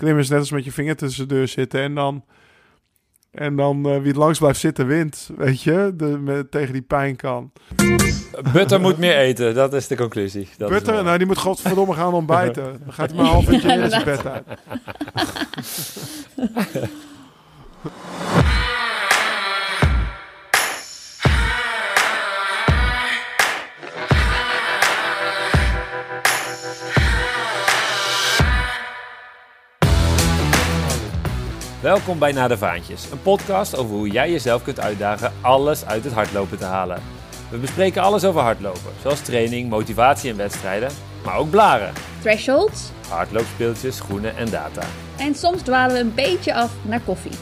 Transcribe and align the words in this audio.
Klimmen 0.00 0.22
is 0.22 0.28
net 0.28 0.38
als 0.38 0.50
met 0.50 0.64
je 0.64 0.72
vinger 0.72 0.96
tussen 0.96 1.28
de 1.28 1.34
deur 1.34 1.48
zitten 1.48 1.80
en 1.80 1.94
dan... 1.94 2.24
En 3.30 3.56
dan 3.56 3.86
eh, 3.86 3.96
wie 3.96 4.06
het 4.06 4.16
langst 4.16 4.40
blijft 4.40 4.60
zitten 4.60 4.86
wint, 4.86 5.30
weet 5.36 5.62
je, 5.62 5.92
de, 5.96 6.04
met, 6.04 6.50
tegen 6.50 6.72
die 6.72 6.82
pijn 6.82 7.16
kan. 7.16 7.52
Butter 8.52 8.80
moet 8.80 8.98
meer 8.98 9.16
eten, 9.16 9.54
dat 9.54 9.74
is 9.74 9.86
de 9.86 9.96
conclusie. 9.96 10.48
Dat 10.56 10.70
Butter, 10.70 11.04
nou 11.04 11.18
die 11.18 11.26
moet 11.26 11.38
godverdomme 11.38 11.94
gaan 11.94 12.12
ontbijten. 12.12 12.64
Dan 12.84 12.92
gaat 12.92 13.08
hij 13.08 13.16
maar 13.16 13.26
een 13.26 13.32
half 13.32 13.50
uurtje 13.50 13.72
in 13.72 13.90
zijn 13.90 14.04
bed 14.04 14.26
uit. 14.26 14.44
Welkom 31.82 32.18
bij 32.18 32.32
Naar 32.32 32.48
de 32.48 32.58
Vaantjes, 32.58 33.10
een 33.10 33.22
podcast 33.22 33.76
over 33.76 33.94
hoe 33.96 34.10
jij 34.10 34.30
jezelf 34.30 34.62
kunt 34.62 34.80
uitdagen 34.80 35.32
alles 35.40 35.84
uit 35.84 36.04
het 36.04 36.12
hardlopen 36.12 36.58
te 36.58 36.64
halen. 36.64 37.02
We 37.50 37.56
bespreken 37.56 38.02
alles 38.02 38.24
over 38.24 38.40
hardlopen, 38.40 38.92
zoals 39.02 39.20
training, 39.20 39.70
motivatie 39.70 40.30
en 40.30 40.36
wedstrijden, 40.36 40.90
maar 41.24 41.36
ook 41.36 41.50
blaren, 41.50 41.92
thresholds. 42.22 42.90
hardloopspeeltjes, 43.08 43.96
schoenen 43.96 44.36
en 44.36 44.50
data. 44.50 44.82
En 45.18 45.34
soms 45.34 45.62
dwalen 45.62 45.94
we 45.94 46.00
een 46.00 46.14
beetje 46.14 46.54
af 46.54 46.70
naar 46.82 47.00
koffie. 47.00 47.38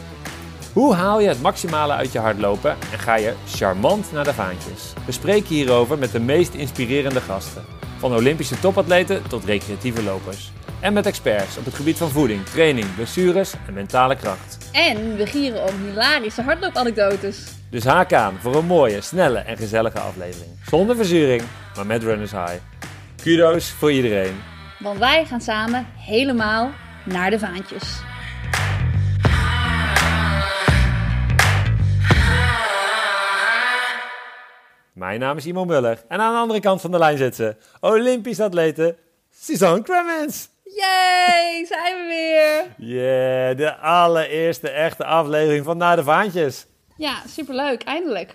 Hoe 0.73 0.95
haal 0.95 1.20
je 1.20 1.29
het 1.29 1.43
maximale 1.43 1.93
uit 1.93 2.12
je 2.12 2.18
hardlopen 2.18 2.70
en 2.70 2.98
ga 2.98 3.16
je 3.16 3.34
charmant 3.46 4.12
naar 4.12 4.24
de 4.24 4.34
vaantjes? 4.34 4.93
We 5.07 5.12
spreken 5.12 5.55
hierover 5.55 5.98
met 5.98 6.12
de 6.12 6.20
meest 6.20 6.55
inspirerende 6.55 7.20
gasten. 7.20 7.65
Van 7.98 8.15
Olympische 8.15 8.60
topatleten 8.60 9.23
tot 9.29 9.45
recreatieve 9.45 10.02
lopers. 10.02 10.52
En 10.80 10.92
met 10.92 11.06
experts 11.06 11.59
op 11.59 11.64
het 11.64 11.74
gebied 11.74 11.96
van 11.96 12.10
voeding, 12.10 12.45
training, 12.45 12.95
blessures 12.95 13.55
en 13.66 13.74
mentale 13.74 14.16
kracht. 14.16 14.70
En 14.73 15.16
we 15.16 15.27
gieren 15.27 15.62
om 15.62 15.74
hilarische 15.87 16.43
hardloopanekdotes. 16.43 17.45
Dus 17.71 17.84
haak 17.84 18.12
aan 18.12 18.38
voor 18.40 18.54
een 18.54 18.66
mooie, 18.66 19.01
snelle 19.01 19.38
en 19.38 19.56
gezellige 19.56 19.99
aflevering. 19.99 20.51
Zonder 20.66 20.96
verzuring, 20.96 21.43
maar 21.76 21.87
met 21.87 22.02
runners 22.02 22.30
high. 22.30 22.54
Kudo's 23.23 23.71
voor 23.71 23.93
iedereen. 23.93 24.37
Want 24.79 24.99
wij 24.99 25.24
gaan 25.24 25.40
samen 25.40 25.87
helemaal 25.96 26.71
naar 27.04 27.30
de 27.30 27.38
vaantjes. 27.38 28.01
Mijn 34.93 35.21
naam 35.21 35.37
is 35.37 35.46
Imo 35.46 35.65
Muller 35.65 36.04
en 36.09 36.21
aan 36.21 36.32
de 36.32 36.38
andere 36.38 36.60
kant 36.60 36.80
van 36.80 36.90
de 36.90 36.99
lijn 36.99 37.18
zit 37.18 37.34
ze, 37.34 37.56
Olympisch 37.80 38.40
atlete 38.40 38.96
Suzanne 39.40 39.82
Cremens. 39.82 40.49
Yay, 40.77 41.65
zijn 41.66 41.95
we 41.97 42.07
weer. 42.09 42.88
Yeah, 42.88 43.57
de 43.57 43.77
allereerste 43.77 44.71
echte 44.71 45.05
aflevering 45.05 45.65
van 45.65 45.77
Naar 45.77 45.97
de 45.97 46.02
Vaantjes. 46.02 46.66
Ja, 46.97 47.15
superleuk, 47.27 47.83
eindelijk. 47.83 48.35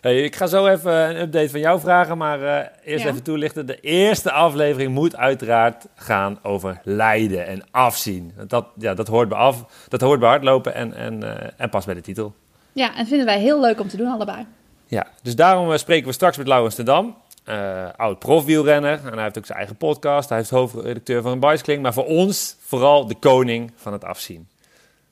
Hey, 0.00 0.22
ik 0.22 0.36
ga 0.36 0.46
zo 0.46 0.66
even 0.66 0.92
een 0.92 1.20
update 1.20 1.50
van 1.50 1.60
jou 1.60 1.80
vragen, 1.80 2.18
maar 2.18 2.42
eh, 2.42 2.66
eerst 2.84 3.04
Ja. 3.04 3.10
even 3.10 3.22
toelichten. 3.22 3.66
De 3.66 3.80
eerste 3.80 4.32
aflevering 4.32 4.92
moet 4.94 5.16
uiteraard 5.16 5.86
gaan 5.94 6.38
over 6.42 6.80
lijden 6.84 7.46
en 7.46 7.62
afzien. 7.70 8.32
Dat, 8.46 8.66
ja, 8.78 8.94
dat, 8.94 9.08
hoort 9.08 9.28
bij 9.28 9.38
af, 9.38 9.64
dat 9.88 10.00
hoort 10.00 10.20
bij 10.20 10.28
hardlopen 10.28 10.74
en, 10.74 10.94
en, 10.94 11.22
eh, 11.22 11.50
en 11.56 11.68
past 11.70 11.86
bij 11.86 11.94
de 11.94 12.00
titel. 12.00 12.34
Ja, 12.72 12.96
en 12.96 13.06
vinden 13.06 13.26
wij 13.26 13.38
heel 13.40 13.60
leuk 13.60 13.80
om 13.80 13.88
te 13.88 13.96
doen 13.96 14.12
allebei. 14.12 14.46
Ja, 14.86 15.06
dus 15.22 15.36
daarom 15.36 15.72
eh, 15.72 15.78
spreken 15.78 16.06
we 16.06 16.12
straks 16.12 16.36
met 16.36 16.46
Laurens 16.46 16.74
de 16.74 16.82
Dam. 16.82 17.16
Eh, 17.44 17.88
oud 17.96 18.18
profwielrenner. 18.18 19.00
En 19.04 19.12
hij 19.12 19.22
heeft 19.22 19.38
ook 19.38 19.46
zijn 19.46 19.58
eigen 19.58 19.76
podcast. 19.76 20.28
Hij 20.28 20.40
is 20.40 20.50
hoofdredacteur 20.50 21.22
van 21.22 21.32
een 21.32 21.40
Bicycling. 21.40 21.82
Maar 21.82 21.92
voor 21.92 22.06
ons 22.06 22.56
vooral 22.60 23.06
de 23.06 23.14
koning 23.14 23.72
van 23.76 23.92
het 23.92 24.04
afzien. 24.04 24.48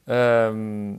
Ehm, 0.04 0.92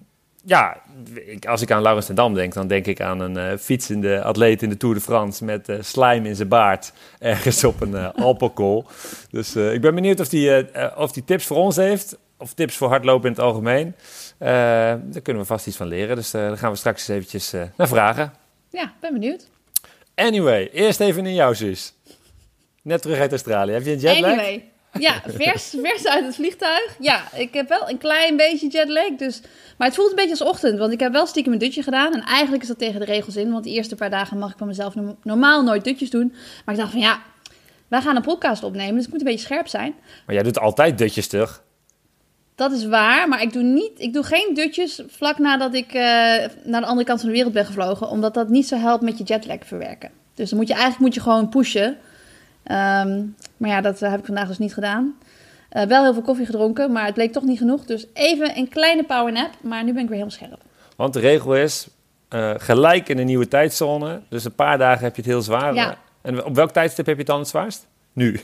ja, 0.43 0.81
ik, 1.13 1.45
als 1.45 1.61
ik 1.61 1.71
aan 1.71 1.81
Laurens 1.81 2.07
de 2.07 2.13
Dam 2.13 2.33
denk, 2.33 2.53
dan 2.53 2.67
denk 2.67 2.85
ik 2.85 3.01
aan 3.01 3.19
een 3.19 3.37
eh, 3.37 3.57
fietsende 3.57 4.23
atleet 4.23 4.61
in 4.61 4.69
de 4.69 4.77
Tour 4.77 4.95
de 4.95 5.01
France 5.01 5.45
met 5.45 5.69
eh, 5.69 5.77
slijm 5.81 6.25
in 6.25 6.35
zijn 6.35 6.47
baard 6.47 6.93
ergens 7.19 7.63
op 7.63 7.81
een 7.81 7.93
uh. 8.55 8.83
Dus 9.29 9.55
ik 9.55 9.81
ben 9.81 9.95
benieuwd 9.95 10.19
of 10.19 10.31
hij 10.31 10.95
of 10.95 11.11
die 11.11 11.23
tips 11.23 11.45
voor 11.45 11.57
ons 11.57 11.75
heeft, 11.75 12.17
of 12.37 12.53
tips 12.53 12.77
voor 12.77 12.89
hardlopen 12.89 13.29
in 13.29 13.35
het 13.35 13.43
algemeen. 13.43 13.95
Daar 14.37 15.21
kunnen 15.23 15.41
we 15.41 15.47
vast 15.47 15.67
iets 15.67 15.77
van 15.77 15.87
leren, 15.87 16.15
dus 16.15 16.31
daar 16.31 16.57
gaan 16.57 16.71
we 16.71 16.77
straks 16.77 16.99
eens 16.99 17.17
eventjes 17.17 17.51
naar 17.77 17.87
vragen. 17.87 18.33
Ja, 18.69 18.93
ben 18.99 19.13
benieuwd. 19.13 19.49
Anyway, 20.15 20.69
eerst 20.73 20.99
even 20.99 21.25
in 21.25 21.33
jouw 21.33 21.53
zus. 21.53 21.93
Net 22.81 23.01
terug 23.01 23.19
uit 23.19 23.31
Australië. 23.31 23.71
Heb 23.71 23.85
je 23.85 23.91
een 23.91 23.99
jetlag? 23.99 24.31
Anyway. 24.31 24.65
Ja, 24.99 25.21
vers, 25.27 25.73
vers 25.81 26.07
uit 26.07 26.25
het 26.25 26.35
vliegtuig. 26.35 26.95
Ja, 26.99 27.23
ik 27.33 27.53
heb 27.53 27.69
wel 27.69 27.89
een 27.89 27.97
klein 27.97 28.37
beetje 28.37 28.67
jetlag. 28.67 29.15
Dus, 29.17 29.41
maar 29.77 29.87
het 29.87 29.95
voelt 29.95 30.09
een 30.09 30.15
beetje 30.15 30.31
als 30.31 30.41
ochtend. 30.41 30.79
Want 30.79 30.93
ik 30.93 30.99
heb 30.99 31.11
wel 31.11 31.25
stiekem 31.25 31.53
een 31.53 31.59
dutje 31.59 31.83
gedaan. 31.83 32.13
En 32.13 32.21
eigenlijk 32.21 32.61
is 32.61 32.67
dat 32.67 32.77
tegen 32.77 32.99
de 32.99 33.05
regels 33.05 33.35
in. 33.35 33.51
Want 33.51 33.63
de 33.63 33.69
eerste 33.69 33.95
paar 33.95 34.09
dagen 34.09 34.37
mag 34.37 34.51
ik 34.51 34.57
van 34.57 34.67
mezelf 34.67 34.95
no- 34.95 35.17
normaal 35.23 35.63
nooit 35.63 35.83
dutjes 35.83 36.09
doen. 36.09 36.35
Maar 36.65 36.75
ik 36.75 36.79
dacht 36.81 36.91
van 36.91 37.01
ja, 37.01 37.21
wij 37.87 38.01
gaan 38.01 38.15
een 38.15 38.21
podcast 38.21 38.63
opnemen. 38.63 38.95
Dus 38.95 39.05
ik 39.05 39.11
moet 39.11 39.19
een 39.19 39.27
beetje 39.27 39.45
scherp 39.45 39.67
zijn. 39.67 39.95
Maar 40.25 40.35
jij 40.35 40.43
doet 40.43 40.59
altijd 40.59 40.97
dutjes 40.97 41.27
toch? 41.27 41.63
Dat 42.55 42.71
is 42.71 42.85
waar, 42.85 43.27
maar 43.27 43.41
ik 43.41 43.53
doe, 43.53 43.63
niet, 43.63 43.91
ik 43.97 44.13
doe 44.13 44.23
geen 44.23 44.51
dutjes 44.53 45.01
vlak 45.07 45.37
nadat 45.37 45.73
ik 45.73 45.93
eh, 45.93 46.01
naar 46.63 46.81
de 46.81 46.85
andere 46.85 47.07
kant 47.07 47.19
van 47.19 47.29
de 47.29 47.35
wereld 47.35 47.53
ben 47.53 47.65
gevlogen. 47.65 48.09
Omdat 48.09 48.33
dat 48.33 48.49
niet 48.49 48.67
zo 48.67 48.77
helpt 48.77 49.03
met 49.03 49.17
je 49.17 49.23
jetlag 49.23 49.57
verwerken. 49.61 50.09
Dus 50.33 50.49
dan 50.49 50.59
moet 50.59 50.67
je 50.67 50.73
eigenlijk 50.73 51.03
moet 51.03 51.13
je 51.13 51.21
gewoon 51.21 51.49
pushen. 51.49 51.97
Ehm, 52.63 53.23
maar 53.57 53.69
ja, 53.69 53.81
dat 53.81 54.01
eh, 54.01 54.09
heb 54.09 54.19
ik 54.19 54.25
vandaag 54.25 54.47
dus 54.47 54.57
niet 54.57 54.73
gedaan. 54.73 55.15
Eh, 55.69 55.83
wel 55.83 56.03
heel 56.03 56.13
veel 56.13 56.21
koffie 56.21 56.45
gedronken, 56.45 56.91
maar 56.91 57.05
het 57.05 57.13
bleek 57.13 57.31
toch 57.31 57.43
niet 57.43 57.57
genoeg. 57.57 57.85
Dus 57.85 58.05
even 58.13 58.57
een 58.57 58.69
kleine 58.69 59.03
powernap, 59.03 59.49
maar 59.61 59.83
nu 59.83 59.93
ben 59.93 60.03
ik 60.03 60.09
weer 60.09 60.17
helemaal 60.17 60.37
scherp. 60.37 60.61
Want 60.95 61.13
de 61.13 61.19
regel 61.19 61.55
is 61.55 61.87
gelijk 62.57 63.09
in 63.09 63.17
een 63.17 63.25
nieuwe 63.25 63.47
tijdzone. 63.47 64.21
Dus 64.29 64.45
een 64.45 64.55
paar 64.55 64.77
dagen 64.77 65.03
heb 65.03 65.15
je 65.15 65.21
het 65.21 65.31
heel 65.31 65.41
zwaar. 65.41 65.73
Ja. 65.73 65.97
En 66.21 66.43
op 66.43 66.55
welk 66.55 66.71
tijdstip 66.71 67.05
heb 67.05 67.15
je 67.15 67.21
het 67.21 67.31
dan 67.31 67.39
het 67.39 67.47
zwaarst? 67.47 67.87
Nu. 68.13 68.39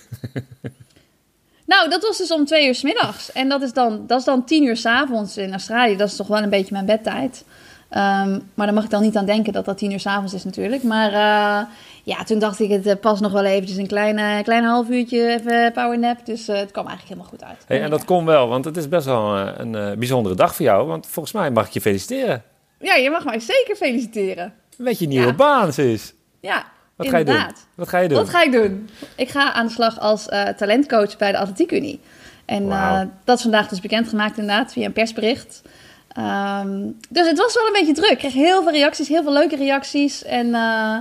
Nou, 1.68 1.90
dat 1.90 2.02
was 2.02 2.18
dus 2.18 2.32
om 2.32 2.46
twee 2.46 2.68
uur 2.68 2.76
's 2.76 2.82
middags. 2.82 3.32
En 3.32 3.50
dat 3.50 3.62
is 3.62 3.74
dan, 3.74 4.04
dat 4.08 4.20
is 4.20 4.26
dan 4.26 4.46
tien 4.46 4.64
uur 4.64 4.78
's 4.78 4.86
avonds 4.86 5.38
in 5.38 5.52
Australië. 5.52 5.96
Dat 5.96 6.08
is 6.08 6.16
toch 6.16 6.28
wel 6.28 6.42
een 6.42 6.50
beetje 6.50 6.74
mijn 6.74 6.86
bedtijd. 6.86 7.44
Ehm, 7.90 8.40
maar 8.54 8.66
daar 8.66 8.74
mag 8.74 8.84
ik 8.84 8.90
dan 8.90 9.02
niet 9.02 9.16
aan 9.16 9.26
denken 9.26 9.54
dat 9.54 9.66
dat 9.66 9.78
tien 9.78 9.92
uur 9.92 10.00
's 10.00 10.06
avonds 10.06 10.34
is 10.34 10.44
natuurlijk. 10.44 10.84
Maar 10.84 11.08
eh, 11.08 11.68
ja, 12.04 12.24
toen 12.24 12.40
dacht 12.40 12.60
ik, 12.60 12.70
het 12.70 12.86
eh, 12.86 12.96
pas 13.02 13.20
nog 13.20 13.32
wel 13.32 13.44
eventjes 13.46 13.78
een 13.78 13.88
kleine, 13.88 14.44
klein 14.44 14.64
half 14.64 14.90
uurtje 14.90 15.28
even 15.28 15.72
powernap. 15.72 16.26
Dus 16.26 16.48
eh, 16.48 16.58
het 16.58 16.72
kwam 16.72 16.88
eigenlijk 16.88 17.18
helemaal 17.18 17.40
goed 17.40 17.44
uit. 17.50 17.64
Hey, 17.68 17.82
en 17.82 17.90
dat 17.90 18.06
kon 18.06 18.26
wel, 18.26 18.48
want 18.48 18.66
het 18.66 18.78
is 18.78 18.90
best 18.90 19.06
wel 19.06 19.38
een 19.38 19.76
eh, 19.76 19.92
bijzondere 19.98 20.36
dag 20.36 20.56
voor 20.56 20.66
jou. 20.66 20.88
Want 20.88 21.08
volgens 21.08 21.34
mij 21.36 21.52
mag 21.52 21.68
ik 21.68 21.74
je 21.74 21.82
feliciteren. 21.82 22.44
Ja, 22.80 22.96
je 22.96 23.10
mag 23.10 23.26
mij 23.26 23.40
zeker 23.40 23.76
feliciteren. 23.76 24.54
Met 24.78 25.00
je 25.00 25.08
nieuwe 25.08 25.26
Ja. 25.28 25.34
baan, 25.34 25.74
sis. 25.74 26.14
Ja, 26.40 26.66
Wat 26.98 27.10
ga 27.10 27.18
je 27.18 27.26
doen? 27.26 27.46
Wat 27.76 27.90
ga 27.90 28.00
je 28.00 28.08
doen? 28.08 28.18
Wat 28.18 28.30
ga 28.30 28.44
ik 28.44 28.52
doen? 28.52 28.90
Ik 29.16 29.30
ga 29.30 29.54
aan 29.54 29.66
de 29.66 29.72
slag 29.72 30.00
als 30.00 30.28
eh, 30.28 30.48
talentcoach 30.48 31.18
bij 31.18 31.32
de 31.32 31.38
Atletiek 31.38 31.72
Unie. 31.72 32.00
En 32.46 32.72
eh, 32.72 33.02
dat 33.24 33.36
is 33.36 33.42
vandaag 33.42 33.68
dus 33.68 33.82
bekendgemaakt 33.82 34.38
inderdaad 34.38 34.72
via 34.72 34.86
een 34.86 34.94
persbericht. 34.94 35.62
Ehm, 36.08 36.80
dus 37.10 37.28
het 37.28 37.38
was 37.38 37.54
wel 37.54 37.66
een 37.66 37.74
beetje 37.74 37.94
druk. 37.94 38.12
Ik 38.12 38.18
kreeg 38.18 38.34
heel 38.34 38.64
veel 38.64 38.72
reacties, 38.72 39.08
heel 39.08 39.24
veel 39.24 39.34
leuke 39.34 39.56
reacties. 39.56 40.24
En 40.24 40.46
eh, 40.46 40.98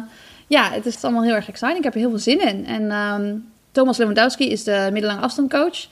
ja, 0.46 0.70
het 0.70 0.86
is 0.86 1.04
allemaal 1.04 1.22
heel 1.22 1.34
erg 1.34 1.48
exciting. 1.48 1.78
Ik 1.78 1.84
heb 1.84 1.94
er 1.94 2.00
heel 2.00 2.10
veel 2.10 2.18
zin 2.18 2.48
in. 2.48 2.66
En 2.66 2.90
ehm, 2.90 3.34
Thomas 3.72 3.96
Lewandowski 3.96 4.50
is 4.50 4.64
de 4.64 4.88
middellange 4.92 5.22
afstandcoach. 5.22 5.86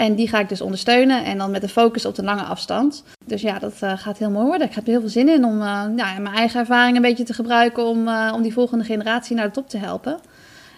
En 0.00 0.14
die 0.14 0.28
ga 0.28 0.38
ik 0.38 0.48
dus 0.48 0.60
ondersteunen. 0.60 1.24
En 1.24 1.38
dan 1.38 1.50
met 1.50 1.60
de 1.60 1.68
focus 1.68 2.04
op 2.04 2.14
de 2.14 2.22
lange 2.22 2.42
afstand. 2.42 3.02
Dus 3.24 3.42
ja, 3.42 3.58
dat 3.58 3.74
eh, 3.80 3.92
gaat 3.96 4.18
heel 4.18 4.30
mooi 4.30 4.46
worden. 4.46 4.66
Ik 4.66 4.74
heb 4.74 4.84
er 4.84 4.90
heel 4.90 5.00
veel 5.00 5.08
zin 5.08 5.28
in 5.28 5.44
om 5.44 5.62
eh, 5.62 5.86
mijn 5.96 6.26
eigen 6.26 6.60
ervaring 6.60 6.96
een 6.96 7.02
beetje 7.02 7.24
te 7.24 7.34
gebruiken. 7.34 7.84
Om, 7.86 8.08
eh, 8.08 8.32
om 8.34 8.42
die 8.42 8.52
volgende 8.52 8.84
generatie 8.84 9.36
naar 9.36 9.46
de 9.46 9.52
top 9.52 9.68
te 9.68 9.78
helpen. 9.78 10.18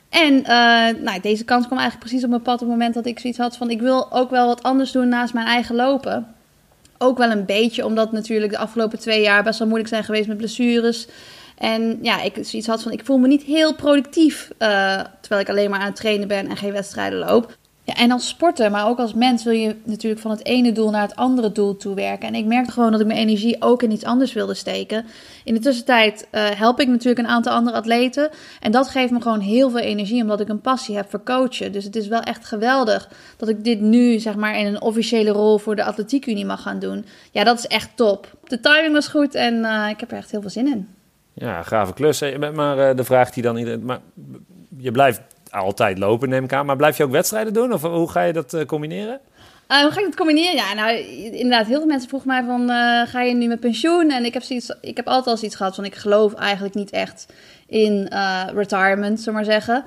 En 0.09 0.43
nou, 1.03 1.21
deze 1.21 1.45
kans 1.45 1.67
kwam 1.67 1.79
eigenlijk 1.79 2.09
precies 2.09 2.25
op 2.25 2.31
mijn 2.31 2.43
pad 2.43 2.55
op 2.55 2.61
het 2.61 2.69
moment 2.69 2.95
dat 2.95 3.07
ik 3.07 3.19
zoiets 3.19 3.39
had 3.39 3.57
van... 3.57 3.71
ik 3.71 3.81
wil 3.81 4.13
ook 4.13 4.31
wel 4.31 4.47
wat 4.47 4.63
anders 4.63 4.93
doen 4.93 5.09
naast 5.09 5.35
mijn 5.35 5.47
eigen 5.47 5.75
lopen. 5.75 6.35
Ook 6.99 7.19
wel 7.19 7.31
een 7.31 7.45
beetje, 7.45 7.85
omdat 7.87 8.13
natuurlijk 8.13 8.53
de 8.53 8.59
afgelopen 8.59 8.99
twee 8.99 9.23
jaar 9.23 9.43
best 9.43 9.59
wel 9.59 9.69
moeilijk 9.69 9.93
zijn 9.93 10.05
geweest 10.05 10.29
met 10.29 10.37
blessures. 10.37 11.09
En 11.59 11.99
ja, 12.03 12.23
ik 12.23 12.39
zoiets 12.41 12.69
had 12.69 12.83
van, 12.83 12.93
ik 12.93 13.05
voel 13.05 13.19
me 13.19 13.27
niet 13.27 13.43
heel 13.43 13.75
productief... 13.75 14.51
terwijl 15.21 15.41
ik 15.41 15.49
alleen 15.49 15.71
maar 15.71 15.81
aan 15.81 15.87
het 15.87 15.97
trainen 15.97 16.29
ben 16.29 16.49
en 16.49 16.57
geen 16.57 16.73
wedstrijden 16.73 17.19
loop. 17.19 17.57
Ja, 17.85 17.95
en 17.95 18.11
als 18.11 18.29
sporter, 18.29 18.71
maar 18.71 18.89
ook 18.89 18.99
als 18.99 19.15
mens 19.15 19.45
wil 19.45 19.53
je 19.53 19.77
natuurlijk 19.85 20.21
van 20.21 20.31
het 20.31 20.45
ene 20.45 20.73
doel 20.73 20.91
naar 20.91 21.03
het 21.03 21.17
andere 21.17 21.53
doel 21.53 21.77
toe 21.77 21.95
werken. 21.95 22.29
En 22.29 22.35
ik 22.35 22.45
merkte 22.45 22.73
gewoon 22.73 22.91
dat 22.91 23.01
ik 23.01 23.07
mijn 23.07 23.19
energie 23.19 23.63
ook 23.63 23.83
in 23.83 23.91
iets 23.91 24.05
anders 24.05 24.33
wilde 24.33 24.55
steken. 24.55 25.05
In 25.45 25.55
de 25.55 25.61
tussentijd 25.61 26.29
eh, 26.31 26.51
help 26.51 26.81
ik 26.81 26.89
natuurlijk 26.89 27.19
een 27.19 27.33
aantal 27.33 27.53
andere 27.53 27.77
atleten. 27.77 28.31
En 28.61 28.73
dat 28.73 28.89
geeft 28.89 29.13
me 29.13 29.21
gewoon 29.21 29.41
heel 29.41 29.71
veel 29.71 29.81
energie, 29.81 30.23
omdat 30.23 30.41
ik 30.41 30.49
een 30.49 30.61
passie 30.61 30.97
heb 30.97 31.11
voor 31.11 31.23
coachen. 31.23 31.73
Dus 31.73 31.85
het 31.85 31.97
is 31.97 32.09
wel 32.09 32.21
echt 32.21 32.45
geweldig 32.45 33.09
dat 33.37 33.49
ik 33.49 33.65
dit 33.65 33.81
nu, 33.81 34.19
zeg 34.19 34.37
maar, 34.37 34.59
in 34.59 34.67
een 34.67 34.81
officiële 34.81 35.31
rol 35.31 35.59
voor 35.59 35.77
de 35.77 35.85
Atletiek 35.85 36.27
Unie 36.27 36.47
mag 36.47 36.63
gaan 36.63 36.79
doen. 36.79 37.05
Ja, 37.31 37.45
dat 37.45 37.59
is 37.59 37.67
echt 37.67 37.91
top. 37.95 38.27
De 38.45 38.61
timing 38.61 38.93
was 38.93 39.09
goed 39.09 39.35
en 39.35 39.65
eh, 39.65 39.89
ik 39.89 40.01
heb 40.01 40.11
er 40.11 40.17
echt 40.17 40.31
heel 40.31 40.41
veel 40.41 40.51
zin 40.51 40.67
in. 40.67 40.89
Ja, 41.35 41.63
gave 41.63 41.93
klus. 41.93 42.21
Maar 42.55 42.79
eh, 42.79 42.97
de 42.97 43.05
vraag 43.05 43.31
die 43.31 43.43
dan. 43.43 43.85
Maar 43.85 44.01
je 44.79 44.91
blijft 44.91 45.21
altijd 45.53 45.99
lopen, 45.99 46.29
neem 46.29 46.45
ik 46.45 46.53
aan. 46.53 46.67
Maar 46.67 46.77
blijf 46.77 46.97
je 46.97 47.05
ook 47.05 47.11
wedstrijden 47.11 47.53
doen? 47.53 47.73
Of 47.73 47.83
hoe 47.83 48.11
ga 48.11 48.23
je 48.23 48.33
dat 48.33 48.55
eh, 48.55 48.65
combineren? 48.67 49.21
Uh, 49.69 49.81
hoe 49.81 49.91
ga 49.91 50.01
ik 50.01 50.07
het 50.07 50.17
combineren? 50.17 50.55
Ja, 50.55 50.75
nou, 50.75 50.97
inderdaad, 51.33 51.67
heel 51.67 51.79
veel 51.79 51.87
mensen 51.87 52.09
vroegen 52.09 52.29
mij 52.29 52.45
van, 52.45 52.61
uh, 52.61 53.03
ga 53.07 53.23
je 53.23 53.35
nu 53.35 53.47
met 53.47 53.61
pensioen? 53.61 54.11
En 54.11 54.25
ik 54.25 54.35
heb, 54.35 54.43
zoiets, 54.43 54.75
ik 54.81 54.97
heb 54.97 55.07
altijd 55.07 55.37
al 55.37 55.45
iets 55.45 55.57
gehad 55.57 55.75
van, 55.75 55.85
ik 55.85 55.95
geloof 55.95 56.35
eigenlijk 56.35 56.75
niet 56.75 56.91
echt 56.91 57.27
in 57.67 58.13
retirement, 58.55 59.19
zullen 59.19 59.35
maar 59.35 59.45
zeggen. 59.45 59.85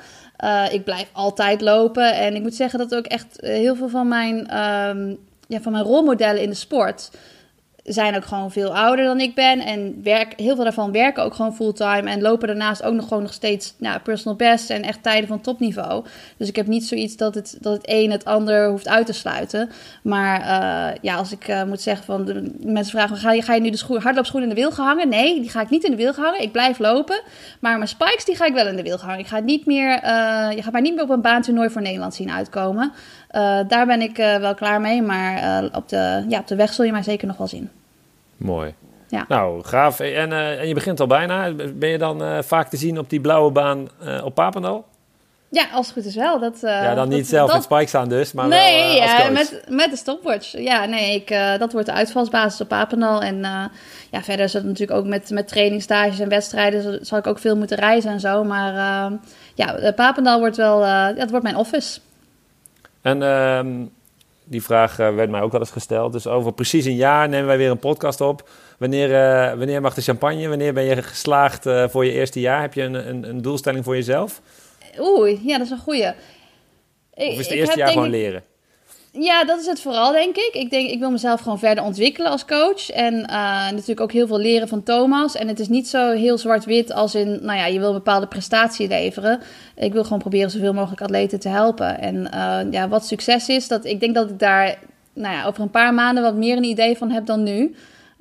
ik 0.71 0.83
blijf 0.83 1.09
altijd 1.11 1.61
lopen. 1.61 2.13
En 2.13 2.35
ik 2.35 2.41
moet 2.41 2.55
zeggen 2.55 2.79
dat 2.79 2.95
ook 2.95 3.05
echt 3.05 3.37
heel 3.39 3.75
veel 3.75 3.89
van 3.89 4.07
mijn, 4.07 4.37
um, 4.37 5.17
ja, 5.47 5.61
van 5.61 5.71
mijn 5.71 5.83
rolmodellen 5.83 6.41
in 6.41 6.49
de 6.49 6.55
sport 6.55 7.11
zijn 7.85 8.15
ook 8.15 8.25
gewoon 8.25 8.51
veel 8.51 8.75
ouder 8.75 9.05
dan 9.05 9.19
ik 9.19 9.35
ben. 9.35 9.59
En 9.59 9.99
werk, 10.03 10.33
heel 10.39 10.55
veel 10.55 10.63
daarvan 10.63 10.91
werken 10.91 11.23
ook 11.23 11.33
gewoon 11.33 11.55
fulltime. 11.55 12.09
En 12.09 12.21
lopen 12.21 12.47
daarnaast 12.47 12.83
ook 12.83 12.93
nog 12.93 13.07
gewoon 13.07 13.23
nog 13.23 13.33
steeds 13.33 13.73
nou, 13.77 13.99
personal 13.99 14.37
best 14.37 14.69
en 14.69 14.83
echt 14.83 15.03
tijden 15.03 15.27
van 15.27 15.41
topniveau. 15.41 16.05
Dus 16.37 16.47
ik 16.47 16.55
heb 16.55 16.67
niet 16.67 16.87
zoiets 16.87 17.17
dat 17.17 17.35
het, 17.35 17.57
dat 17.61 17.73
het 17.73 17.83
een 17.85 18.11
het 18.11 18.25
ander 18.25 18.69
hoeft 18.69 18.87
uit 18.87 19.05
te 19.05 19.13
sluiten. 19.13 19.69
Maar 20.03 20.39
uh, 20.39 20.97
ja, 21.01 21.15
als 21.15 21.31
ik 21.31 21.47
uh, 21.47 21.63
moet 21.63 21.81
zeggen 21.81 22.05
van 22.05 22.25
de 22.25 22.51
mensen 22.59 22.91
vragen: 22.91 23.17
ga 23.17 23.31
je, 23.31 23.41
ga 23.41 23.53
je 23.53 23.61
nu 23.61 23.69
de 23.69 23.77
schoen, 23.77 24.01
hardloopschoenen 24.01 24.49
in 24.49 24.55
de 24.55 24.61
wiel 24.61 24.73
hangen? 24.73 25.09
Nee, 25.09 25.39
die 25.41 25.49
ga 25.49 25.61
ik 25.61 25.69
niet 25.69 25.83
in 25.83 25.91
de 25.91 25.97
wiel 25.97 26.13
hangen. 26.13 26.41
Ik 26.41 26.51
blijf 26.51 26.79
lopen. 26.79 27.21
Maar 27.59 27.77
mijn 27.77 27.89
spikes 27.89 28.25
die 28.25 28.35
ga 28.35 28.45
ik 28.45 28.53
wel 28.53 28.67
in 28.67 28.75
de 28.75 28.83
wiel 28.83 28.97
hangen. 28.97 29.19
Ik 29.19 29.27
ga 29.27 29.39
niet 29.39 29.65
meer, 29.65 30.03
uh, 30.03 30.47
je 30.55 30.61
gaat 30.61 30.71
mij 30.71 30.81
niet 30.81 30.95
meer 30.95 31.03
op 31.03 31.09
een 31.09 31.21
baantoernooi 31.21 31.69
voor 31.69 31.81
Nederland 31.81 32.13
zien 32.13 32.31
uitkomen. 32.31 32.93
Daar 33.67 33.85
ben 33.85 34.01
ik 34.01 34.17
wel 34.17 34.53
klaar 34.53 34.81
mee. 34.81 35.01
Maar 35.01 35.63
op, 35.73 35.89
de, 35.89 36.25
ja, 36.29 36.39
op 36.39 36.47
de 36.47 36.55
weg 36.55 36.73
zul 36.73 36.85
je 36.85 36.91
mij 36.91 37.03
zeker 37.03 37.27
nog 37.27 37.37
wel 37.37 37.47
zien. 37.47 37.69
Mooi. 38.37 38.73
Ja. 39.09 39.25
Nou, 39.27 39.63
gaaf. 39.63 39.99
En, 39.99 40.33
en 40.33 40.67
je 40.67 40.73
begint 40.73 40.99
al 40.99 41.07
bijna. 41.07 41.51
Ben 41.73 41.89
je 41.89 41.97
dan 41.97 42.43
vaak 42.43 42.69
te 42.69 42.77
zien 42.77 42.99
op 42.99 43.09
die 43.09 43.21
blauwe 43.21 43.51
baan 43.51 43.89
op 44.23 44.35
Papendal? 44.35 44.85
Ja, 45.49 45.65
als 45.73 45.85
het 45.85 45.95
goed 45.95 46.05
is 46.05 46.15
wel. 46.15 46.39
Dat, 46.39 46.57
ja, 46.61 46.93
dan 46.93 47.09
niet 47.09 47.17
dat, 47.17 47.27
zelf 47.27 47.47
dat... 47.47 47.55
met 47.55 47.65
spikes 47.65 47.95
aan 47.95 48.09
dus, 48.09 48.33
maar 48.33 48.47
nee, 48.47 48.99
wel, 48.99 49.07
ja, 49.07 49.29
met, 49.29 49.65
met 49.69 49.89
de 49.89 49.97
stopwatch. 49.97 50.51
Ja, 50.57 50.85
nee, 50.85 51.15
ik, 51.15 51.57
dat 51.59 51.71
wordt 51.71 51.87
de 51.87 51.93
uitvalsbasis 51.93 52.61
op 52.61 52.67
Papendal. 52.67 53.21
En 53.21 53.39
ja, 54.11 54.21
verder 54.21 54.45
is 54.45 54.53
het 54.53 54.63
natuurlijk 54.63 54.99
ook 54.99 55.05
met, 55.05 55.29
met 55.29 55.47
trainingstages 55.47 56.19
en 56.19 56.29
wedstrijden... 56.29 57.05
zal 57.05 57.17
ik 57.17 57.27
ook 57.27 57.39
veel 57.39 57.57
moeten 57.57 57.77
reizen 57.77 58.11
en 58.11 58.19
zo. 58.19 58.43
Maar 58.43 59.11
ja, 59.53 59.91
Papendal 59.95 60.39
wordt 60.39 60.57
wel... 60.57 60.85
het 60.85 61.29
wordt 61.29 61.43
mijn 61.43 61.57
office. 61.57 61.99
En... 63.05 63.23
Ehm, 63.23 63.85
die 64.45 64.63
vraag 64.63 64.99
uh, 64.99 65.15
werd 65.15 65.29
mij 65.29 65.41
ook 65.41 65.51
wel 65.51 65.61
eens 65.61 65.71
gesteld. 65.71 66.11
Dus 66.11 66.27
over 66.27 66.53
precies 66.53 66.85
een 66.85 66.95
jaar 66.95 67.29
nemen 67.29 67.47
wij 67.47 67.57
weer 67.57 67.69
een 67.69 67.79
podcast 67.79 68.21
op. 68.21 68.49
Wanneer, 68.77 69.09
uh, 69.09 69.57
wanneer 69.57 69.81
mag 69.81 69.93
de 69.93 70.01
champagne? 70.01 70.47
Wanneer 70.47 70.73
ben 70.73 70.83
je 70.83 71.01
geslaagd 71.01 71.65
uh, 71.65 71.87
voor 71.87 72.05
je 72.05 72.11
eerste 72.11 72.39
jaar? 72.39 72.61
Heb 72.61 72.73
je 72.73 72.81
een, 72.81 73.09
een, 73.09 73.29
een, 73.29 73.41
doelstelling 73.41 73.83
voor 73.83 73.95
jezelf? 73.95 74.41
Oeh, 74.99 75.45
ja, 75.45 75.57
dat 75.57 75.65
is 75.65 75.71
een 75.71 75.79
goeie. 75.79 76.07
Of 77.13 77.23
is 77.23 77.37
het 77.37 77.49
eerste 77.49 77.77
jaar 77.77 77.87
gewoon 77.87 78.09
leren? 78.09 78.43
Ja, 79.19 79.43
dat 79.43 79.59
is 79.59 79.65
het 79.65 79.81
vooral, 79.81 80.11
denk 80.11 80.35
ik. 80.35 80.49
Ik 80.53 80.69
denk, 80.69 80.89
ik 80.89 80.99
wil 80.99 81.11
mezelf 81.11 81.41
gewoon 81.41 81.59
verder 81.59 81.83
ontwikkelen 81.83 82.31
als 82.31 82.45
coach. 82.45 82.89
En 82.89 83.13
uh, 83.13 83.69
natuurlijk 83.71 83.99
ook 83.99 84.11
heel 84.11 84.27
veel 84.27 84.39
leren 84.39 84.67
van 84.67 84.83
Thomas. 84.83 85.35
En 85.35 85.47
het 85.47 85.59
is 85.59 85.67
niet 85.67 85.87
zo 85.87 86.11
heel 86.11 86.37
zwart-wit 86.37 86.93
als 86.93 87.15
in, 87.15 87.39
nou 87.41 87.57
ja, 87.57 87.65
je 87.65 87.79
wil 87.79 87.87
een 87.87 87.93
bepaalde 87.93 88.27
prestatie 88.27 88.87
leveren. 88.87 89.41
Ik 89.75 89.93
wil 89.93 90.03
gewoon 90.03 90.19
proberen 90.19 90.49
zoveel 90.49 90.73
mogelijk 90.73 91.01
atleten 91.01 91.39
te 91.39 91.49
helpen. 91.49 91.99
En 91.99 92.15
uh, 92.15 92.71
ja, 92.71 92.87
wat 92.87 93.05
succes 93.05 93.49
is, 93.49 93.67
dat 93.67 93.85
ik 93.85 93.99
denk 93.99 94.15
dat 94.15 94.29
ik 94.29 94.39
daar 94.39 94.77
nou 95.13 95.35
ja, 95.35 95.45
over 95.45 95.61
een 95.61 95.69
paar 95.69 95.93
maanden 95.93 96.23
wat 96.23 96.35
meer 96.35 96.57
een 96.57 96.63
idee 96.63 96.97
van 96.97 97.11
heb 97.11 97.25
dan 97.25 97.43
nu. 97.43 97.75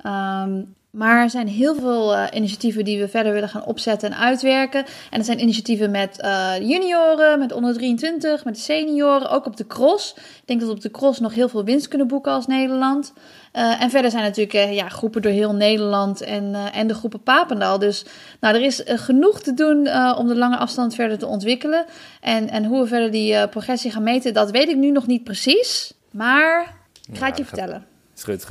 Um, 0.05 0.75
maar 0.95 1.23
er 1.23 1.29
zijn 1.29 1.47
heel 1.47 1.75
veel 1.75 2.13
uh, 2.13 2.23
initiatieven 2.33 2.85
die 2.85 2.99
we 2.99 3.07
verder 3.07 3.33
willen 3.33 3.49
gaan 3.49 3.65
opzetten 3.65 4.11
en 4.11 4.17
uitwerken. 4.17 4.85
En 5.09 5.19
er 5.19 5.25
zijn 5.25 5.41
initiatieven 5.41 5.91
met 5.91 6.19
uh, 6.23 6.53
junioren, 6.59 7.39
met 7.39 7.51
onder 7.51 7.73
23, 7.73 8.45
met 8.45 8.59
senioren, 8.59 9.29
ook 9.29 9.45
op 9.45 9.57
de 9.57 9.67
cross. 9.67 10.13
Ik 10.15 10.41
denk 10.45 10.59
dat 10.59 10.69
we 10.69 10.75
op 10.75 10.81
de 10.81 10.91
cross 10.91 11.19
nog 11.19 11.33
heel 11.33 11.49
veel 11.49 11.63
winst 11.63 11.87
kunnen 11.87 12.07
boeken 12.07 12.31
als 12.31 12.47
Nederland. 12.47 13.13
Uh, 13.53 13.81
en 13.81 13.89
verder 13.89 14.11
zijn 14.11 14.23
natuurlijk 14.23 14.73
ja, 14.73 14.89
groepen 14.89 15.21
door 15.21 15.31
heel 15.31 15.53
Nederland 15.53 16.21
en, 16.21 16.55
en 16.73 16.87
de 16.87 16.93
groepen 16.93 17.23
Papendal. 17.23 17.79
Dus 17.79 18.05
nou, 18.39 18.55
er 18.55 18.61
is 18.61 18.81
genoeg 18.85 19.41
te 19.41 19.53
doen 19.53 19.77
om 20.17 20.27
de 20.27 20.35
lange 20.35 20.57
afstand 20.57 20.95
verder 20.95 21.17
te 21.17 21.25
ontwikkelen. 21.25 21.85
En, 22.21 22.49
en 22.49 22.65
hoe 22.65 22.81
we 22.81 22.87
verder 22.87 23.11
die 23.11 23.47
progressie 23.47 23.91
gaan 23.91 24.03
meten, 24.03 24.33
dat 24.33 24.51
weet 24.51 24.69
ik 24.69 24.77
nu 24.77 24.91
nog 24.91 25.07
niet 25.07 25.23
precies. 25.23 25.93
Maar 26.11 26.75
ik 27.11 27.17
ga 27.17 27.25
het 27.25 27.37
je 27.37 27.45
vertellen. 27.45 27.94
Is 28.15 28.23
goed, 28.23 28.49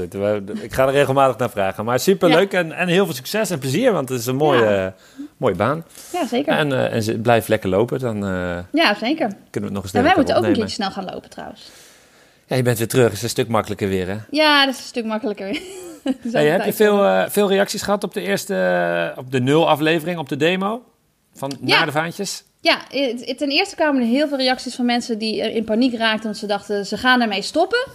Ik 0.63 0.73
ga 0.73 0.87
er 0.87 0.93
regelmatig 0.93 1.37
naar 1.37 1.51
vragen. 1.51 1.85
Maar 1.85 2.01
superleuk 2.01 2.53
ja. 2.53 2.59
en, 2.59 2.73
en 2.73 2.89
heel 2.89 3.05
veel 3.05 3.15
succes 3.15 3.51
en 3.51 3.59
plezier, 3.59 3.93
want 3.93 4.09
het 4.09 4.21
is 4.21 4.27
een 4.27 4.37
mooie, 4.37 4.65
ja. 4.65 4.95
mooie 5.37 5.55
baan. 5.55 5.85
Ja, 6.13 6.27
zeker. 6.27 6.53
En, 6.53 6.71
uh, 6.71 7.09
en 7.09 7.21
blijf 7.21 7.49
lekker 7.49 7.69
lopen, 7.69 7.99
dan 7.99 8.17
uh, 8.25 8.59
ja, 8.73 8.95
zeker. 8.95 9.29
kunnen 9.51 9.51
we 9.51 9.61
het 9.61 9.73
nog 9.73 9.83
eens 9.83 9.93
En 9.93 10.03
wij 10.03 10.13
moeten 10.17 10.37
ook 10.37 10.45
een 10.45 10.53
keertje 10.53 10.75
snel 10.75 10.91
gaan 10.91 11.05
lopen 11.05 11.31
trouwens. 11.31 11.71
Ja, 12.47 12.57
je 12.57 12.63
bent 12.63 12.79
weer 12.79 12.89
terug. 12.89 13.05
Het 13.05 13.13
is 13.13 13.23
een 13.23 13.29
stuk 13.29 13.49
makkelijker 13.49 13.89
weer, 13.89 14.09
hè? 14.09 14.17
Ja, 14.31 14.65
dat 14.65 14.75
is 14.75 14.81
een 14.81 14.87
stuk 14.87 15.05
makkelijker. 15.05 15.47
hey, 16.33 16.47
heb 16.47 16.65
je 16.65 16.73
veel, 16.73 17.05
uh, 17.05 17.25
veel 17.29 17.49
reacties 17.49 17.83
gehad 17.83 18.05
op 18.05 18.15
de 18.15 18.21
eerste, 18.21 19.13
op 19.17 19.31
de 19.31 19.41
nul 19.41 19.69
aflevering, 19.69 20.19
op 20.19 20.29
de 20.29 20.37
demo? 20.37 20.83
Van 21.35 21.59
ja. 21.61 21.79
na 21.79 21.85
de 21.85 21.93
vaantjes? 21.93 22.45
Ja, 22.61 22.79
ten 23.37 23.51
eerste 23.51 23.75
kwamen 23.75 24.03
er 24.03 24.09
heel 24.09 24.29
veel 24.29 24.39
reacties 24.39 24.75
van 24.75 24.85
mensen 24.85 25.19
die 25.19 25.55
in 25.55 25.65
paniek 25.65 25.97
raakten. 25.97 26.25
Want 26.25 26.37
ze 26.37 26.47
dachten, 26.47 26.87
ze 26.87 26.97
gaan 26.97 27.21
ermee 27.21 27.43
stoppen. 27.43 27.87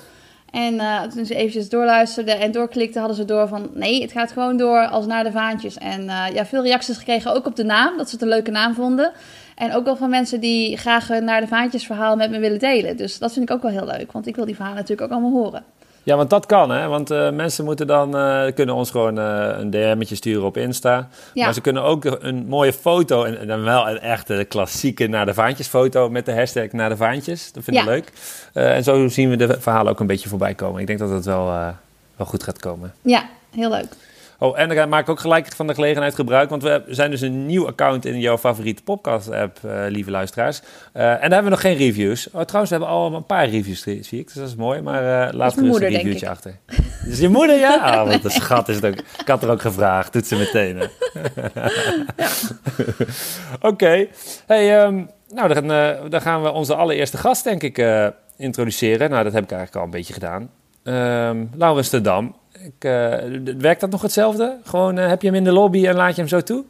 En 0.52 0.74
uh, 0.74 1.02
toen 1.02 1.26
ze 1.26 1.36
eventjes 1.36 1.70
doorluisterden 1.70 2.40
en 2.40 2.52
doorklikten, 2.52 3.00
hadden 3.00 3.18
ze 3.18 3.26
door 3.26 3.48
van... 3.48 3.70
nee, 3.74 4.02
het 4.02 4.12
gaat 4.12 4.32
gewoon 4.32 4.58
door 4.58 4.88
als 4.88 5.06
naar 5.06 5.24
de 5.24 5.32
vaantjes. 5.32 5.78
En 5.78 6.04
uh, 6.04 6.26
ja, 6.34 6.46
veel 6.46 6.64
reacties 6.64 6.98
gekregen, 6.98 7.34
ook 7.34 7.46
op 7.46 7.56
de 7.56 7.64
naam, 7.64 7.98
dat 7.98 8.10
ze 8.10 8.14
het 8.14 8.24
een 8.24 8.30
leuke 8.30 8.52
naam 8.52 8.74
vonden. 8.74 9.12
En 9.56 9.74
ook 9.74 9.86
wel 9.86 9.96
van 9.96 10.10
mensen 10.10 10.40
die 10.40 10.78
graag 10.78 11.10
naar 11.10 11.42
de 11.42 11.48
vaantjes 11.48 11.86
verhaal 11.86 12.16
met 12.16 12.32
me 12.32 12.40
willen 12.40 12.60
delen. 12.60 12.98
Dus 12.98 13.20
dat 13.20 13.34
vind 13.34 13.50
ik 13.50 13.56
ook 13.56 13.62
wel 13.62 13.72
heel 13.72 13.86
leuk, 13.86 14.12
want 14.12 14.28
ik 14.28 14.36
wil 14.36 14.46
die 14.46 14.56
verhalen 14.56 14.80
natuurlijk 14.80 15.12
ook 15.12 15.18
allemaal 15.18 15.44
horen. 15.44 15.64
Ja, 16.04 16.16
want 16.16 16.30
dat 16.30 16.46
kan, 16.46 16.72
hè? 16.72 16.88
Want 16.88 17.12
uh, 17.12 17.32
mensen 17.32 17.66
moeten 17.66 17.88
dan 17.88 18.16
uh, 18.16 18.54
kunnen 18.54 18.76
ons 18.76 18.92
gewoon 18.92 19.20
uh, 19.20 19.48
een 19.58 19.70
DM'tje 19.70 20.16
sturen 20.16 20.44
op 20.44 20.58
Insta. 20.58 21.10
Ja. 21.34 21.44
Maar 21.44 21.54
ze 21.54 21.62
kunnen 21.62 21.84
ook 21.84 22.06
een 22.06 22.46
mooie 22.48 22.74
foto 22.74 23.24
en, 23.24 23.40
en, 23.40 23.48
dan 23.48 23.64
wel 23.64 23.90
een 23.90 24.00
echte 24.00 24.46
klassieke 24.50 25.08
naar 25.08 25.26
de 25.26 25.34
vaantjes 25.34 25.68
foto 25.68 26.10
met 26.10 26.26
de 26.26 26.34
hashtag 26.34 26.72
naar 26.72 26.90
de 26.90 26.98
vaantjes. 26.98 27.52
Dat 27.52 27.64
vind 27.64 27.78
ik 27.78 27.84
ja. 27.84 27.90
leuk. 27.90 28.12
en 28.54 28.84
zo 28.84 29.08
zien 29.08 29.30
we 29.30 29.36
de 29.36 29.62
verhalen 29.62 29.92
ook 29.92 30.00
een 30.00 30.08
beetje 30.08 30.30
voorbij 30.30 30.54
komen. 30.54 30.82
Ik 30.82 30.88
denk 30.88 31.00
dat 31.00 31.10
het 31.10 31.26
wel, 31.26 31.46
wel 32.16 32.28
goed 32.28 32.44
gaat 32.44 32.60
komen. 32.60 32.94
Ja, 33.02 33.30
heel 33.56 33.70
leuk. 33.70 33.88
Oh, 34.42 34.60
en 34.60 34.70
dan 34.70 34.90
maak 34.90 35.02
ik 35.02 35.10
ook 35.10 35.20
gelijk 35.20 35.54
van 35.56 35.68
de 35.68 35.74
gelegenheid 35.74 36.16
gebruik. 36.16 36.50
Want 36.50 36.64
we 36.64 36.84
zijn 36.88 37.12
dus 37.12 37.22
een 37.22 37.46
nieuw 37.46 37.68
account 37.68 38.06
in 38.06 38.20
jouw 38.20 38.38
favoriete 38.38 38.84
podcast-app, 38.84 39.60
uh, 39.66 39.86
lieve 39.88 40.12
luisteraars. 40.12 40.60
Uh, 40.60 40.64
en 41.04 41.20
daar 41.20 41.20
hebben 41.20 41.44
we 41.44 41.50
nog 41.50 41.62
geen 41.62 41.78
reviews. 41.78 42.28
Oh, 42.32 42.42
trouwens, 42.42 42.72
we 42.72 42.78
hebben 42.78 42.88
al 42.88 43.14
een 43.14 43.26
paar 43.26 43.50
reviews, 43.50 43.82
zie 43.82 44.20
ik. 44.20 44.26
Dus 44.26 44.34
dat 44.34 44.48
is 44.48 44.56
mooi. 44.56 44.82
Maar 44.82 45.02
uh, 45.02 45.34
laat 45.34 45.58
er 45.58 45.64
eens 45.64 45.80
een 45.80 45.90
reviewtje 45.90 46.30
achter. 46.30 46.58
Is 47.06 47.20
je 47.20 47.30
moeder, 47.30 47.60
ja? 47.60 47.78
Ah, 47.78 48.08
wat 48.12 48.24
een 48.24 48.32
schat 48.32 48.70
is 48.70 48.76
het 48.76 48.86
ook. 48.86 48.94
Ik 48.94 49.28
had 49.28 49.44
er 49.44 49.50
ook 49.50 49.62
gevraagd. 49.62 50.14
Doet 50.14 50.28
ze 50.28 50.36
meteen. 50.36 50.82
Oké. 53.56 53.68
Okay. 53.68 54.10
Hey, 54.46 54.84
um, 54.86 55.10
nou, 55.28 55.54
dan, 55.54 55.68
dan, 56.10 56.22
gaan 56.22 56.42
we 56.44 56.52
onze 56.52 56.76
allereerste 56.76 57.18
gast, 57.18 57.44
denk 57.44 57.64
ik, 57.64 57.86
introduceren. 58.38 59.10
Nou, 59.10 59.24
dat 59.24 59.34
heb 59.34 59.44
ik 59.44 59.52
eigenlijk 59.52 59.80
al 59.80 59.86
een 59.86 59.98
beetje 59.98 60.14
gedaan. 60.14 60.50
Um, 60.84 61.50
Laurens 61.56 61.90
de 61.90 62.02
Dam. 62.02 62.36
Ik, 62.52 62.86
uh, 62.86 63.16
werkt 63.58 63.82
dat 63.82 63.90
nog 63.90 64.02
hetzelfde? 64.02 64.58
Gewoon 64.64 64.98
uh, 64.98 65.08
heb 65.08 65.22
je 65.22 65.28
hem 65.28 65.36
in 65.36 65.44
de 65.44 65.52
lobby 65.52 65.88
en 65.88 65.96
laat 65.96 66.16
je 66.16 66.22
hem 66.22 66.30
zo 66.30 66.42
toe? 66.42 66.64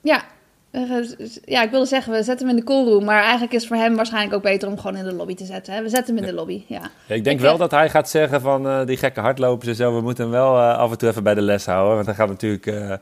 Ja. 0.00 0.24
Uh, 0.72 1.08
ja, 1.44 1.62
ik 1.62 1.70
wilde 1.70 1.86
zeggen, 1.86 2.12
we 2.12 2.22
zetten 2.22 2.46
hem 2.46 2.56
in 2.56 2.64
de 2.64 2.70
callroom. 2.70 3.04
Maar 3.04 3.22
eigenlijk 3.22 3.52
is 3.52 3.60
het 3.60 3.68
voor 3.68 3.82
hem 3.82 3.96
waarschijnlijk 3.96 4.34
ook 4.34 4.42
beter 4.42 4.68
om 4.68 4.78
gewoon 4.78 4.96
in 4.96 5.04
de 5.04 5.12
lobby 5.12 5.34
te 5.34 5.44
zetten. 5.44 5.74
Hè? 5.74 5.82
We 5.82 5.88
zetten 5.88 6.14
hem 6.14 6.24
in 6.24 6.30
de 6.30 6.36
lobby, 6.36 6.62
ja. 6.66 6.90
ja 7.06 7.14
ik 7.14 7.24
denk 7.24 7.36
ik, 7.36 7.42
wel 7.42 7.56
dat 7.56 7.70
hij 7.70 7.90
gaat 7.90 8.08
zeggen 8.08 8.40
van 8.40 8.86
die 8.86 8.96
gekke 8.96 9.20
hardlopers 9.20 9.68
en 9.68 9.74
zo... 9.74 9.94
we 9.94 10.00
moeten 10.00 10.24
hem 10.24 10.32
wel 10.32 10.58
af 10.60 10.90
en 10.90 10.98
toe 10.98 11.08
even 11.08 11.22
bij 11.22 11.34
de 11.34 11.42
les 11.42 11.66
houden. 11.66 11.94
Want 11.94 12.06
hij 12.06 12.14
gaat 12.14 12.28
natuurlijk 12.28 13.00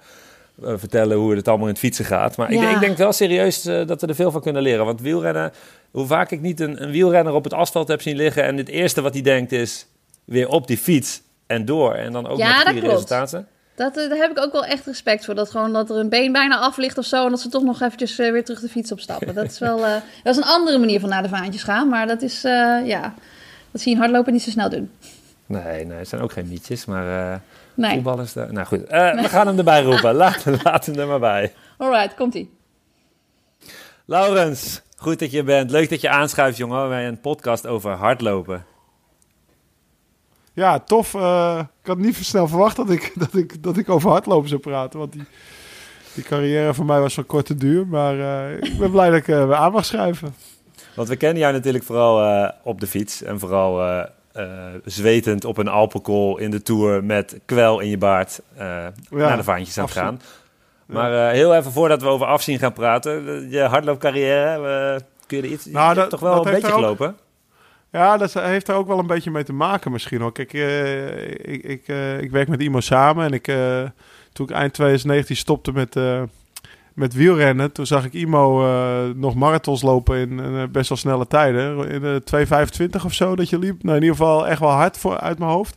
vertellen 0.56 1.16
hoe 1.16 1.36
het 1.36 1.48
allemaal 1.48 1.66
in 1.66 1.72
het 1.72 1.82
fietsen 1.82 2.04
gaat. 2.04 2.36
Maar 2.36 2.52
ja. 2.52 2.68
ik, 2.68 2.74
ik, 2.74 2.80
denk 2.80 2.96
wel 2.96 3.12
serieus 3.12 3.62
dat 3.62 4.00
we 4.00 4.06
er 4.06 4.14
veel 4.14 4.30
van 4.30 4.40
kunnen 4.40 4.62
leren. 4.62 4.84
Want 4.84 5.00
wielrennen, 5.00 5.52
hoe 5.90 6.06
vaak 6.06 6.30
ik 6.30 6.40
niet 6.40 6.60
een, 6.60 6.82
een 6.82 6.90
wielrenner 6.90 7.32
op 7.32 7.44
het 7.44 7.52
asfalt 7.52 7.88
heb 7.88 8.02
zien 8.02 8.16
liggen... 8.16 8.44
en 8.44 8.56
het 8.56 8.68
eerste 8.68 9.00
wat 9.00 9.12
hij 9.12 9.22
denkt 9.22 9.52
is 9.52 9.86
weer 10.24 10.48
op 10.48 10.66
die 10.66 10.78
fiets 10.78 11.22
en 11.46 11.64
door. 11.64 11.94
En 11.94 12.12
dan 12.12 12.26
ook 12.26 12.38
ja, 12.38 12.56
met 12.56 12.66
goede 12.66 12.88
resultaten. 12.88 13.48
Dat, 13.74 13.94
daar 13.94 14.16
heb 14.16 14.30
ik 14.30 14.38
ook 14.38 14.52
wel 14.52 14.64
echt 14.64 14.86
respect 14.86 15.24
voor. 15.24 15.34
Dat 15.34 15.50
gewoon 15.50 15.72
dat 15.72 15.90
er 15.90 15.96
een 15.96 16.08
been 16.08 16.32
bijna 16.32 16.58
af 16.58 16.76
ligt 16.76 16.98
of 16.98 17.04
zo. 17.04 17.24
En 17.24 17.30
dat 17.30 17.40
ze 17.40 17.48
toch 17.48 17.62
nog 17.62 17.80
eventjes 17.80 18.18
uh, 18.18 18.32
weer 18.32 18.44
terug 18.44 18.60
de 18.60 18.68
fiets 18.68 18.92
opstappen. 18.92 19.34
Dat 19.34 19.44
is 19.44 19.58
wel 19.58 19.78
uh, 19.78 19.92
dat 20.24 20.34
is 20.34 20.36
een 20.36 20.48
andere 20.48 20.78
manier 20.78 21.00
van 21.00 21.08
naar 21.08 21.22
de 21.22 21.28
vaantjes 21.28 21.62
gaan. 21.62 21.88
Maar 21.88 22.06
dat 22.06 22.22
is, 22.22 22.44
uh, 22.44 22.86
ja, 22.86 23.14
dat 23.70 23.80
zie 23.80 23.90
je 23.90 23.96
in 23.96 24.02
hardlopen 24.02 24.32
niet 24.32 24.42
zo 24.42 24.50
snel 24.50 24.68
doen. 24.68 24.90
Nee, 25.46 25.84
nee, 25.84 25.98
het 25.98 26.08
zijn 26.08 26.20
ook 26.20 26.32
geen 26.32 26.48
mietjes. 26.48 26.84
Maar 26.84 27.40
nee. 27.74 27.94
voetbal 27.94 28.20
is 28.20 28.32
de... 28.32 28.46
Nou 28.50 28.66
goed, 28.66 28.90
nee. 28.90 29.14
we 29.14 29.28
gaan 29.28 29.46
hem 29.46 29.58
erbij 29.58 29.82
roepen. 29.82 30.14
Laat, 30.24 30.44
laat 30.62 30.86
hem 30.86 30.98
er 30.98 31.06
maar 31.06 31.20
bij. 31.20 31.52
Alright, 31.78 32.14
komt-ie. 32.14 32.50
Laurens, 34.04 34.82
goed 34.96 35.18
dat 35.18 35.30
je 35.30 35.42
bent. 35.42 35.70
Leuk 35.70 35.90
dat 35.90 36.00
je 36.00 36.08
aanschuift, 36.08 36.56
jongen, 36.56 36.88
bij 36.88 37.08
een 37.08 37.20
podcast 37.20 37.66
over 37.66 37.90
hardlopen. 37.90 38.64
Ja, 40.54 40.78
tof. 40.78 41.14
Uh, 41.14 41.58
ik 41.82 41.86
had 41.86 41.98
niet 41.98 42.16
snel 42.16 42.48
verwacht 42.48 42.76
dat 42.76 42.90
ik, 42.90 43.12
dat, 43.24 43.34
ik, 43.34 43.62
dat 43.62 43.76
ik 43.76 43.88
over 43.88 44.10
hardlopen 44.10 44.48
zou 44.48 44.60
praten. 44.60 44.98
Want 44.98 45.12
die, 45.12 45.24
die 46.14 46.24
carrière 46.24 46.74
voor 46.74 46.84
mij 46.84 47.00
was 47.00 47.14
van 47.14 47.26
korte 47.26 47.54
duur. 47.54 47.86
Maar 47.86 48.16
uh, 48.16 48.56
ik 48.70 48.78
ben 48.78 48.90
blij 48.90 49.10
dat 49.10 49.18
ik 49.18 49.28
uh, 49.28 49.52
aan 49.52 49.72
mag 49.72 49.84
schrijven. 49.84 50.34
Want 50.94 51.08
we 51.08 51.16
kennen 51.16 51.38
jou 51.38 51.52
natuurlijk 51.52 51.84
vooral 51.84 52.50
op 52.62 52.80
de 52.80 52.86
fiets. 52.86 53.22
En 53.22 53.38
vooral 53.38 53.80
eh, 54.32 54.44
zwetend 54.84 55.44
op 55.44 55.58
een 55.58 55.68
Alpenkool 55.68 56.38
in 56.38 56.50
de 56.50 56.62
Tour 56.62 57.04
met 57.04 57.40
kwel 57.44 57.80
in 57.80 57.88
je 57.88 57.98
baard 57.98 58.40
naar 59.10 59.36
de 59.36 59.42
vaantjes 59.42 59.78
aan 59.78 59.84
het 59.84 59.92
gaan. 59.92 60.20
Maar 60.86 61.30
heel 61.30 61.54
even 61.54 61.72
voordat 61.72 62.02
we 62.02 62.08
over 62.08 62.26
afzien 62.26 62.58
gaan 62.58 62.72
praten, 62.72 63.50
je 63.50 63.60
hardloopcarrière, 63.60 65.00
kun 65.26 65.36
je 65.36 65.42
er 65.42 65.48
iets, 65.48 65.66
nou, 65.66 65.94
dat, 65.94 66.10
toch 66.10 66.20
wel 66.20 66.46
een 66.46 66.52
beetje 66.52 66.72
gelopen? 66.72 67.16
Ja, 67.94 68.16
dat 68.16 68.32
heeft 68.32 68.68
er 68.68 68.74
ook 68.74 68.86
wel 68.86 68.98
een 68.98 69.06
beetje 69.06 69.30
mee 69.30 69.44
te 69.44 69.52
maken 69.52 69.92
misschien 69.92 70.20
hoor. 70.20 70.32
Kijk, 70.32 70.52
ik, 71.42 71.62
ik, 71.62 71.88
ik 72.20 72.30
werk 72.30 72.48
met 72.48 72.62
Imo 72.62 72.80
samen 72.80 73.24
en 73.24 73.32
ik, 73.32 73.44
toen 74.32 74.46
ik 74.46 74.52
eind 74.52 74.72
2019 74.72 75.36
stopte 75.36 75.72
met 75.72 75.96
met 76.94 77.14
wielrennen. 77.14 77.72
Toen 77.72 77.86
zag 77.86 78.04
ik 78.04 78.12
Imo 78.12 78.66
nog 79.16 79.34
marathons 79.34 79.82
lopen 79.82 80.18
in 80.18 80.68
best 80.72 80.88
wel 80.88 80.98
snelle 80.98 81.26
tijden. 81.26 81.88
In 81.88 82.00
de 82.00 82.22
2,25 82.98 83.04
of 83.04 83.12
zo 83.12 83.36
dat 83.36 83.48
je 83.48 83.58
liep. 83.58 83.82
Nou, 83.82 83.96
in 83.96 84.02
ieder 84.02 84.16
geval 84.16 84.46
echt 84.46 84.60
wel 84.60 84.70
hard 84.70 84.98
voor, 84.98 85.18
uit 85.18 85.38
mijn 85.38 85.50
hoofd. 85.50 85.76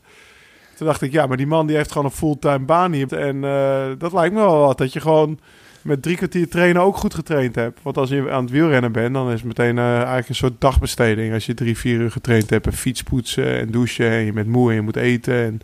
Toen 0.76 0.88
dacht 0.88 1.02
ik, 1.02 1.12
ja, 1.12 1.26
maar 1.26 1.38
die 1.38 1.48
man 1.48 1.68
die 1.68 1.76
heeft 1.76 1.92
gewoon 1.92 2.08
een 2.08 2.18
fulltime 2.18 2.66
baan 2.66 2.92
hier. 2.92 3.18
En 3.18 3.42
dat 3.98 4.14
lijkt 4.14 4.34
me 4.34 4.40
wel 4.40 4.60
wat. 4.60 4.78
Dat 4.78 4.94
je 4.94 5.02
gewoon 5.02 5.40
met 5.88 6.02
drie 6.02 6.16
kwartier 6.16 6.50
trainen 6.50 6.82
ook 6.82 6.98
goed 6.98 7.14
getraind 7.14 7.56
hebt. 7.56 7.80
Want 7.82 7.98
als 7.98 8.10
je 8.10 8.32
aan 8.32 8.44
het 8.44 8.52
wielrennen 8.52 8.92
bent, 8.92 9.14
dan 9.14 9.28
is 9.28 9.34
het 9.34 9.44
meteen 9.44 9.78
eigenlijk 9.78 10.30
een 10.30 10.36
soort 10.36 10.62
dagbesteding. 10.62 11.34
Als 11.34 11.46
je 11.46 11.54
drie, 11.54 11.78
vier 11.78 12.00
uur 12.00 12.12
getraind 12.12 12.50
hebt 12.50 12.66
en 12.66 12.74
fietspoetsen 12.74 13.60
en 13.60 13.72
douchen 13.72 14.10
en 14.10 14.26
je 14.26 14.34
bent 14.34 14.48
moe 14.48 14.70
en 14.70 14.76
je 14.76 14.82
moet 14.82 14.96
eten. 14.96 15.34
En... 15.34 15.60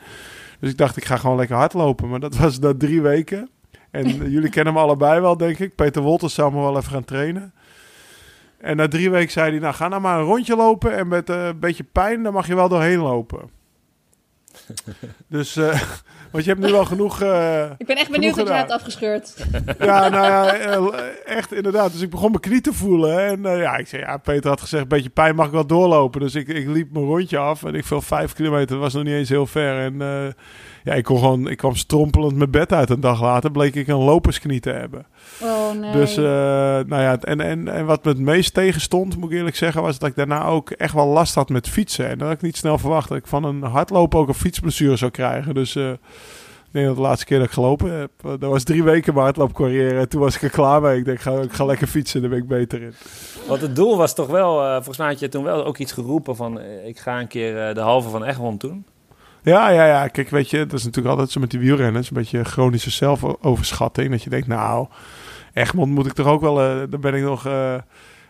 Dus 0.59 0.71
ik 0.71 0.77
dacht, 0.77 0.97
ik 0.97 1.05
ga 1.05 1.17
gewoon 1.17 1.37
lekker 1.37 1.55
hardlopen. 1.55 2.09
Maar 2.09 2.19
dat 2.19 2.35
was 2.35 2.59
na 2.59 2.73
drie 2.77 3.01
weken. 3.01 3.49
En 3.91 4.07
jullie 4.31 4.49
kennen 4.49 4.73
hem 4.73 4.83
allebei 4.83 5.21
wel, 5.21 5.37
denk 5.37 5.59
ik. 5.59 5.75
Peter 5.75 6.01
Wolters 6.01 6.33
zou 6.33 6.53
me 6.53 6.59
wel 6.59 6.77
even 6.77 6.91
gaan 6.91 7.05
trainen. 7.05 7.53
En 8.57 8.77
na 8.77 8.87
drie 8.87 9.09
weken 9.09 9.31
zei 9.31 9.51
hij, 9.51 9.59
nou 9.59 9.73
ga 9.73 9.87
nou 9.87 10.01
maar 10.01 10.19
een 10.19 10.25
rondje 10.25 10.55
lopen. 10.55 10.97
En 10.97 11.07
met 11.07 11.29
uh, 11.29 11.45
een 11.45 11.59
beetje 11.59 11.83
pijn, 11.83 12.23
dan 12.23 12.33
mag 12.33 12.47
je 12.47 12.55
wel 12.55 12.69
doorheen 12.69 12.99
lopen. 12.99 13.49
dus, 15.27 15.57
uh, 15.57 15.81
want 16.31 16.43
je 16.43 16.49
hebt 16.49 16.65
nu 16.65 16.71
wel 16.71 16.85
genoeg... 16.85 17.21
Uh, 17.21 17.69
ik 17.77 17.85
ben 17.85 17.97
echt 17.97 18.11
benieuwd 18.11 18.35
wat 18.35 18.47
je 18.47 18.53
hebt 18.53 18.71
afgescheurd. 18.71 19.35
ja, 19.79 20.09
nou 20.09 20.25
ja, 20.25 20.53
echt 21.25 21.53
inderdaad. 21.53 21.91
Dus 21.91 22.01
ik 22.01 22.09
begon 22.09 22.29
mijn 22.29 22.41
knie 22.41 22.61
te 22.61 22.73
voelen. 22.73 23.19
En 23.19 23.57
ja, 23.57 23.77
ik 23.77 23.87
zei, 23.87 24.01
ja, 24.01 24.17
Peter 24.17 24.49
had 24.49 24.61
gezegd, 24.61 24.83
een 24.83 24.89
beetje 24.89 25.09
pijn 25.09 25.35
mag 25.35 25.45
ik 25.45 25.51
wel 25.51 25.67
doorlopen. 25.67 26.21
Dus 26.21 26.35
ik, 26.35 26.47
ik 26.47 26.67
liep 26.67 26.91
mijn 26.93 27.05
rondje 27.05 27.37
af. 27.37 27.63
En 27.63 27.75
ik 27.75 27.85
viel 27.85 28.01
vijf 28.01 28.33
kilometer, 28.33 28.67
dat 28.67 28.79
was 28.79 28.93
nog 28.93 29.03
niet 29.03 29.13
eens 29.13 29.29
heel 29.29 29.47
ver. 29.47 29.79
En 29.79 30.01
ja, 30.83 30.93
ik 30.93 31.03
kon 31.03 31.17
gewoon, 31.17 31.49
ik 31.49 31.57
kwam 31.57 31.75
strompelend 31.75 32.35
mijn 32.35 32.51
bed 32.51 32.73
uit 32.73 32.89
een 32.89 32.99
dag 32.99 33.21
later, 33.21 33.51
bleek 33.51 33.75
ik 33.75 33.87
een 33.87 34.03
lopersknie 34.03 34.59
te 34.59 34.69
hebben. 34.69 35.05
Oh 35.41 35.71
nee. 35.79 35.91
Dus, 35.91 36.17
uh, 36.17 36.23
nou 36.23 37.01
ja, 37.01 37.17
en, 37.19 37.41
en, 37.41 37.67
en 37.67 37.85
wat 37.85 38.03
me 38.03 38.09
het 38.09 38.19
meest 38.19 38.53
tegenstond, 38.53 39.17
moet 39.17 39.31
ik 39.31 39.37
eerlijk 39.37 39.55
zeggen, 39.55 39.81
was 39.81 39.99
dat 39.99 40.09
ik 40.09 40.15
daarna 40.15 40.45
ook 40.45 40.69
echt 40.69 40.93
wel 40.93 41.07
last 41.07 41.35
had 41.35 41.49
met 41.49 41.69
fietsen. 41.69 42.09
En 42.09 42.17
dat 42.17 42.27
had 42.27 42.37
ik 42.37 42.43
niet 42.43 42.57
snel 42.57 42.77
verwacht 42.77 43.09
dat 43.09 43.17
ik 43.17 43.27
van 43.27 43.43
een 43.43 43.61
hardlopen 43.61 44.19
ook 44.19 44.27
een 44.27 44.33
fietsblessure 44.33 44.95
zou 44.95 45.11
krijgen. 45.11 45.53
Dus 45.53 45.75
uh, 45.75 45.89
ik 45.89 45.99
denk 46.71 46.85
dat 46.85 46.95
de 46.95 47.01
laatste 47.01 47.25
keer 47.25 47.37
dat 47.37 47.47
ik 47.47 47.53
gelopen 47.53 47.99
heb, 47.99 48.11
eh, 48.21 48.29
dat 48.29 48.49
was 48.49 48.63
drie 48.63 48.83
weken 48.83 49.13
mijn 49.13 49.25
hardloopcarrière. 49.25 49.99
En 49.99 50.09
toen 50.09 50.21
was 50.21 50.35
ik 50.35 50.41
er 50.41 50.49
klaar 50.49 50.81
mee. 50.81 50.97
Ik 50.97 51.05
denk, 51.05 51.17
ik 51.17 51.23
ga, 51.23 51.41
ik 51.41 51.53
ga 51.53 51.65
lekker 51.65 51.87
fietsen, 51.87 52.21
daar 52.21 52.29
ben 52.29 52.39
ik 52.39 52.47
beter 52.47 52.81
in. 52.81 52.93
Want 53.47 53.61
het 53.61 53.75
doel 53.75 53.97
was 53.97 54.15
toch 54.15 54.27
wel, 54.27 54.63
uh, 54.63 54.73
volgens 54.73 54.97
mij 54.97 55.07
had 55.07 55.19
je 55.19 55.29
toen 55.29 55.43
wel 55.43 55.65
ook 55.65 55.77
iets 55.77 55.91
geroepen 55.91 56.35
van, 56.35 56.59
ik 56.85 56.99
ga 56.99 57.19
een 57.19 57.27
keer 57.27 57.73
de 57.73 57.79
halve 57.79 58.09
van 58.09 58.23
Egmond 58.23 58.61
doen. 58.61 58.85
Ja, 59.43 59.69
ja, 59.69 59.85
ja. 59.85 60.07
Kijk, 60.07 60.29
weet 60.29 60.49
je, 60.49 60.57
dat 60.57 60.79
is 60.79 60.83
natuurlijk 60.83 61.13
altijd 61.13 61.31
zo 61.31 61.39
met 61.39 61.51
die 61.51 61.59
wielrenners. 61.59 62.09
Een 62.09 62.17
beetje 62.17 62.43
chronische 62.43 62.89
zelfoverschatting. 62.89 64.11
Dat 64.11 64.23
je 64.23 64.29
denkt, 64.29 64.47
nou, 64.47 64.87
Egmond 65.53 65.91
moet 65.91 66.05
ik 66.05 66.13
toch 66.13 66.27
ook 66.27 66.41
wel... 66.41 66.63
Uh, 66.63 66.81
dan 66.89 67.01
ben 67.01 67.13
ik 67.13 67.23
nog 67.23 67.47
uh, 67.47 67.75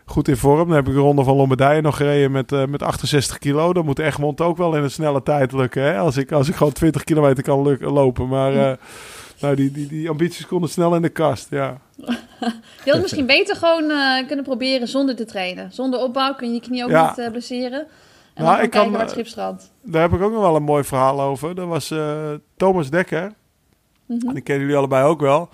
goed 0.05 0.27
in 0.27 0.37
vorm. 0.37 0.67
Dan 0.67 0.75
heb 0.75 0.87
ik 0.87 0.93
de 0.93 0.99
ronde 0.99 1.23
van 1.23 1.35
Lombardije 1.35 1.81
nog 1.81 1.97
gereden 1.97 2.31
met, 2.31 2.51
uh, 2.51 2.65
met 2.65 2.83
68 2.83 3.37
kilo. 3.37 3.73
Dan 3.73 3.85
moet 3.85 3.99
Egmond 3.99 4.41
ook 4.41 4.57
wel 4.57 4.75
in 4.75 4.83
een 4.83 4.91
snelle 4.91 5.23
tijd 5.23 5.51
lukken. 5.51 5.83
Hè? 5.83 5.97
Als, 5.97 6.17
ik, 6.17 6.31
als 6.31 6.49
ik 6.49 6.55
gewoon 6.55 6.73
20 6.73 7.03
kilometer 7.03 7.43
kan 7.43 7.77
lopen. 7.79 8.27
Maar... 8.27 8.77
Nou, 9.39 9.55
die, 9.55 9.71
die, 9.71 9.87
die 9.87 10.09
ambities 10.09 10.45
konden 10.45 10.69
snel 10.69 10.95
in 10.95 11.01
de 11.01 11.09
kast, 11.09 11.47
ja. 11.49 11.77
je 12.85 12.91
had 12.91 13.01
misschien 13.01 13.25
beter 13.25 13.55
gewoon 13.55 13.83
kunnen 14.27 14.45
proberen 14.45 14.87
zonder 14.87 15.15
te 15.15 15.25
trainen. 15.25 15.71
Zonder 15.71 15.99
opbouw 15.99 16.33
kun 16.33 16.47
je 16.47 16.53
je 16.53 16.59
knie 16.59 16.83
ook 16.83 17.15
niet 17.17 17.31
blesseren. 17.31 17.87
En 18.33 18.43
nou, 18.43 18.61
ik 18.61 18.69
kan, 18.69 18.91
kijken 18.91 19.09
Schipstrand. 19.09 19.71
Daar 19.81 20.01
heb 20.01 20.13
ik 20.13 20.21
ook 20.21 20.31
nog 20.31 20.41
wel 20.41 20.55
een 20.55 20.63
mooi 20.63 20.83
verhaal 20.83 21.21
over. 21.21 21.55
Dat 21.55 21.67
was 21.67 21.91
uh, 21.91 22.31
Thomas 22.57 22.89
Dekker. 22.89 23.31
Mm 24.05 24.19
-hmm. 24.19 24.33
Die 24.33 24.41
kennen 24.41 24.63
jullie 24.63 24.77
allebei 24.77 25.05
ook 25.05 25.21
wel. 25.21 25.49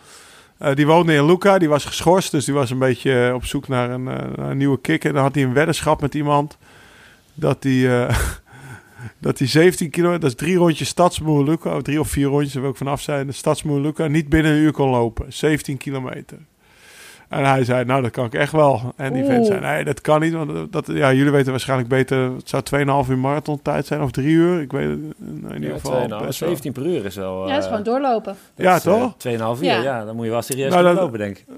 Uh, 0.62 0.76
die 0.76 0.88
woonde 0.88 1.14
in 1.14 1.26
Luca, 1.26 1.58
die 1.58 1.70
was 1.70 1.86
geschorst. 1.86 2.32
Dus 2.32 2.46
die 2.46 2.54
was 2.54 2.70
een 2.70 2.80
beetje 2.80 3.32
op 3.36 3.46
zoek 3.46 3.68
naar 3.68 3.90
een, 3.90 4.06
een 4.50 4.58
nieuwe 4.58 4.80
kick. 4.82 5.04
En 5.04 5.14
dan 5.14 5.24
had 5.24 5.36
hij 5.36 5.44
een 5.44 5.54
weddenschap 5.54 6.02
met 6.02 6.16
iemand. 6.16 6.58
Dat 7.34 7.64
hij, 7.64 8.08
dat 9.26 9.40
hij 9.40 9.48
17 9.48 9.90
kilometer, 9.90 10.22
dat 10.22 10.30
is 10.30 10.36
drie 10.36 10.58
rondjes 10.58 10.88
Stadsmoer 10.88 11.44
Luca. 11.44 11.76
Of 11.76 11.82
drie 11.82 12.00
of 12.00 12.10
vier 12.10 12.28
rondjes, 12.28 12.54
daar 12.54 12.62
wil 12.62 12.72
ik 12.72 12.78
vanaf 12.78 13.02
zijn. 13.02 13.28
De 13.28 13.34
Stadsmoer 13.34 13.80
Luca, 13.80 14.08
niet 14.08 14.30
binnen 14.30 14.52
een 14.52 14.58
uur 14.58 14.72
kon 14.72 14.90
lopen. 14.90 15.34
17 15.34 15.78
kilometer. 15.78 16.38
En 17.30 17.46
hij 17.46 17.64
zei, 17.64 17.86
nou, 17.86 18.02
dat 18.02 18.12
kan 18.12 18.26
ik 18.26 18.34
echt 18.34 18.52
wel. 18.52 18.94
En 18.96 19.14
die 19.14 19.26
vent 19.26 19.46
zei, 19.46 19.60
nee, 19.60 19.84
dat 19.84 20.02
kan 20.02 20.22
niet. 20.22 20.34
Want 20.34 20.72
dat, 20.72 20.88
ja, 20.88 21.14
jullie 21.14 21.32
weten 21.32 21.52
waarschijnlijk 21.52 21.90
beter, 21.90 22.18
het 22.18 22.50
zou 22.50 22.64
2,5 23.06 23.10
uur 23.10 23.18
marathon 23.18 23.62
tijd 23.62 23.86
zijn 23.86 24.02
of 24.02 24.12
3 24.12 24.28
uur. 24.28 24.62
Ik 24.62 24.72
weet 24.72 24.90
het 24.90 25.00
in 25.50 25.54
ieder 25.54 25.80
geval. 25.80 26.34
17 26.34 26.72
per 26.72 26.86
uur 26.86 27.06
is 27.06 27.16
wel... 27.16 27.48
Ja, 27.48 27.58
is 27.58 27.66
gewoon 27.66 27.84
doorlopen. 27.84 28.36
ja, 28.56 28.76
is, 28.76 28.82
toch? 28.82 29.14
2,5 29.28 29.30
uur, 29.30 29.64
ja. 29.64 29.82
ja. 29.82 30.06
Dan 30.06 30.16
moet 30.16 30.26
je 30.26 30.32
wel 30.32 30.42
serieus 30.42 30.74
nou, 30.74 30.96
lopen, 30.96 31.20
denk 31.20 31.38
ik. 31.38 31.46
Uh, 31.50 31.56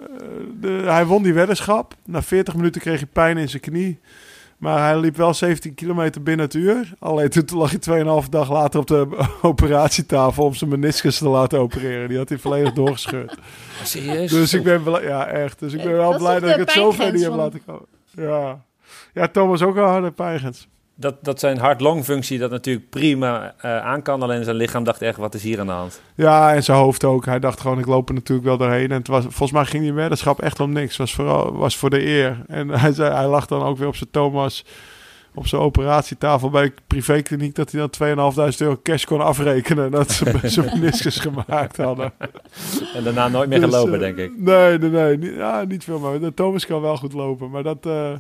de, 0.62 0.68
hij 0.86 1.06
won 1.06 1.24
die 1.24 1.34
weddenschap. 1.34 1.94
Na 2.06 2.22
40 2.22 2.56
minuten 2.56 2.82
kreeg 2.82 3.00
hij 3.00 3.10
pijn 3.14 3.38
in 3.38 3.50
zijn 3.50 3.62
knie. 3.62 4.00
Maar 4.62 4.80
hij 4.80 5.00
liep 5.00 5.16
wel 5.16 5.34
17 5.34 5.74
kilometer 5.74 6.24
binnen 6.24 6.46
het 6.46 6.54
uur. 6.54 6.94
Alleen 7.00 7.30
toen 7.30 7.58
lag 7.58 7.72
hij 7.72 8.24
2,5 8.24 8.30
dag 8.30 8.52
later 8.52 8.80
op 8.80 8.88
de 8.88 9.08
operatietafel 9.42 10.46
om 10.46 10.54
zijn 10.54 10.70
meniscus 10.70 11.18
te 11.18 11.30
laten 11.30 11.60
opereren. 11.60 12.10
Die 12.10 12.18
had 12.18 12.30
hij 12.30 12.38
volledig 12.38 12.74
doorgescheurd. 12.74 13.38
Serieus? 13.84 14.32
Dus 14.32 14.54
ik 14.54 14.64
ben 14.64 14.84
ja 15.02 15.28
echt. 15.28 15.60
Dus 15.60 15.74
ik 15.74 15.84
ben 15.84 15.92
wel 15.92 16.18
blij 16.18 16.40
dat 16.40 16.50
ik 16.50 16.56
het 16.56 16.72
zo 16.72 16.92
ver 16.92 17.12
niet 17.12 17.24
heb 17.24 17.36
laten 17.36 17.62
komen. 17.66 17.86
Ja. 18.12 18.66
ja, 19.14 19.28
Thomas 19.28 19.62
ook 19.62 19.76
een 19.76 19.84
harde 19.84 20.12
pijgens 20.12 20.68
dat, 21.02 21.16
dat 21.22 21.40
zijn 21.40 21.58
hart-long-functie 21.58 22.40
dat 22.40 22.52
natuurlijk 22.52 22.90
prima 22.90 23.54
uh, 23.66 23.78
aan 23.78 24.02
kan. 24.02 24.22
Alleen 24.22 24.44
zijn 24.44 24.56
lichaam 24.56 24.84
dacht 24.84 25.02
echt, 25.02 25.18
wat 25.18 25.34
is 25.34 25.44
hier 25.44 25.60
aan 25.60 25.66
de 25.66 25.72
hand? 25.72 26.02
Ja, 26.16 26.54
en 26.54 26.64
zijn 26.64 26.78
hoofd 26.78 27.04
ook. 27.04 27.26
Hij 27.26 27.40
dacht 27.40 27.60
gewoon, 27.60 27.80
ik 27.80 27.86
loop 27.86 28.08
er 28.10 28.16
natuurlijk 28.16 28.48
wel 28.48 28.58
doorheen. 28.58 28.92
En 28.92 28.98
het 28.98 29.08
was, 29.08 29.24
volgens 29.24 29.52
mij 29.52 29.66
ging 29.66 29.84
die 29.84 29.94
weddenschap 29.94 30.42
echt 30.42 30.60
om 30.60 30.72
niks. 30.72 30.90
Het 30.90 30.98
was, 30.98 31.14
vooral, 31.14 31.54
was 31.54 31.78
voor 31.78 31.90
de 31.90 32.06
eer. 32.06 32.44
En 32.48 32.70
hij, 32.82 32.94
zei, 32.94 33.14
hij 33.14 33.28
lag 33.28 33.46
dan 33.46 33.64
ook 33.64 33.78
weer 33.78 33.88
op 33.88 33.96
zijn 33.96 34.12
Thomas 34.12 34.66
op 35.34 35.48
zijn 35.48 35.62
operatietafel 35.62 36.50
bij 36.50 36.64
de 36.64 36.74
privékliniek... 36.88 37.56
dat 37.56 37.72
hij 37.72 37.88
dan 37.88 38.52
2.500 38.52 38.58
euro 38.58 38.80
cash 38.84 39.04
kon 39.04 39.22
afrekenen... 39.22 39.92
dat 39.92 40.12
ze 40.12 40.40
zijn 40.44 40.80
meniscus 40.80 41.18
gemaakt 41.18 41.78
hadden. 41.78 42.14
En 42.94 43.04
daarna 43.04 43.28
nooit 43.28 43.50
meer 43.50 43.60
dus, 43.60 43.70
gelopen, 43.70 43.94
uh, 43.94 44.00
denk 44.00 44.18
ik. 44.18 44.32
Nee, 44.38 44.78
nee, 44.78 45.18
nee. 45.18 45.36
Ja, 45.36 45.64
niet 45.64 45.84
veel 45.84 46.00
meer. 46.00 46.34
Thomas 46.34 46.66
kan 46.66 46.82
wel 46.82 46.98
goed 46.98 47.14
lopen, 47.14 47.50
maar 47.50 47.64
dat... 47.64 47.86
Uh, 47.86 48.12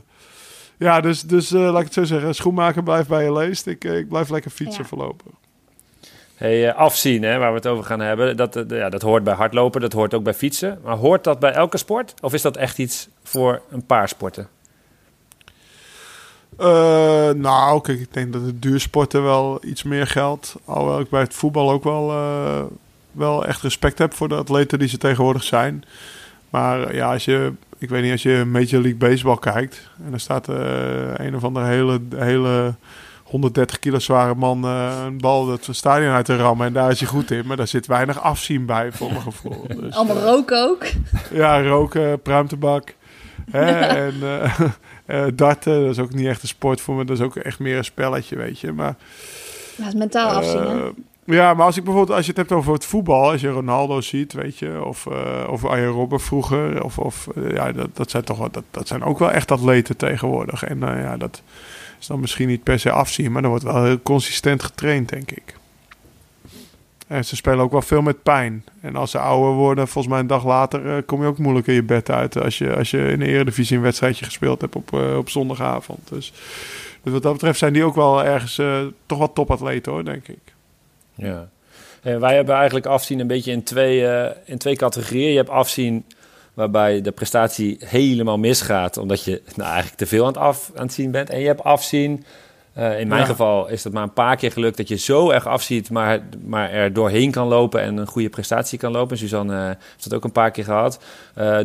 ja, 0.81 1.01
dus, 1.01 1.21
dus 1.21 1.51
uh, 1.51 1.61
laat 1.61 1.79
ik 1.79 1.85
het 1.85 1.93
zo 1.93 2.03
zeggen. 2.03 2.35
Schoenmaker 2.35 2.83
blijft 2.83 3.09
bij 3.09 3.23
je 3.23 3.33
leest. 3.33 3.67
Ik, 3.67 3.83
ik 3.83 4.09
blijf 4.09 4.29
lekker 4.29 4.51
fietsen 4.51 4.81
ja. 4.81 4.87
voorlopen. 4.87 5.31
Hey, 6.35 6.67
uh, 6.67 6.75
afzien, 6.75 7.23
hè, 7.23 7.37
waar 7.37 7.49
we 7.49 7.55
het 7.55 7.67
over 7.67 7.83
gaan 7.83 7.99
hebben. 7.99 8.37
Dat, 8.37 8.55
uh, 8.55 8.63
ja, 8.67 8.89
dat 8.89 9.01
hoort 9.01 9.23
bij 9.23 9.33
hardlopen, 9.33 9.81
dat 9.81 9.93
hoort 9.93 10.13
ook 10.13 10.23
bij 10.23 10.33
fietsen. 10.33 10.79
Maar 10.83 10.95
hoort 10.95 11.23
dat 11.23 11.39
bij 11.39 11.51
elke 11.51 11.77
sport? 11.77 12.13
Of 12.21 12.33
is 12.33 12.41
dat 12.41 12.57
echt 12.57 12.77
iets 12.77 13.09
voor 13.23 13.61
een 13.69 13.85
paar 13.85 14.09
sporten? 14.09 14.47
nou, 17.35 17.81
kijk, 17.81 17.99
ik 17.99 18.13
denk 18.13 18.33
dat 18.33 18.45
de 18.45 18.59
duursporten 18.59 19.23
wel 19.23 19.59
iets 19.65 19.83
meer 19.83 20.07
geldt. 20.07 20.55
Alhoewel 20.65 20.99
ik 20.99 21.09
bij 21.09 21.21
het 21.21 21.33
voetbal 21.33 21.71
ook 21.71 21.83
wel, 21.83 22.13
wel 23.11 23.45
echt 23.45 23.61
respect 23.61 23.97
heb 23.97 24.13
voor 24.13 24.29
de 24.29 24.35
atleten 24.35 24.79
die 24.79 24.87
ze 24.87 24.97
tegenwoordig 24.97 25.43
zijn. 25.43 25.83
Maar 26.49 26.95
ja, 26.95 27.11
als 27.11 27.25
je 27.25 27.53
ik 27.81 27.89
weet 27.89 28.03
niet, 28.03 28.11
als 28.11 28.23
je 28.23 28.43
Major 28.45 28.81
League 28.81 28.95
Baseball 28.95 29.37
kijkt... 29.39 29.89
en 30.05 30.13
er 30.13 30.19
staat 30.19 30.49
uh, 30.49 30.55
een 31.13 31.35
of 31.35 31.43
andere 31.43 31.65
hele, 31.65 32.01
hele 32.15 32.75
130 33.23 33.79
kilo 33.79 33.99
zware 33.99 34.35
man 34.35 34.65
uh, 34.65 35.03
een 35.05 35.17
bal 35.17 35.45
dat 35.45 35.67
stadion 35.71 36.11
uit 36.11 36.25
te 36.25 36.35
rammen... 36.35 36.67
en 36.67 36.73
daar 36.73 36.91
is 36.91 36.99
hij 36.99 37.09
goed 37.09 37.31
in. 37.31 37.45
Maar 37.45 37.57
daar 37.57 37.67
zit 37.67 37.87
weinig 37.87 38.21
afzien 38.21 38.65
bij, 38.65 38.91
voor 38.91 39.09
mijn 39.09 39.21
gevoel. 39.21 39.65
Dus, 39.79 39.93
Allemaal 39.93 40.17
uh, 40.17 40.23
roken 40.23 40.69
ook? 40.69 40.85
Ja, 41.31 41.61
roken, 41.61 42.21
pruimtebak. 42.21 42.95
hè, 43.51 43.71
en 43.71 45.35
darten, 45.35 45.81
dat 45.81 45.91
is 45.91 45.99
ook 45.99 46.13
niet 46.13 46.27
echt 46.27 46.41
een 46.41 46.47
sport 46.47 46.81
voor 46.81 46.95
me. 46.95 47.05
Dat 47.05 47.17
is 47.17 47.23
ook 47.23 47.35
echt 47.35 47.59
meer 47.59 47.77
een 47.77 47.85
spelletje, 47.85 48.35
weet 48.35 48.59
je. 48.59 48.71
Maar... 48.71 48.95
Dat 49.77 49.87
is 49.87 49.93
mentaal 49.93 50.29
afzien, 50.29 50.95
ja, 51.33 51.53
maar 51.53 51.65
als 51.65 51.77
ik 51.77 51.83
bijvoorbeeld, 51.83 52.17
als 52.17 52.25
je 52.25 52.31
het 52.31 52.39
hebt 52.39 52.51
over 52.51 52.73
het 52.73 52.85
voetbal, 52.85 53.31
als 53.31 53.41
je 53.41 53.49
Ronaldo 53.49 54.01
ziet, 54.01 54.33
weet 54.33 54.57
je, 54.57 54.85
of, 54.85 55.05
uh, 55.05 55.47
of 55.49 55.65
Arjen 55.65 55.87
Robben 55.87 56.19
vroeger, 56.19 56.83
of, 56.83 56.97
of 56.97 57.27
uh, 57.35 57.51
ja, 57.51 57.71
dat, 57.71 57.89
dat 57.93 58.09
zijn 58.09 58.23
toch 58.23 58.49
dat, 58.49 58.63
dat 58.71 58.87
zijn 58.87 59.03
ook 59.03 59.19
wel 59.19 59.31
echt 59.31 59.51
atleten 59.51 59.97
tegenwoordig. 59.97 60.63
En 60.63 60.77
uh, 60.77 61.01
ja, 61.01 61.17
dat 61.17 61.41
is 61.99 62.07
dan 62.07 62.19
misschien 62.19 62.47
niet 62.47 62.63
per 62.63 62.79
se 62.79 62.91
afzien, 62.91 63.31
maar 63.31 63.43
er 63.43 63.49
wordt 63.49 63.63
wel 63.63 63.83
heel 63.83 64.01
consistent 64.01 64.63
getraind, 64.63 65.09
denk 65.09 65.31
ik. 65.31 65.55
En 67.07 67.25
ze 67.25 67.35
spelen 67.35 67.59
ook 67.59 67.71
wel 67.71 67.81
veel 67.81 68.01
met 68.01 68.23
pijn. 68.23 68.65
En 68.81 68.95
als 68.95 69.11
ze 69.11 69.19
ouder 69.19 69.51
worden, 69.53 69.87
volgens 69.87 70.13
mij 70.13 70.21
een 70.21 70.27
dag 70.27 70.45
later, 70.45 71.03
kom 71.03 71.21
je 71.21 71.27
ook 71.27 71.37
moeilijk 71.37 71.67
in 71.67 71.73
je 71.73 71.83
bed 71.83 72.09
uit. 72.11 72.41
Als 72.41 72.57
je, 72.57 72.75
als 72.75 72.91
je 72.91 73.07
in 73.07 73.19
de 73.19 73.25
Eredivisie 73.25 73.77
een 73.77 73.83
wedstrijdje 73.83 74.25
gespeeld 74.25 74.61
hebt 74.61 74.75
op, 74.75 74.93
op 74.93 75.29
zondagavond. 75.29 75.99
Dus 76.09 76.33
Dus 77.03 77.13
wat 77.13 77.23
dat 77.23 77.33
betreft 77.33 77.59
zijn 77.59 77.73
die 77.73 77.83
ook 77.83 77.95
wel 77.95 78.23
ergens 78.23 78.61
toch 79.05 79.17
wel 79.17 79.33
topatleten 79.33 79.91
hoor, 79.91 80.05
denk 80.05 80.27
ik. 80.27 80.50
Ja. 81.15 81.49
En 82.01 82.19
wij 82.19 82.35
hebben 82.35 82.55
eigenlijk 82.55 82.85
afzien 82.85 83.19
een 83.19 83.27
beetje 83.27 83.51
in 83.51 83.63
twee, 83.63 84.27
in 84.45 84.57
twee 84.57 84.75
categorieën. 84.75 85.31
Je 85.31 85.37
hebt 85.37 85.49
afzien 85.49 86.05
waarbij 86.53 87.01
de 87.01 87.11
prestatie 87.11 87.77
helemaal 87.79 88.37
misgaat, 88.37 88.97
omdat 88.97 89.23
je 89.23 89.41
nou, 89.55 89.69
eigenlijk 89.69 89.97
te 89.97 90.05
veel 90.05 90.21
aan 90.21 90.27
het, 90.27 90.37
af, 90.37 90.71
aan 90.75 90.85
het 90.85 90.93
zien 90.93 91.11
bent. 91.11 91.29
En 91.29 91.39
je 91.39 91.47
hebt 91.47 91.63
afzien. 91.63 92.25
Uh, 92.77 92.99
in 92.99 93.07
mijn 93.07 93.25
geval 93.25 93.67
is 93.67 93.83
het 93.83 93.93
maar 93.93 94.03
een 94.03 94.13
paar 94.13 94.35
keer 94.35 94.51
gelukt 94.51 94.77
dat 94.77 94.87
je 94.87 94.97
zo 94.97 95.29
erg 95.29 95.47
afziet, 95.47 95.89
maar, 95.89 96.19
maar 96.45 96.71
er 96.71 96.93
doorheen 96.93 97.31
kan 97.31 97.47
lopen 97.47 97.81
en 97.81 97.97
een 97.97 98.07
goede 98.07 98.29
prestatie 98.29 98.79
kan 98.79 98.91
lopen. 98.91 99.17
Suzanne 99.17 99.53
uh, 99.53 99.65
heeft 99.65 100.03
dat 100.03 100.13
ook 100.13 100.23
een 100.23 100.31
paar 100.31 100.51
keer 100.51 100.63
gehad. 100.63 100.99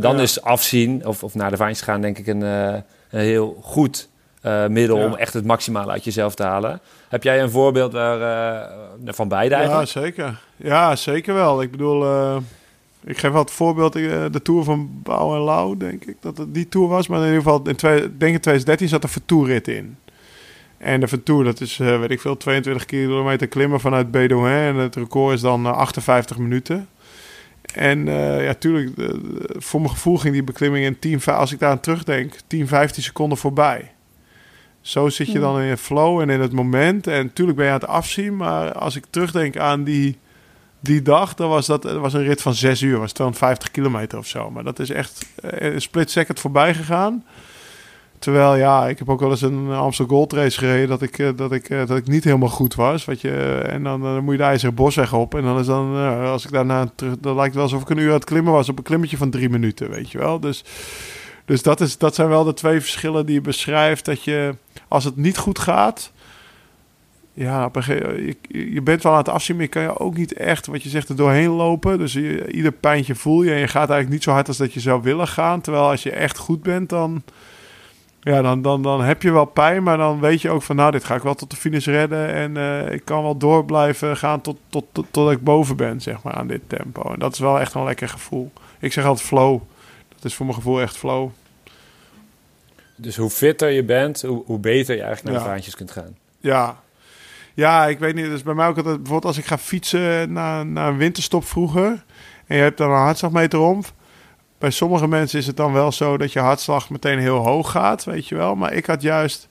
Dan 0.01 0.21
is 0.21 0.43
afzien, 0.43 1.07
of, 1.07 1.23
of 1.23 1.35
naar 1.35 1.51
de 1.51 1.57
vijns 1.57 1.81
gaan, 1.81 2.01
denk 2.01 2.19
ik 2.19 2.27
een, 2.27 2.41
een 2.41 2.85
heel 3.11 3.59
goed 3.63 4.09
middel 4.69 4.97
om 4.97 5.15
echt 5.15 5.33
het 5.33 5.45
maximale 5.45 5.93
uit 5.93 6.05
jezelf 6.05 6.35
te 6.35 6.43
halen. 6.43 6.81
Heb 7.09 7.23
jij 7.23 7.43
een 7.43 7.51
voorbeeld 7.51 7.93
waar, 7.93 8.71
van 9.05 9.29
beide 9.29 9.55
eigenlijk? 9.55 9.89
Ja, 9.89 10.01
zeker. 10.01 10.41
Ja, 10.57 10.97
zeker 10.97 11.35
wel. 11.35 11.63
Ik 11.63 11.71
bedoel, 11.71 12.05
ik 13.07 13.19
geef 13.19 13.31
wel 13.31 13.41
het 13.41 13.51
voorbeeld, 13.51 13.97
eh, 13.97 14.25
de 14.31 14.43
Tour 14.43 14.65
van 14.65 15.01
Bouw 15.03 15.35
en 15.35 15.41
Lau, 15.41 15.77
denk 15.77 16.05
ik 16.05 16.17
dat 16.21 16.39
het 16.39 16.55
die 16.55 16.69
Tour 16.69 16.89
was. 16.89 17.07
Maar 17.07 17.19
in 17.19 17.25
ieder 17.25 17.43
geval, 17.43 17.61
in 17.65 17.77
twee, 17.77 18.01
denk 18.01 18.35
in 18.35 18.41
2013 18.41 18.89
zat 18.89 19.03
er 19.03 19.09
Vertoerrit 19.09 19.69
in. 19.69 19.97
En 20.79 21.01
de 21.01 21.09
Vertoer, 21.09 21.45
dat 21.45 21.61
is, 21.61 21.79
uh, 21.79 22.01
weet 22.01 22.11
ik 22.11 22.21
veel, 22.21 22.37
22 22.37 22.87
kilometer 22.87 23.47
klimmen 23.47 23.81
vanuit 23.81 24.11
Bedouin. 24.11 24.75
En 24.75 24.75
het 24.75 24.97
record 24.97 25.35
is 25.35 25.41
dan 25.41 25.67
58 25.67 26.37
eh, 26.37 26.43
minuten. 26.43 26.89
En 27.75 28.07
uh, 28.07 28.45
ja, 28.45 28.55
tuurlijk, 28.55 28.91
voor 29.57 29.81
mijn 29.81 29.93
gevoel 29.93 30.17
ging 30.17 30.33
die 30.33 30.45
beklimming 30.45 30.85
in 30.85 30.99
10, 30.99 31.25
als 31.25 31.53
ik 31.53 31.59
daar 31.59 31.71
aan 31.71 31.81
terugdenk, 31.81 32.35
10, 32.47 32.69
15 32.69 33.03
seconden 33.03 33.39
voorbij. 33.39 33.93
Zo 34.87 35.09
zit 35.09 35.33
je 35.33 35.39
dan 35.39 35.61
in 35.61 35.67
je 35.67 35.77
flow 35.77 36.21
en 36.21 36.31
in 36.31 36.41
het 36.41 36.53
moment. 36.53 37.07
En 37.07 37.25
natuurlijk 37.25 37.59
ben 37.59 37.67
je 37.67 37.73
aan 37.73 37.81
het 37.81 37.89
afzien, 37.89 38.37
maar 38.37 38.73
als 38.73 38.97
ik 38.97 39.05
terugdenk 39.11 39.57
aan 39.57 39.85
die 39.85 40.19
die 40.81 41.03
dag, 41.03 41.35
dan 41.35 41.49
was 41.49 41.67
dat 41.67 41.93
was 41.93 42.13
een 42.13 42.23
rit 42.23 42.43
van 42.43 42.55
6 42.55 42.83
uur, 42.83 42.99
was 42.99 43.13
250 43.13 43.71
kilometer 43.71 44.19
of 44.19 44.27
zo. 44.27 44.51
Maar 44.51 44.65
dat 44.65 44.79
is 44.79 44.91
echt 44.91 45.27
eh, 45.43 45.73
een 45.73 45.81
split 45.81 46.11
second 46.11 46.41
voorbij 46.41 46.75
gegaan. 46.75 47.25
Terwijl, 48.19 48.57
ja, 48.57 48.89
ik 48.89 48.99
heb 48.99 49.09
ook 49.09 49.21
wel 49.21 49.31
eens 49.31 49.43
een 49.43 49.71
Amstel 49.71 50.07
Gold 50.07 50.33
Race 50.33 50.59
gereden 50.59 50.89
dat 50.89 51.03
ik, 51.03 51.19
eh, 51.19 51.29
dat 51.37 51.53
ik, 51.53 51.69
eh, 51.69 51.87
dat 51.87 51.97
ik 51.97 52.07
niet 52.07 52.25
helemaal 52.25 52.49
goed 52.49 52.75
was. 52.75 53.05
Wat 53.05 53.21
je, 53.21 53.61
en 53.67 53.83
dan, 53.83 54.01
dan 54.01 54.25
moet 54.25 54.33
je 54.33 54.39
de 54.39 54.45
IJzeren 54.45 54.75
Bosweg 54.75 55.13
op. 55.13 55.35
En 55.35 55.43
dan 55.43 55.59
is 55.59 55.67
dan, 55.67 55.97
als 56.25 56.45
ik 56.45 56.51
daarna 56.51 56.91
terug, 56.95 57.15
dan 57.21 57.35
lijkt 57.35 57.55
het 57.55 57.63
wel 57.63 57.63
alsof 57.63 57.83
ik 57.83 57.91
een 57.91 57.99
uur 57.99 58.09
aan 58.09 58.15
het 58.15 58.25
klimmen 58.25 58.53
was 58.53 58.69
op 58.69 58.79
een 58.79 58.85
klimmetje 58.85 59.17
van 59.17 59.31
drie 59.31 59.49
minuten, 59.49 59.91
weet 59.91 60.11
je 60.11 60.19
wel. 60.19 60.41
Dus, 60.41 60.65
dus 61.47 61.63
dat, 61.63 61.81
is, 61.81 61.99
dat 61.99 62.15
zijn 62.15 62.29
wel 62.29 62.45
de 62.45 62.55
twee 62.55 62.81
verschillen 62.81 63.27
die 63.27 63.35
je 63.35 63.41
beschrijft. 63.41 64.05
Dat 64.05 64.23
je, 64.23 64.55
als 64.89 65.05
het 65.05 65.17
niet 65.17 65.39
goed 65.39 65.59
gaat, 65.59 66.13
ja, 67.33 67.71
je, 67.73 68.37
je 68.49 68.83
bent 68.83 69.03
wel 69.03 69.13
aan 69.13 69.19
het 69.19 69.29
afzien, 69.29 69.57
maar 69.57 69.65
je 69.65 69.71
kan 69.71 69.83
je 69.83 69.99
ook 69.99 70.17
niet 70.17 70.33
echt, 70.33 70.67
wat 70.67 70.83
je 70.83 70.89
zegt, 70.89 71.09
er 71.09 71.17
doorheen 71.17 71.51
lopen. 71.51 71.99
Dus 71.99 72.13
je, 72.13 72.53
ieder 72.53 72.73
pijntje 72.73 73.15
voel 73.15 73.43
je 73.43 73.51
en 73.51 73.59
je 73.59 73.69
gaat 73.69 73.91
eigenlijk 73.91 74.11
niet 74.11 74.23
zo 74.23 74.31
hard 74.31 74.49
als 74.49 74.57
dat 74.57 74.73
je 74.73 74.81
zou 74.81 75.03
willen 75.03 75.29
gaan. 75.29 75.61
Terwijl 75.61 75.91
als 75.91 76.03
je 76.03 76.11
echt 76.11 76.39
goed 76.39 76.63
bent, 76.63 76.89
dan, 76.89 77.23
ja, 78.21 78.43
dan, 78.43 78.63
dan, 78.63 78.83
dan 78.83 79.03
heb 79.03 79.23
je 79.23 79.33
wel 79.33 79.45
pijn, 79.45 79.83
maar 79.83 79.97
dan 79.97 80.21
weet 80.21 80.41
je 80.43 80.51
ook 80.51 80.63
van, 80.63 80.77
nou, 80.77 80.91
dit 80.91 81.05
ga 81.05 81.15
ik 81.15 81.23
wel 81.23 81.35
tot 81.35 81.51
de 81.51 81.57
finish 81.57 81.87
redden. 81.87 82.33
En 82.33 82.57
uh, 82.57 82.93
ik 82.93 83.05
kan 83.05 83.23
wel 83.23 83.37
door 83.37 83.65
blijven 83.65 84.17
gaan 84.17 84.41
tot, 84.41 84.57
tot, 84.69 84.85
tot, 84.93 85.07
tot 85.11 85.31
ik 85.31 85.45
boven 85.45 85.77
ben, 85.77 86.01
zeg 86.01 86.23
maar, 86.23 86.35
aan 86.35 86.47
dit 86.47 86.63
tempo. 86.67 87.13
En 87.13 87.19
dat 87.19 87.33
is 87.33 87.39
wel 87.39 87.61
echt 87.61 87.75
een 87.75 87.85
lekker 87.85 88.09
gevoel. 88.09 88.53
Ik 88.79 88.93
zeg 88.93 89.05
altijd 89.05 89.27
flow. 89.27 89.61
Is 90.27 90.35
voor 90.35 90.47
mijn 90.47 90.59
gevoel 90.59 90.81
echt 90.81 90.97
flow. 90.97 91.31
Dus 92.97 93.17
hoe 93.17 93.31
fitter 93.31 93.71
je 93.71 93.85
bent, 93.85 94.23
hoe, 94.23 94.43
hoe 94.47 94.59
beter 94.59 94.95
je 94.95 95.03
eigenlijk 95.03 95.35
naar 95.35 95.45
de 95.45 95.51
vaantjes 95.51 95.75
kunt 95.75 95.91
gaan. 95.91 96.17
Ja, 96.41 96.77
ja, 97.55 97.87
ik 97.87 97.99
weet 97.99 98.15
niet. 98.15 98.25
Dus 98.25 98.43
bij 98.43 98.55
mij 98.55 98.67
ook 98.67 98.77
altijd, 98.77 98.97
bijvoorbeeld 98.97 99.25
als 99.25 99.39
ik 99.39 99.45
ga 99.45 99.59
fietsen 99.59 100.33
naar, 100.33 100.67
naar 100.67 100.89
een 100.89 100.97
winterstop 100.97 101.45
vroeger. 101.45 102.05
En 102.47 102.57
je 102.57 102.63
hebt 102.63 102.79
dan 102.79 102.91
een 102.91 102.97
hartslagmeter 102.97 103.59
om. 103.59 103.83
Bij 104.59 104.71
sommige 104.71 105.09
mensen 105.09 105.39
is 105.39 105.47
het 105.47 105.57
dan 105.57 105.73
wel 105.73 105.93
zo 105.93 106.17
dat 106.17 106.33
je 106.33 106.39
hartslag 106.39 106.91
meteen 106.91 107.19
heel 107.19 107.37
hoog 107.37 107.71
gaat, 107.71 108.05
weet 108.05 108.29
je 108.29 108.35
wel. 108.35 108.55
Maar 108.55 108.73
ik 108.73 108.87
had 108.87 109.03
juist 109.03 109.49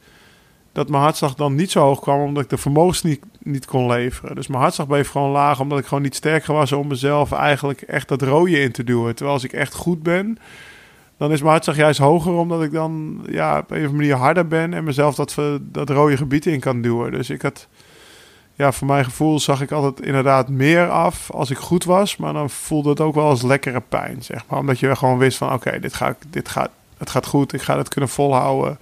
dat 0.71 0.89
mijn 0.89 1.03
hartslag 1.03 1.35
dan 1.35 1.55
niet 1.55 1.71
zo 1.71 1.79
hoog 1.79 1.99
kwam, 1.99 2.19
omdat 2.19 2.43
ik 2.43 2.49
de 2.49 2.57
vermogens 2.57 3.01
niet, 3.01 3.21
niet 3.45 3.65
kon 3.65 3.87
leveren. 3.87 4.35
Dus 4.35 4.47
mijn 4.47 4.61
hartslag 4.61 4.87
bleef 4.87 5.09
gewoon 5.09 5.31
laag, 5.31 5.59
omdat 5.59 5.79
ik 5.79 5.85
gewoon 5.85 6.03
niet 6.03 6.15
sterk 6.15 6.45
was 6.45 6.71
om 6.71 6.87
mezelf 6.87 7.31
eigenlijk 7.31 7.81
echt 7.81 8.07
dat 8.07 8.21
rode 8.21 8.59
in 8.59 8.71
te 8.71 8.83
duwen. 8.83 9.15
Terwijl 9.15 9.35
als 9.35 9.45
ik 9.45 9.53
echt 9.53 9.73
goed 9.73 10.03
ben, 10.03 10.37
dan 11.17 11.31
is 11.31 11.39
mijn 11.39 11.51
hartslag 11.51 11.75
juist 11.75 11.99
hoger, 11.99 12.33
omdat 12.33 12.63
ik 12.63 12.71
dan 12.71 13.21
ja, 13.29 13.57
op 13.57 13.71
een 13.71 13.77
of 13.77 13.83
andere 13.83 13.91
manier 13.91 14.15
harder 14.15 14.47
ben 14.47 14.73
en 14.73 14.83
mezelf 14.83 15.15
dat, 15.15 15.35
dat 15.61 15.89
rode 15.89 16.17
gebied 16.17 16.45
in 16.45 16.59
kan 16.59 16.81
duwen. 16.81 17.11
Dus 17.11 17.29
ik 17.29 17.41
had 17.41 17.67
ja, 18.55 18.71
voor 18.71 18.87
mijn 18.87 19.05
gevoel 19.05 19.39
zag 19.39 19.61
ik 19.61 19.71
altijd 19.71 20.07
inderdaad 20.07 20.49
meer 20.49 20.89
af 20.89 21.31
als 21.31 21.49
ik 21.49 21.57
goed 21.57 21.83
was. 21.83 22.17
Maar 22.17 22.33
dan 22.33 22.49
voelde 22.49 22.89
het 22.89 22.99
ook 22.99 23.15
wel 23.15 23.27
als 23.27 23.41
lekkere 23.41 23.81
pijn, 23.89 24.23
zeg 24.23 24.43
maar. 24.47 24.59
Omdat 24.59 24.79
je 24.79 24.95
gewoon 24.95 25.17
wist 25.17 25.37
van, 25.37 25.53
oké, 25.53 25.79
dit, 25.79 25.93
ga 25.93 26.15
dit 26.29 26.49
gaat, 26.49 26.69
het 26.97 27.09
gaat 27.09 27.25
goed. 27.25 27.53
Ik 27.53 27.61
ga 27.61 27.77
het 27.77 27.89
kunnen 27.89 28.09
volhouden. 28.09 28.77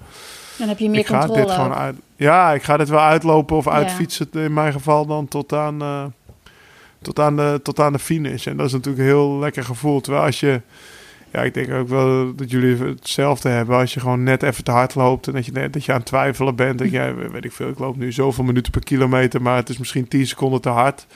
Dan 0.58 0.68
heb 0.68 0.80
je 0.80 0.90
meer 0.90 1.00
ik 1.00 1.08
ga 1.08 1.28
Dit 1.28 1.52
gewoon 1.52 1.74
uit, 1.74 1.96
ja, 2.16 2.54
ik 2.54 2.64
ga 2.64 2.78
dit 2.78 2.90
wel 2.90 3.00
uitlopen 3.00 3.58
of 3.58 3.68
uitfietsen 3.68 4.28
in 4.32 4.54
mijn 4.54 4.74
geval 4.74 5.06
dan 5.06 5.28
tot 5.28 5.54
aan, 5.54 5.82
uh, 5.82 6.04
tot, 7.02 7.20
aan 7.20 7.36
de, 7.36 7.60
tot 7.64 7.80
aan 7.80 7.94
de 7.94 8.00
finish. 8.00 8.48
En 8.48 8.58
dat 8.58 8.66
is 8.66 8.72
natuurlijk 8.72 9.04
een 9.04 9.10
heel 9.10 9.38
lekker 9.40 9.64
gevoel. 9.64 10.02
Terwijl 10.02 10.26
als 10.26 10.40
je 10.40 10.62
ja, 11.34 11.42
ik 11.42 11.54
denk 11.54 11.72
ook 11.72 11.88
wel 11.88 12.36
dat 12.36 12.52
jullie 12.52 12.78
hetzelfde 12.78 13.50
hebben. 13.50 13.78
Als 13.78 13.94
je 13.94 14.00
gewoon 14.00 14.24
net 14.24 14.44
even 14.44 14.64
te 14.64 14.72
hard 14.72 14.96
loopt 14.96 15.28
en 15.28 15.34
dat 15.34 15.46
je, 15.46 15.52
net, 15.52 15.74
dat 15.74 15.86
je 15.86 15.92
aan 15.92 15.98
het 15.98 16.08
twijfelen 16.08 16.56
bent. 16.56 16.80
Dat 16.80 16.92
jij, 16.92 17.16
weet 17.32 17.46
ik 17.46 17.52
veel, 17.52 17.70
ik 17.70 17.80
loop 17.80 17.98
nu 17.98 18.12
zoveel 18.12 18.44
minuten 18.44 18.72
per 18.72 18.84
kilometer, 18.84 19.42
maar 19.42 19.56
het 19.56 19.70
is 19.70 19.78
misschien 19.78 20.08
10 20.08 20.28
seconden 20.28 20.62
te 20.62 20.70
hard. 20.70 21.08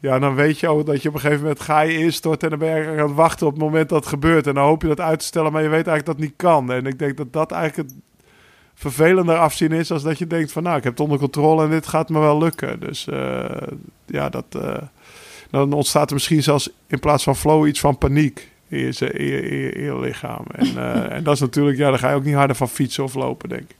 Ja, 0.00 0.18
dan 0.18 0.34
weet 0.34 0.58
je 0.58 0.68
ook 0.68 0.86
dat 0.86 1.02
je 1.02 1.08
op 1.08 1.14
een 1.14 1.20
gegeven 1.20 1.42
moment 1.42 1.60
ga 1.60 1.80
je 1.80 1.98
instorten 1.98 2.50
en 2.50 2.58
dan 2.58 2.68
ben 2.68 2.82
je 2.82 2.88
aan 2.88 3.08
het 3.08 3.16
wachten 3.16 3.46
op 3.46 3.52
het 3.52 3.62
moment 3.62 3.88
dat 3.88 3.98
het 3.98 4.08
gebeurt. 4.08 4.46
En 4.46 4.54
dan 4.54 4.64
hoop 4.64 4.82
je 4.82 4.88
dat 4.88 5.00
uit 5.00 5.18
te 5.18 5.24
stellen, 5.24 5.52
maar 5.52 5.62
je 5.62 5.68
weet 5.68 5.86
eigenlijk 5.86 6.06
dat 6.06 6.16
het 6.16 6.24
niet 6.24 6.36
kan. 6.36 6.72
En 6.72 6.86
ik 6.86 6.98
denk 6.98 7.16
dat 7.16 7.32
dat 7.32 7.52
eigenlijk 7.52 7.88
het 7.88 7.98
vervelender 8.78 9.38
afzien 9.38 9.72
is 9.72 9.90
als 9.90 10.02
dat 10.02 10.18
je 10.18 10.26
denkt 10.26 10.52
van 10.52 10.62
nou, 10.62 10.76
ik 10.76 10.82
heb 10.82 10.92
het 10.92 11.02
onder 11.02 11.18
controle 11.18 11.64
en 11.64 11.70
dit 11.70 11.86
gaat 11.86 12.08
me 12.08 12.18
wel 12.18 12.38
lukken. 12.38 12.80
Dus 12.80 13.06
uh, 13.06 13.44
ja, 14.06 14.28
dat, 14.28 14.44
uh, 14.56 14.76
dan 15.50 15.72
ontstaat 15.72 16.08
er 16.08 16.14
misschien 16.14 16.42
zelfs 16.42 16.70
in 16.86 16.98
plaats 16.98 17.24
van 17.24 17.36
flow 17.36 17.66
iets 17.66 17.80
van 17.80 17.98
paniek 17.98 18.50
in 18.68 18.78
je, 18.78 19.72
je, 19.76 19.98
lichaam. 20.00 20.44
En, 20.52 20.66
uh, 20.66 21.12
en 21.16 21.22
dat 21.24 21.34
is 21.34 21.40
natuurlijk, 21.40 21.78
ja, 21.78 21.90
daar 21.90 21.98
ga 21.98 22.10
je 22.10 22.16
ook 22.16 22.24
niet 22.24 22.34
harder 22.34 22.56
van 22.56 22.68
fietsen 22.68 23.04
of 23.04 23.14
lopen, 23.14 23.48
denk 23.48 23.70
ik. 23.70 23.76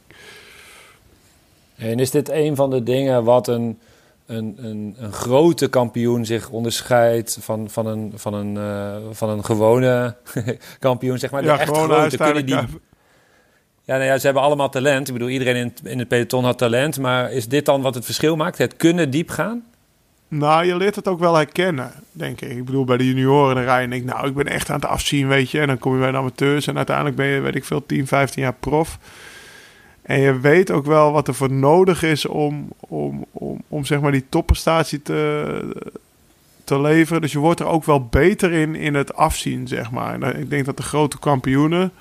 En 1.75 1.99
is 1.99 2.11
dit 2.11 2.29
een 2.29 2.55
van 2.55 2.69
de 2.69 2.83
dingen 2.83 3.23
wat 3.23 3.47
een, 3.47 3.79
een, 4.25 4.55
een, 4.57 4.95
een 4.97 5.13
grote 5.13 5.67
kampioen 5.67 6.25
zich 6.25 6.49
onderscheidt 6.49 7.37
van, 7.41 7.69
van, 7.69 7.85
een, 7.85 8.11
van, 8.15 8.33
een, 8.33 8.57
van 9.15 9.29
een 9.29 9.45
gewone 9.45 10.15
kampioen, 10.79 11.19
zeg 11.19 11.31
maar? 11.31 11.41
De 11.41 11.47
ja, 11.47 11.59
echt 11.59 11.77
grote 11.77 12.17
kunnen 12.17 12.45
die... 12.45 12.57
Ja, 13.89 13.95
nou 13.95 14.07
ja, 14.07 14.17
ze 14.17 14.25
hebben 14.25 14.43
allemaal 14.43 14.69
talent. 14.69 15.07
Ik 15.07 15.13
bedoel, 15.13 15.29
iedereen 15.29 15.55
in 15.55 15.65
het, 15.67 15.81
in 15.83 15.99
het 15.99 16.07
peloton 16.07 16.43
had 16.43 16.57
talent. 16.57 16.99
Maar 16.99 17.31
is 17.31 17.47
dit 17.47 17.65
dan 17.65 17.81
wat 17.81 17.95
het 17.95 18.05
verschil 18.05 18.35
maakt? 18.35 18.57
Het 18.57 18.77
kunnen 18.77 19.09
diep 19.09 19.29
gaan? 19.29 19.63
Nou, 20.27 20.65
je 20.65 20.77
leert 20.77 20.95
het 20.95 21.07
ook 21.07 21.19
wel 21.19 21.35
herkennen, 21.35 21.91
denk 22.11 22.41
ik. 22.41 22.51
Ik 22.51 22.65
bedoel, 22.65 22.83
bij 22.83 22.97
de 22.97 23.05
junioren 23.07 23.55
dan 23.55 23.63
rij 23.63 23.81
je 23.81 23.87
denk 23.87 24.03
nou, 24.03 24.27
ik 24.27 24.33
ben 24.33 24.47
echt 24.47 24.69
aan 24.69 24.75
het 24.75 24.85
afzien, 24.85 25.27
weet 25.27 25.51
je. 25.51 25.59
En 25.59 25.67
dan 25.67 25.77
kom 25.77 25.93
je 25.93 25.99
bij 25.99 26.11
de 26.11 26.17
amateurs 26.17 26.67
en 26.67 26.77
uiteindelijk 26.77 27.15
ben 27.15 27.25
je, 27.25 27.39
weet 27.39 27.55
ik 27.55 27.65
veel, 27.65 27.85
10, 27.85 28.07
15 28.07 28.41
jaar 28.41 28.53
prof. 28.53 28.97
En 30.01 30.19
je 30.19 30.39
weet 30.39 30.71
ook 30.71 30.85
wel 30.85 31.11
wat 31.11 31.27
er 31.27 31.35
voor 31.35 31.51
nodig 31.51 32.03
is 32.03 32.25
om, 32.25 32.67
om, 32.79 33.25
om, 33.31 33.61
om 33.67 33.85
zeg 33.85 34.01
maar 34.01 34.11
die 34.11 34.25
topprestatie 34.29 35.01
te, 35.01 35.85
te 36.63 36.81
leveren. 36.81 37.21
Dus 37.21 37.31
je 37.31 37.39
wordt 37.39 37.59
er 37.59 37.67
ook 37.67 37.85
wel 37.85 38.05
beter 38.05 38.51
in, 38.51 38.75
in 38.75 38.93
het 38.93 39.15
afzien, 39.15 39.67
zeg 39.67 39.91
maar. 39.91 40.21
En 40.21 40.39
ik 40.39 40.49
denk 40.49 40.65
dat 40.65 40.77
de 40.77 40.83
grote 40.83 41.19
kampioenen... 41.19 41.91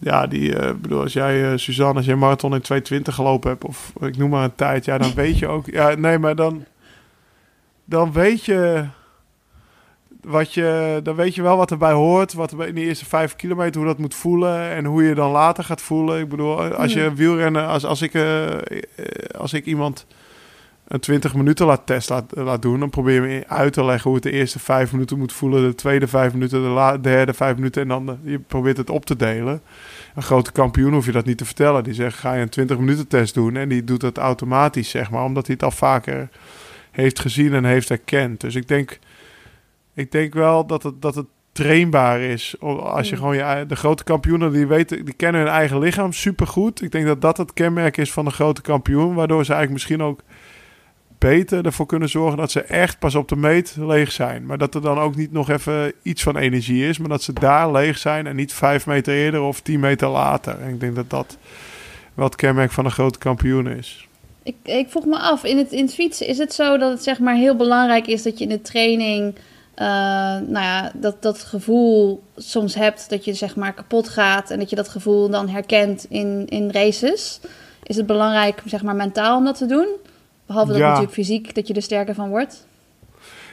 Ja, 0.00 0.26
die, 0.26 0.54
uh, 0.54 0.72
bedoel, 0.80 1.00
als 1.00 1.12
jij, 1.12 1.52
uh, 1.52 1.58
Suzanne, 1.58 1.96
als 1.96 2.06
jij 2.06 2.16
marathon 2.16 2.54
in 2.54 2.60
220 2.60 3.14
gelopen 3.14 3.50
hebt, 3.50 3.64
of 3.64 3.92
ik 4.00 4.16
noem 4.16 4.30
maar 4.30 4.44
een 4.44 4.54
tijd, 4.54 4.84
ja, 4.84 4.98
dan 4.98 5.14
weet 5.14 5.38
je 5.38 5.48
ook. 5.48 5.66
Ja, 5.66 5.94
nee, 5.94 6.18
maar 6.18 6.34
dan, 6.34 6.64
dan 7.84 8.12
weet 8.12 8.44
je 8.44 8.84
wat 10.20 10.54
je, 10.54 11.00
dan 11.02 11.14
weet 11.14 11.34
je 11.34 11.42
wel 11.42 11.56
wat 11.56 11.70
erbij 11.70 11.92
hoort. 11.92 12.32
Wat 12.32 12.52
er 12.52 12.66
in 12.66 12.74
de 12.74 12.80
eerste 12.80 13.04
vijf 13.04 13.36
kilometer, 13.36 13.76
hoe 13.80 13.90
dat 13.90 13.98
moet 13.98 14.14
voelen. 14.14 14.70
En 14.70 14.84
hoe 14.84 15.02
je 15.02 15.14
dan 15.14 15.30
later 15.30 15.64
gaat 15.64 15.82
voelen. 15.82 16.20
Ik 16.20 16.28
bedoel, 16.28 16.74
als 16.74 16.92
je 16.92 17.14
wielrennen, 17.14 17.66
als, 17.66 17.84
als, 17.84 18.02
ik, 18.02 18.14
uh, 18.14 18.46
als 19.38 19.52
ik 19.52 19.64
iemand 19.64 20.06
een 20.88 21.00
20 21.00 21.34
minuten 21.34 21.66
laat 21.66 21.86
test 21.86 22.08
laat, 22.08 22.24
laat 22.36 22.62
doen, 22.62 22.80
dan 22.80 22.90
probeer 22.90 23.14
je 23.14 23.20
me 23.20 23.44
uit 23.46 23.72
te 23.72 23.84
leggen 23.84 24.04
hoe 24.04 24.14
het 24.14 24.22
de 24.22 24.30
eerste 24.30 24.58
vijf 24.58 24.92
minuten 24.92 25.18
moet 25.18 25.32
voelen. 25.32 25.62
De 25.62 25.74
tweede 25.74 26.08
vijf 26.08 26.32
minuten, 26.32 26.62
de 26.62 26.68
la, 26.68 26.98
derde 26.98 27.34
vijf 27.34 27.54
minuten. 27.54 27.82
En 27.82 27.88
dan 27.88 28.06
de, 28.06 28.16
je 28.22 28.38
probeert 28.38 28.76
het 28.76 28.90
op 28.90 29.06
te 29.06 29.16
delen. 29.16 29.60
Een 30.14 30.22
grote 30.22 30.52
kampioen 30.52 30.92
hoef 30.92 31.06
je 31.06 31.12
dat 31.12 31.24
niet 31.24 31.38
te 31.38 31.44
vertellen. 31.44 31.84
Die 31.84 31.94
zegt, 31.94 32.18
ga 32.18 32.34
je 32.34 32.42
een 32.42 32.48
20 32.48 32.78
minuten 32.78 33.08
test 33.08 33.34
doen. 33.34 33.56
En 33.56 33.68
die 33.68 33.84
doet 33.84 34.00
dat 34.00 34.18
automatisch, 34.18 34.90
zeg 34.90 35.10
maar. 35.10 35.24
Omdat 35.24 35.46
hij 35.46 35.54
het 35.54 35.64
al 35.64 35.70
vaker 35.70 36.28
heeft 36.90 37.18
gezien 37.18 37.54
en 37.54 37.64
heeft 37.64 37.90
erkend. 37.90 38.40
Dus 38.40 38.54
ik 38.54 38.68
denk, 38.68 38.98
ik 39.94 40.12
denk 40.12 40.34
wel 40.34 40.66
dat 40.66 40.82
het, 40.82 41.02
dat 41.02 41.14
het 41.14 41.26
trainbaar 41.52 42.20
is. 42.20 42.54
Als 42.60 43.08
je 43.08 43.14
Mm. 43.14 43.20
gewoon 43.20 43.36
je, 43.36 43.66
de 43.66 43.76
grote 43.76 44.04
kampioenen, 44.04 44.52
die, 44.52 44.66
weten, 44.66 45.04
die 45.04 45.14
kennen 45.14 45.40
hun 45.40 45.50
eigen 45.50 45.78
lichaam 45.78 46.12
supergoed. 46.12 46.82
Ik 46.82 46.92
denk 46.92 47.06
dat 47.06 47.20
dat 47.20 47.36
het 47.36 47.52
kenmerk 47.52 47.96
is 47.96 48.12
van 48.12 48.26
een 48.26 48.32
grote 48.32 48.62
kampioen. 48.62 49.14
Waardoor 49.14 49.44
ze 49.44 49.52
eigenlijk 49.52 49.72
misschien 49.72 50.06
ook 50.06 50.20
beter 51.18 51.64
ervoor 51.64 51.86
kunnen 51.86 52.08
zorgen 52.08 52.38
dat 52.38 52.50
ze 52.50 52.62
echt 52.62 52.98
pas 52.98 53.14
op 53.14 53.28
de 53.28 53.36
meet 53.36 53.76
leeg 53.78 54.12
zijn. 54.12 54.46
Maar 54.46 54.58
dat 54.58 54.74
er 54.74 54.80
dan 54.80 54.98
ook 54.98 55.16
niet 55.16 55.32
nog 55.32 55.50
even 55.50 55.92
iets 56.02 56.22
van 56.22 56.36
energie 56.36 56.88
is. 56.88 56.98
Maar 56.98 57.08
dat 57.08 57.22
ze 57.22 57.32
daar 57.32 57.72
leeg 57.72 57.98
zijn 57.98 58.26
en 58.26 58.36
niet 58.36 58.52
vijf 58.52 58.86
meter 58.86 59.14
eerder 59.14 59.40
of 59.40 59.60
tien 59.60 59.80
meter 59.80 60.08
later. 60.08 60.60
En 60.60 60.68
ik 60.68 60.80
denk 60.80 60.94
dat 60.94 61.10
dat 61.10 61.38
wel 62.14 62.28
kenmerk 62.28 62.72
van 62.72 62.84
een 62.84 62.90
grote 62.90 63.18
kampioen 63.18 63.68
is. 63.68 64.08
Ik, 64.42 64.56
ik 64.62 64.90
vroeg 64.90 65.04
me 65.04 65.18
af, 65.18 65.44
in 65.44 65.58
het, 65.58 65.72
in 65.72 65.88
fietsen 65.88 66.26
is 66.26 66.38
het 66.38 66.54
zo 66.54 66.78
dat 66.78 66.90
het 66.90 67.02
zeg 67.02 67.18
maar 67.18 67.34
heel 67.34 67.56
belangrijk 67.56 68.06
is 68.06 68.22
dat 68.22 68.38
je 68.38 68.44
in 68.44 68.50
de 68.50 68.60
training, 68.60 69.34
eh, 69.74 69.86
nou 70.46 70.60
ja, 70.60 70.92
dat, 70.94 71.22
dat 71.22 71.38
gevoel 71.38 72.22
soms 72.36 72.74
hebt 72.74 73.10
dat 73.10 73.24
je 73.24 73.34
zeg 73.34 73.56
maar 73.56 73.74
kapot 73.74 74.08
gaat 74.08 74.50
en 74.50 74.58
dat 74.58 74.70
je 74.70 74.76
dat 74.76 74.88
gevoel 74.88 75.28
dan 75.30 75.48
herkent 75.48 76.06
in, 76.08 76.46
in 76.48 76.70
races. 76.70 77.40
Is 77.82 77.96
het 77.96 78.06
belangrijk 78.06 78.62
zeg 78.64 78.82
maar 78.82 78.96
mentaal 78.96 79.36
om 79.36 79.44
dat 79.44 79.58
te 79.58 79.66
doen? 79.66 79.88
Behalve 80.48 80.70
dat 80.70 80.80
Ja. 80.80 80.86
natuurlijk 80.86 81.14
fysiek, 81.14 81.54
dat 81.54 81.68
je 81.68 81.74
er 81.74 81.82
sterker 81.82 82.14
van 82.14 82.28
wordt. 82.28 82.66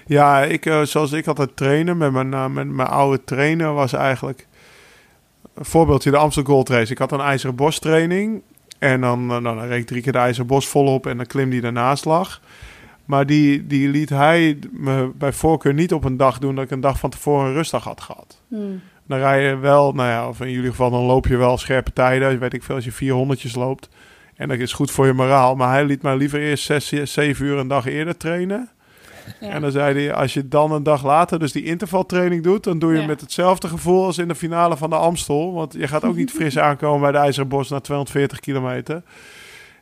Ja, 0.06 0.44
ik, 0.44 0.66
eh, 0.66 0.82
zoals 0.82 1.12
ik 1.12 1.28
altijd 1.28 1.56
trainen 1.56 1.98
met 1.98 2.12
mijn, 2.12 2.34
eh, 2.34 2.48
met 2.48 2.68
mijn 2.68 2.88
oude 2.88 3.24
trainer 3.24 3.74
was 3.74 3.94
eigenlijk... 3.94 4.48
Een 5.54 5.66
voorbeeldje, 5.66 6.12
de 6.12 6.18
Amstel 6.18 6.44
Gold 6.44 6.70
Race. 6.70 6.92
Ik 6.92 6.98
had 6.98 7.12
een 7.12 7.20
IJzeren 7.20 7.56
Bos 7.56 7.80
training. 7.80 8.42
En 8.80 9.02
dan, 9.02 9.20
eh, 9.22 9.28
nou, 9.28 9.42
dan 9.42 9.68
reed 9.68 9.80
ik 9.80 9.88
drie 9.88 10.02
keer 10.02 10.12
de 10.12 10.18
IJzeren 10.18 10.48
Bos 10.48 10.68
volop 10.68 11.08
en 11.08 11.18
dan 11.18 11.26
klim 11.26 11.50
die 11.50 11.62
daarnaast 11.62 12.06
lag. 12.06 12.42
Maar 13.06 13.26
die, 13.26 13.68
die 13.68 13.90
liet 13.90 14.10
hij 14.10 14.60
me 14.72 15.12
bij 15.16 15.34
voorkeur 15.34 15.74
niet 15.74 15.94
op 15.94 16.04
een 16.04 16.18
dag 16.18 16.40
doen 16.40 16.56
dat 16.56 16.64
ik 16.64 16.72
een 16.72 16.80
dag 16.80 17.00
van 17.00 17.10
tevoren 17.10 17.48
een 17.48 17.54
rustdag 17.54 17.84
had 17.84 18.02
gehad. 18.02 18.42
Hmm. 18.48 18.82
Dan 19.08 19.20
rij 19.20 19.48
je 19.48 19.58
wel, 19.58 19.94
nou 19.94 20.10
ja, 20.10 20.28
of 20.28 20.42
in 20.42 20.52
jullie 20.52 20.70
geval 20.70 20.90
dan 20.90 21.04
loop 21.04 21.28
je 21.28 21.38
wel 21.38 21.58
scherpe 21.58 21.94
tijden. 21.94 22.40
Weet 22.40 22.54
ik 22.54 22.64
veel, 22.64 22.76
als 22.76 22.86
je 22.86 22.92
400 22.92 23.56
loopt. 23.56 23.90
En 24.36 24.48
dat 24.48 24.58
is 24.58 24.74
goed 24.74 24.92
voor 24.92 25.06
je 25.06 25.14
moraal. 25.14 25.56
Maar 25.56 25.72
hij 25.72 25.86
liet 25.86 26.02
mij 26.02 26.16
liever 26.18 26.40
eerst 26.40 26.64
6, 26.64 27.14
7 27.14 27.46
uur 27.46 27.58
een 27.58 27.68
dag 27.68 27.86
eerder 27.86 28.18
trainen. 28.18 28.70
Ja. 29.40 29.50
En 29.50 29.62
dan 29.62 29.72
zei 29.72 29.94
hij, 30.06 30.14
als 30.14 30.34
je 30.34 30.48
dan 30.48 30.72
een 30.72 30.84
dag 30.84 31.04
later 31.04 31.40
dus 31.40 31.52
die 31.52 31.64
intervaltraining 31.64 32.44
doet... 32.44 32.64
dan 32.64 32.80
doe 32.80 32.94
je 32.94 33.00
Ja. 33.00 33.06
met 33.06 33.22
hetzelfde 33.22 33.68
gevoel 33.68 34.06
als 34.06 34.18
in 34.18 34.28
de 34.28 34.36
finale 34.36 34.78
van 34.78 34.90
de 34.90 34.96
Amstel. 34.96 35.54
Want 35.54 35.74
je 35.74 35.88
gaat 35.88 36.04
ook 36.04 36.16
niet 36.16 36.32
fris 36.38 36.58
aankomen 36.58 37.02
bij 37.02 37.12
de 37.12 37.18
IJzeren 37.18 37.50
Bos 37.50 37.70
na 37.70 37.80
240 37.80 38.40
kilometer. 38.40 39.02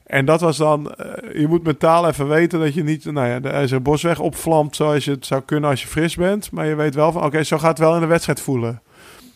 En 0.04 0.26
dat 0.26 0.42
was 0.42 0.58
dan, 0.58 0.92
eh, 0.92 1.40
je 1.40 1.48
moet 1.48 1.64
mentaal 1.64 2.08
even 2.08 2.28
weten 2.28 2.60
dat 2.60 2.74
je 2.74 2.84
niet 2.84 3.06
nou 3.06 3.28
ja, 3.28 3.40
de 3.40 3.50
IJzeren 3.50 3.84
Bosweg 3.84 4.20
opvlamt... 4.20 4.76
zoals 4.76 5.06
je 5.06 5.12
het 5.12 5.26
zou 5.26 5.42
kunnen 5.46 5.70
als 5.70 5.82
je 5.82 5.88
fris 5.88 6.16
bent. 6.16 6.52
Maar 6.52 6.66
je 6.66 6.76
weet 6.76 6.96
wel 6.96 7.12
van, 7.12 7.24
oké, 7.24 7.44
zo 7.44 7.58
gaat 7.58 7.70
het 7.70 7.80
wel 7.88 7.96
in 7.96 8.02
de 8.02 8.06
wedstrijd 8.08 8.42
voelen. 8.42 8.82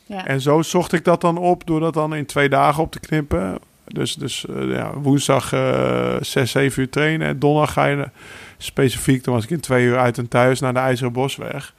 Ja. 0.05 0.25
En 0.25 0.41
zo 0.41 0.61
zocht 0.61 0.93
ik 0.93 1.03
dat 1.05 1.21
dan 1.21 1.37
op 1.37 1.65
door 1.65 1.79
dat 1.79 1.93
dan 1.93 2.15
in 2.15 2.25
twee 2.25 2.49
dagen 2.49 2.83
op 2.83 2.91
te 2.91 2.99
knippen. 2.99 3.59
Dus, 3.87 4.15
dus 4.15 4.45
eh, 4.45 4.71
ja, 4.71 4.93
woensdag 4.93 5.53
eh 5.53 6.15
6, 6.21 6.51
7 6.51 6.81
uur 6.81 6.89
trainen. 6.89 7.27
En 7.27 7.39
donderdag 7.39 7.73
ga 7.73 7.85
je 7.85 7.97
eh, 7.97 8.09
specifiek, 8.57 9.23
dan 9.23 9.33
was 9.33 9.43
ik 9.43 9.49
in 9.49 9.59
twee 9.59 9.85
uur 9.85 9.97
uit 9.97 10.17
en 10.17 10.27
thuis 10.27 10.59
naar 10.59 10.73
de 10.73 10.79
IJzeren 10.79 11.13
Bosweg. 11.13 11.73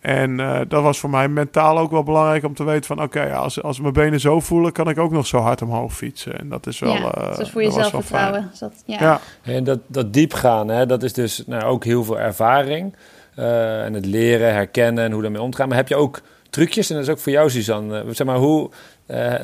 En 0.00 0.40
eh, 0.40 0.60
dat 0.68 0.82
was 0.82 0.98
voor 0.98 1.10
mij 1.10 1.28
mentaal 1.28 1.78
ook 1.78 1.90
wel 1.90 2.02
belangrijk 2.02 2.44
om 2.44 2.54
te 2.54 2.64
weten 2.64 2.84
van... 2.84 3.02
oké, 3.02 3.32
als, 3.34 3.62
als 3.62 3.80
mijn 3.80 3.92
benen 3.92 4.20
zo 4.20 4.40
voelen, 4.40 4.72
kan 4.72 4.88
ik 4.88 4.98
ook 4.98 5.10
nog 5.10 5.26
zo 5.26 5.38
hard 5.38 5.62
omhoog 5.62 5.94
fietsen. 5.94 6.38
En 6.38 6.48
dat 6.48 6.66
is 6.66 6.78
wel... 6.78 6.92
ja, 6.92 7.10
eh, 7.10 7.38
is 7.38 7.50
voor 7.50 7.62
dat 7.62 7.72
je 7.72 7.78
was 7.78 7.90
wel 7.90 8.02
fijn. 8.02 8.20
zelfvertrouwen. 8.20 8.50
Is 8.52 8.58
dat, 8.58 8.72
ja. 8.84 9.00
Ja. 9.00 9.20
En 9.42 9.64
dat, 9.64 9.78
dat 9.86 10.12
diepgaan, 10.12 10.68
hè, 10.68 10.86
dat 10.86 11.02
is 11.02 11.12
dus 11.12 11.42
nou, 11.46 11.62
ook 11.62 11.84
heel 11.84 12.04
veel 12.04 12.18
ervaring. 12.18 12.94
Eh, 13.34 13.84
en 13.84 13.94
het 13.94 14.06
leren, 14.06 14.52
herkennen 14.52 15.04
en 15.04 15.12
hoe 15.12 15.22
daarmee 15.22 15.42
omgaan. 15.42 15.68
Maar 15.68 15.76
heb 15.76 15.88
je 15.88 15.96
ook 15.96 16.20
trucjes? 16.50 16.90
En 16.90 16.96
dat 16.96 17.04
is 17.04 17.10
ook 17.10 17.18
voor 17.18 17.32
jou, 17.32 17.50
Suzanne. 17.50 18.04
Zeg 18.10 18.26
maar, 18.26 18.36
hoe 18.36 18.70
eh, 19.06 19.34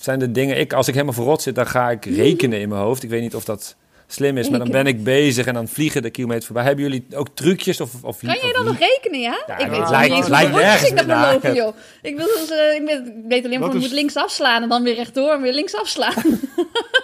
zijn- 0.00 0.02
zijn 0.04 0.18
de 0.18 0.32
dingen... 0.40 0.58
Ik, 0.58 0.72
als 0.72 0.88
ik 0.88 0.92
helemaal 0.94 1.14
verrot 1.14 1.42
zit, 1.42 1.54
dan 1.54 1.66
ga 1.66 1.90
ik 1.90 2.04
rekenen 2.04 2.60
in 2.60 2.68
mijn 2.68 2.80
hoofd. 2.80 3.02
Ik 3.02 3.10
weet 3.10 3.20
niet 3.20 3.34
of 3.34 3.44
dat 3.44 3.76
slim 4.06 4.36
is, 4.38 4.48
maar 4.50 4.58
dan 4.58 4.70
ben 4.70 4.86
ik 4.86 5.04
bezig 5.04 5.46
en 5.46 5.54
dan 5.54 5.68
vliegen 5.68 6.02
de 6.02 6.10
kilometers 6.10 6.46
voorbij. 6.46 6.64
Hebben 6.64 6.84
jullie 6.84 7.06
ook 7.14 7.28
trucjes? 7.34 7.80
Of, 7.80 7.90
of, 8.02 8.18
Kan 8.20 8.38
jij 8.42 8.52
dan 8.52 8.64
nog 8.64 8.78
rekenen, 8.78 9.20
ja? 9.20 9.42
Ja, 9.46 9.54
ik 9.58 9.60
het 9.60 9.70
weet 9.70 9.80
het 9.80 9.90
lijkt- 9.90 10.14
niet 10.14 10.28
lijkt 10.28 10.52
nergens 10.52 10.90
ik 10.90 10.96
dat 10.96 11.06
lopen, 11.32 11.54
joh. 11.54 11.74
Ik, 12.02 12.16
wil 12.16 12.26
dus, 12.26 12.50
eh, 12.50 12.74
ik, 12.74 12.82
weet, 12.86 13.06
ik 13.06 13.12
weet 13.28 13.44
alleen 13.44 13.58
van, 13.60 13.70
je 13.70 13.76
is- 13.76 13.82
moet 13.82 13.92
links 13.92 14.16
afslaan 14.16 14.62
en 14.62 14.68
dan 14.68 14.82
weer 14.82 14.94
rechtdoor 14.94 15.32
en 15.32 15.42
weer 15.42 15.52
links 15.54 15.74
afslaan. 15.76 16.14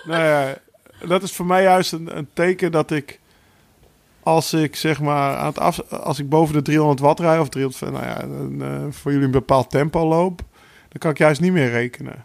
Nou 0.07 0.23
ja, 0.25 0.55
dat 1.07 1.23
is 1.23 1.33
voor 1.33 1.47
mij 1.47 1.63
juist 1.63 1.93
een, 1.93 2.17
een 2.17 2.29
teken 2.33 2.73
dat 2.73 2.91
ik... 2.91 3.21
Als 4.23 4.53
ik 4.53 4.77
zeg 4.77 5.01
maar 5.01 5.37
aan 5.37 5.47
het 5.47 5.59
af, 5.59 5.81
als 5.91 6.19
ik 6.19 6.29
boven 6.29 6.55
de 6.55 6.63
300 6.63 7.01
watt 7.01 7.21
rij 7.21 7.39
of 7.39 7.49
300, 7.49 7.93
nou 7.93 8.05
ja, 8.05 8.23
een, 8.23 8.63
eh, 8.63 8.83
voor 8.91 9.11
jullie 9.11 9.27
een 9.27 9.33
bepaald 9.33 9.71
tempo 9.71 10.07
loop, 10.09 10.39
dan 10.89 10.99
kan 10.99 11.11
ik 11.11 11.19
juist 11.19 11.41
niet 11.41 11.53
meer 11.53 11.71
rekenen. 11.71 12.25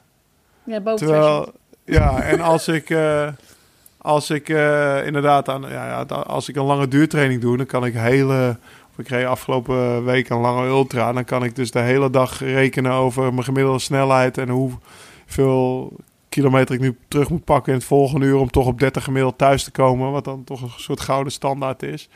Ja, 0.69 0.79
boven 0.82 1.08
Terwijl, 1.08 1.51
ja, 1.86 2.21
en 2.21 2.41
als 2.41 2.67
ik, 2.67 2.89
eh, 2.89 3.27
als 3.97 4.29
ik 4.29 4.49
eh, 4.49 5.05
inderdaad 5.05 5.49
aan, 5.49 5.62
ja, 5.62 5.88
ja, 5.88 6.15
als 6.15 6.49
ik 6.49 6.55
een 6.55 6.65
lange 6.65 6.88
duurtraining 6.88 7.41
doe, 7.41 7.58
dan 7.58 7.65
kan 7.65 7.86
ik 7.86 7.93
hele, 7.93 8.58
ik 8.97 9.08
reed 9.08 9.25
afgelopen 9.25 10.05
week 10.05 10.29
een 10.29 10.39
lange 10.39 10.67
ultra, 10.67 11.12
dan 11.12 11.23
kan 11.23 11.43
ik 11.43 11.55
dus 11.55 11.71
de 11.71 11.79
hele 11.79 12.10
dag 12.10 12.39
rekenen 12.39 12.91
over 12.91 13.34
mijn 13.34 13.43
gemiddelde 13.43 13.79
snelheid 13.79 14.38
en 14.38 14.49
hoeveel 14.49 15.93
kilometer 16.29 16.75
ik 16.75 16.82
nu 16.82 16.97
terug 17.08 17.29
moet 17.29 17.43
pakken 17.43 17.73
in 17.73 17.77
het 17.77 17.88
volgende 17.88 18.25
uur 18.25 18.38
om 18.38 18.49
toch 18.49 18.65
op 18.65 18.79
30 18.79 19.03
gemiddeld 19.03 19.38
thuis 19.38 19.63
te 19.63 19.71
komen, 19.71 20.12
wat 20.12 20.23
dan 20.23 20.43
toch 20.43 20.62
een 20.62 20.71
soort 20.77 20.99
gouden 20.99 21.32
standaard 21.32 21.84
is. 21.84 22.10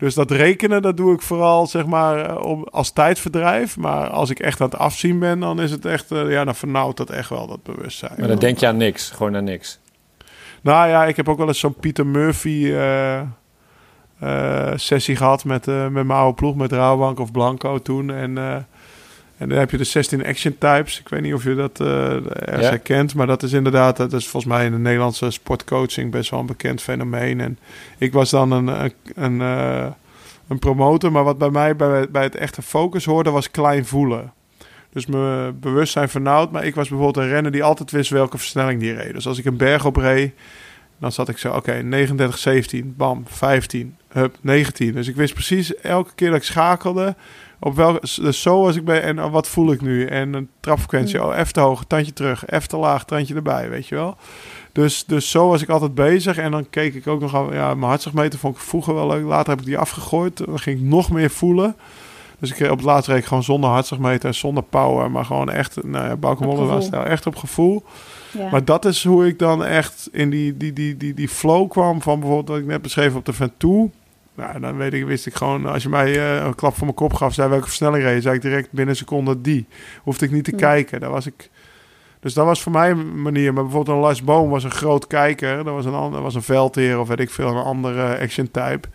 Dus 0.00 0.14
dat 0.14 0.30
rekenen, 0.30 0.82
dat 0.82 0.96
doe 0.96 1.14
ik 1.14 1.22
vooral 1.22 1.66
zeg 1.66 1.86
maar 1.86 2.26
eh, 2.26 2.44
om, 2.44 2.66
als 2.70 2.90
tijdverdrijf. 2.90 3.76
Maar 3.76 4.08
als 4.08 4.30
ik 4.30 4.38
echt 4.38 4.60
aan 4.60 4.68
het 4.68 4.78
afzien 4.78 5.18
ben, 5.18 5.40
dan 5.40 5.60
is 5.60 5.70
het 5.70 5.84
echt, 5.84 6.10
eh, 6.10 6.30
ja, 6.30 6.44
dan 6.44 6.54
vernauwt 6.54 6.96
dat 6.96 7.10
echt 7.10 7.28
wel, 7.28 7.46
dat 7.46 7.62
bewustzijn. 7.62 8.14
Maar 8.18 8.28
dan 8.28 8.38
denk 8.38 8.58
je 8.58 8.66
aan 8.66 8.76
niks, 8.76 9.10
gewoon 9.10 9.36
aan 9.36 9.44
niks. 9.44 9.78
Nou 10.60 10.88
ja, 10.88 11.04
ik 11.04 11.16
heb 11.16 11.28
ook 11.28 11.38
wel 11.38 11.46
eens 11.46 11.58
zo'n 11.58 11.74
Pieter 11.74 12.06
Murphy 12.06 12.72
eh, 12.72 13.20
sessie 14.74 15.16
gehad 15.16 15.44
met, 15.44 15.66
met 15.66 15.92
mijn 15.92 16.10
oude 16.10 16.34
ploeg, 16.34 16.54
met 16.54 16.72
Rabobank 16.72 17.18
of 17.18 17.32
Blanco 17.32 17.78
toen. 17.78 18.10
En, 18.10 18.66
en 19.40 19.48
dan 19.48 19.58
heb 19.58 19.70
je 19.70 19.76
de 19.76 19.84
16 19.84 20.26
action 20.26 20.58
types. 20.58 21.00
Ik 21.00 21.08
weet 21.08 21.20
niet 21.22 21.34
of 21.34 21.44
je 21.44 21.54
dat 21.54 21.80
eh 21.80 22.12
ergens 22.14 22.60
Ja. 22.64 22.68
herkent, 22.68 23.14
maar 23.14 23.26
dat 23.26 23.42
is 23.42 23.52
inderdaad, 23.52 23.96
dat 23.96 24.12
is 24.12 24.28
volgens 24.28 24.52
mij 24.52 24.64
in 24.64 24.72
de 24.72 24.78
Nederlandse 24.78 25.30
sportcoaching 25.30 26.10
best 26.10 26.30
wel 26.30 26.40
een 26.40 26.46
bekend 26.46 26.82
fenomeen. 26.82 27.40
En 27.40 27.58
ik 27.98 28.12
was 28.12 28.30
dan 28.30 28.50
een, 28.50 28.66
een, 28.66 28.92
een, 29.14 29.40
eh, 29.40 29.86
een 30.48 30.58
promotor, 30.58 31.12
maar 31.12 31.24
wat 31.24 31.38
bij 31.38 31.50
mij 31.50 31.76
bij, 31.76 32.10
bij 32.10 32.22
het 32.22 32.34
echte 32.34 32.62
focus 32.62 33.04
hoorde, 33.04 33.30
was 33.30 33.50
klein 33.50 33.86
voelen. 33.86 34.32
Dus 34.92 35.06
mijn 35.06 35.60
bewustzijn 35.60 36.08
vernauwd. 36.08 36.50
Maar 36.50 36.64
ik 36.64 36.74
was 36.74 36.88
bijvoorbeeld 36.88 37.24
een 37.24 37.32
renner 37.32 37.52
die 37.52 37.62
altijd 37.62 37.90
wist 37.90 38.10
welke 38.10 38.38
versnelling 38.38 38.80
die 38.80 38.92
reed. 38.94 39.12
Dus 39.12 39.26
als 39.26 39.38
ik 39.38 39.44
een 39.44 39.56
berg 39.56 39.84
op 39.84 39.96
reed, 39.96 40.32
dan 40.98 41.12
zat 41.12 41.28
ik 41.28 41.38
zo, 41.38 41.52
oké, 41.52 41.72
39, 41.72 42.38
17, 42.38 42.94
bam, 42.96 43.24
15, 43.26 43.96
hup, 44.08 44.36
19. 44.40 44.92
Dus 44.92 45.08
ik 45.08 45.16
wist 45.16 45.34
precies 45.34 45.74
elke 45.76 46.10
keer 46.14 46.28
dat 46.28 46.36
ik 46.38 46.44
schakelde, 46.44 47.14
op 47.60 47.74
welke, 47.74 48.20
dus 48.22 48.42
zo 48.42 48.62
was 48.62 48.76
ik 48.76 48.84
bij, 48.84 49.02
en 49.02 49.30
wat 49.30 49.48
voel 49.48 49.72
ik 49.72 49.80
nu? 49.80 50.04
En 50.04 50.34
een 50.34 50.48
trapfrequentie, 50.60 51.24
oh, 51.24 51.36
even 51.36 51.52
te 51.52 51.60
hoog, 51.60 51.84
tandje 51.84 52.12
terug, 52.12 52.46
even 52.46 52.68
te 52.68 52.76
laag, 52.76 53.04
tandje 53.04 53.34
erbij, 53.34 53.70
weet 53.70 53.86
je 53.86 53.94
wel. 53.94 54.16
Dus, 54.72 55.04
dus 55.04 55.30
zo 55.30 55.48
was 55.48 55.62
ik 55.62 55.68
altijd 55.68 55.94
bezig. 55.94 56.36
En 56.36 56.50
dan 56.50 56.70
keek 56.70 56.94
ik 56.94 57.06
ook 57.06 57.20
nog 57.20 57.34
aan, 57.34 57.52
ja, 57.52 57.74
mijn 57.74 57.88
hartslagmeter 57.88 58.38
vond 58.38 58.56
ik 58.56 58.62
vroeger 58.62 58.94
wel 58.94 59.06
leuk. 59.06 59.24
Later 59.24 59.50
heb 59.50 59.60
ik 59.60 59.66
die 59.66 59.78
afgegooid. 59.78 60.36
Dan 60.36 60.58
ging 60.58 60.78
ik 60.78 60.84
nog 60.84 61.10
meer 61.10 61.30
voelen. 61.30 61.76
Dus 62.38 62.50
ik 62.50 62.70
op 62.70 62.76
het 62.76 62.86
laatst 62.86 63.08
reed 63.08 63.26
gewoon 63.26 63.42
zonder 63.42 63.70
hartslagmeter 63.70 64.28
en 64.28 64.34
zonder 64.34 64.62
power. 64.62 65.10
Maar 65.10 65.24
gewoon 65.24 65.50
echt, 65.50 65.84
nou 65.84 66.06
ja, 66.06 66.16
Bauke 66.16 66.44
gevoel. 66.44 66.82
stijl, 66.82 67.04
echt 67.04 67.26
op 67.26 67.36
gevoel. 67.36 67.84
Ja. 68.38 68.50
Maar 68.50 68.64
dat 68.64 68.84
is 68.84 69.04
hoe 69.04 69.26
ik 69.26 69.38
dan 69.38 69.64
echt 69.64 70.08
in 70.12 70.30
die, 70.30 70.56
die, 70.56 70.72
die, 70.72 70.96
die, 70.96 71.14
die 71.14 71.28
flow 71.28 71.70
kwam 71.70 72.02
van 72.02 72.18
bijvoorbeeld 72.20 72.48
wat 72.48 72.58
ik 72.58 72.66
net 72.66 72.82
beschreef 72.82 73.14
op 73.14 73.24
de 73.24 73.32
Ventoux. 73.32 73.94
Nou, 74.40 74.60
dan 74.60 74.76
weet 74.76 74.92
ik, 74.92 75.04
wist 75.04 75.26
ik 75.26 75.34
gewoon, 75.34 75.66
als 75.66 75.82
je 75.82 75.88
mij 75.88 76.18
eh, 76.18 76.44
een 76.44 76.54
klap 76.54 76.74
voor 76.74 76.84
mijn 76.84 76.96
kop 76.96 77.12
gaf, 77.14 77.34
zei 77.34 77.48
welke 77.48 77.66
versnelling 77.66 78.04
reed, 78.04 78.22
zei 78.22 78.34
ik 78.34 78.42
direct 78.42 78.68
binnen 78.70 78.88
een 78.88 78.96
seconde 78.96 79.40
die. 79.40 79.66
Hoefde 80.02 80.24
ik 80.24 80.30
niet 80.32 80.44
te 80.44 80.50
Ja. 80.50 80.56
kijken. 80.56 81.00
Daar 81.00 81.10
was 81.10 81.26
ik. 81.26 81.50
Dus 82.20 82.34
dat 82.34 82.44
was 82.46 82.62
voor 82.62 82.72
mij 82.72 82.90
een 82.90 83.22
manier. 83.22 83.52
Maar 83.52 83.62
bijvoorbeeld 83.62 83.96
een 83.96 84.02
Lars 84.02 84.22
Boom 84.24 84.50
was 84.50 84.64
een 84.64 84.70
groot 84.70 85.06
kijker. 85.06 85.56
Dat 85.64 85.74
was 85.74 85.84
een, 85.84 85.94
ander, 85.94 86.22
was 86.22 86.34
een 86.34 86.42
veldheer 86.42 86.98
of 86.98 87.08
weet 87.08 87.20
ik 87.20 87.30
veel, 87.30 87.48
een 87.48 87.62
andere 87.64 88.18
action 88.18 88.50
type. 88.50 88.88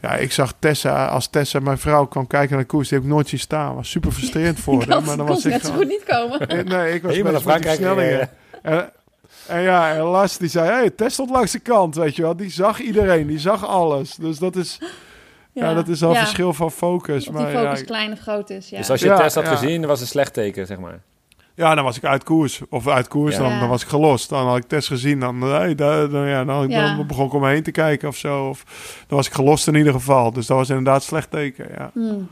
Ja, 0.00 0.14
ik 0.14 0.32
zag 0.32 0.54
Tessa, 0.58 1.06
als 1.06 1.28
Tessa, 1.28 1.58
mijn 1.60 1.78
vrouw, 1.78 2.04
kwam 2.06 2.26
kijken 2.26 2.50
naar 2.50 2.60
de 2.60 2.66
koers, 2.66 2.88
die 2.88 2.98
heb 2.98 3.06
ik 3.06 3.12
nooit 3.12 3.28
zien 3.28 3.38
staan. 3.40 3.74
Was 3.74 3.90
super 3.90 4.12
frustrerend 4.12 4.60
voor 4.60 4.74
ik 4.82 4.88
haar. 4.88 4.96
had, 4.96 5.04
Maar 5.06 5.16
dan 5.16 5.26
kon 5.26 5.34
was 5.34 5.44
ik 5.44 5.52
net 5.52 5.64
zo 5.66 5.72
goed 5.72 5.88
niet 5.88 6.04
komen. 6.06 6.48
Eh, 6.48 6.64
Nee, 6.64 6.94
ik 6.94 7.02
was 7.02 7.10
Helemaal 7.12 7.32
met 7.32 7.44
naar 7.44 7.52
Frankrijk 7.52 7.76
versnellingen. 7.76 8.30
En, 9.46 9.60
ja, 9.62 9.94
en 9.94 10.00
Lars 10.02 10.36
die 10.36 10.48
zei, 10.48 10.70
hey, 10.70 10.90
Tess 10.90 11.14
stond 11.14 11.30
langs 11.30 11.52
de 11.52 11.58
kant, 11.58 11.94
weet 11.94 12.16
je 12.16 12.22
wel. 12.22 12.36
Die 12.36 12.50
zag 12.50 12.80
iedereen, 12.80 13.26
die 13.26 13.38
zag 13.38 13.66
alles. 13.66 14.14
Dus 14.14 14.38
dat 14.38 14.56
is, 14.56 14.78
ja, 15.52 15.74
dat 15.74 15.88
is 15.88 16.02
al 16.04 16.12
Ja, 16.12 16.18
verschil 16.18 16.52
van 16.52 16.70
focus. 16.70 17.28
Of 17.28 17.34
die 17.34 17.42
Maar 17.44 17.52
focus 17.52 17.78
ja, 17.78 17.84
klein 17.84 18.12
of 18.12 18.18
groot 18.18 18.50
is. 18.50 18.68
Ja. 18.70 18.78
Dus 18.78 18.90
als 18.90 19.00
je 19.00 19.06
Ja, 19.06 19.16
test 19.16 19.34
had 19.34 19.44
ja. 19.44 19.50
gezien, 19.56 19.80
was 19.80 19.90
het 19.90 20.00
een 20.00 20.06
slecht 20.06 20.32
teken, 20.32 20.66
zeg 20.66 20.78
maar. 20.78 21.00
ja, 21.54 21.74
dan 21.74 21.84
was 21.84 21.96
ik 21.96 22.04
uit 22.04 22.24
koers. 22.24 22.60
Of 22.70 22.88
uit 22.88 23.08
koers, 23.08 23.36
Ja. 23.36 23.42
dan, 23.42 23.50
Ja. 23.50 23.58
dan 23.60 23.68
was 23.68 23.82
ik 23.82 23.88
gelost. 23.88 24.28
Dan 24.28 24.46
had 24.46 24.56
ik 24.56 24.64
Tess 24.68 24.88
gezien, 24.88 25.20
dan, 25.20 25.40
hey, 25.42 25.74
dan, 25.74 26.10
ja, 26.26 26.44
dan, 26.44 26.68
Ja. 26.68 26.96
dan 26.96 27.06
begon 27.06 27.26
ik 27.26 27.32
om 27.32 27.40
me 27.40 27.48
heen 27.48 27.62
te 27.62 27.70
kijken 27.70 28.08
of 28.08 28.16
zo. 28.16 28.48
Of, 28.48 28.64
dan 29.06 29.16
was 29.16 29.26
ik 29.26 29.32
gelost 29.32 29.66
in 29.68 29.74
ieder 29.74 29.92
geval. 29.92 30.32
Dus 30.32 30.46
dat 30.46 30.56
was 30.56 30.68
inderdaad 30.68 30.94
een 30.96 31.02
slecht 31.02 31.30
teken, 31.30 31.66
ja. 31.76 31.90
Hmm. 31.94 32.28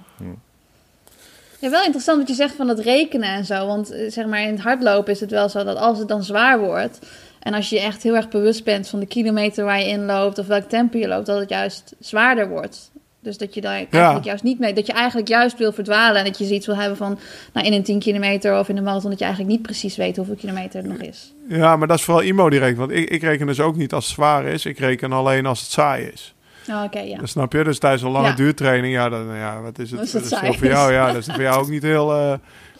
Ja, 1.61 1.70
wel 1.70 1.83
interessant 1.83 2.18
wat 2.18 2.29
je 2.29 2.35
zegt 2.35 2.55
van 2.55 2.68
het 2.68 2.79
rekenen 2.79 3.29
en 3.29 3.44
zo. 3.44 3.66
Want 3.66 3.90
eh, 3.90 4.11
zeg 4.11 4.27
maar 4.27 4.42
in 4.42 4.53
het 4.53 4.61
hardlopen 4.61 5.12
is 5.12 5.20
het 5.20 5.31
wel 5.31 5.49
zo 5.49 5.64
dat 5.64 5.77
als 5.77 5.99
het 5.99 6.09
dan 6.09 6.25
zwaar 6.25 6.59
wordt... 6.61 6.99
en 7.40 7.55
als 7.55 7.68
je 7.68 7.77
je 7.77 7.83
echt 7.83 8.03
heel 8.03 8.14
erg 8.14 8.29
bewust 8.29 8.64
bent 8.64 8.88
van 8.88 9.01
de 9.01 9.07
kilometer 9.07 9.64
waar 9.64 9.79
je 9.79 9.88
in 9.88 10.05
loopt... 10.05 10.38
of 10.38 10.46
welk 10.46 10.68
tempo 10.68 10.99
je 10.99 11.09
loopt, 11.09 11.27
dat 11.27 11.40
het 11.40 11.49
juist 11.49 11.94
zwaarder 11.99 12.49
wordt. 12.49 12.90
Dus 13.23 13.38
dat 13.38 13.55
je 13.55 13.61
daar 13.61 13.87
eigenlijk 13.90 14.25
juist 14.25 14.42
niet 14.42 14.59
mee... 14.59 14.73
dat 14.73 14.87
je 14.87 14.92
eigenlijk 14.92 15.29
juist 15.29 15.59
wil 15.59 15.73
verdwalen... 15.73 16.18
en 16.18 16.25
dat 16.25 16.38
je 16.38 16.44
zoiets 16.44 16.66
wil 16.66 16.77
hebben 16.77 16.96
van... 16.96 17.18
nou, 17.53 17.66
in 17.66 17.73
een 17.73 17.83
10 17.83 17.99
kilometer 17.99 18.59
of 18.59 18.68
in 18.68 18.77
een 18.77 18.85
marathon... 18.85 19.11
dat 19.11 19.18
je 19.18 19.25
eigenlijk 19.25 19.55
niet 19.55 19.62
precies 19.62 19.96
weet 19.96 20.16
hoeveel 20.16 20.35
kilometer 20.35 20.83
het 20.83 20.90
nog 20.90 21.09
is. 21.09 21.33
Ja, 21.49 21.77
maar 21.77 21.88
dat 21.88 21.99
is 21.99 22.05
vooral 22.05 22.23
IMO 22.23 22.51
direct. 22.51 22.77
Want 22.77 22.90
ik, 22.90 23.11
ik 23.11 23.23
reken 23.23 23.46
dus 23.46 23.61
ook 23.61 23.77
niet 23.77 23.92
als 23.92 24.05
het 24.05 24.14
zwaar 24.14 24.44
is. 24.44 24.64
Ik 24.64 24.79
reken 24.79 25.12
alleen 25.12 25.46
als 25.46 25.61
het 25.61 25.70
saai 25.70 26.05
is. 26.05 26.35
Oh, 26.68 26.83
oké, 26.85 26.99
ja. 27.01 27.18
Dat 27.18 27.29
snap 27.29 27.53
je? 27.53 27.64
Dus 27.64 27.79
tijdens 27.79 28.03
een 28.03 28.11
lange 28.11 28.27
Ja. 28.29 28.35
duurtraining, 28.35 28.94
ja, 28.94 29.09
dan, 29.09 29.35
ja, 29.37 29.61
wat 29.61 29.79
is 29.79 29.90
het? 29.90 29.99
Dat 29.99 30.07
is 30.09 30.12
het 30.12 30.23
Dat 30.23 30.33
is 30.33 30.38
saai. 30.38 30.59
voor 30.59 30.66
jou, 30.66 30.92
ja, 30.92 31.07
dat 31.12 31.16
is 31.16 31.27
voor 31.35 31.42
jou 31.42 31.61
ook 31.61 31.68
niet 31.68 31.83
heel... 31.83 32.12
eh, 32.14 32.29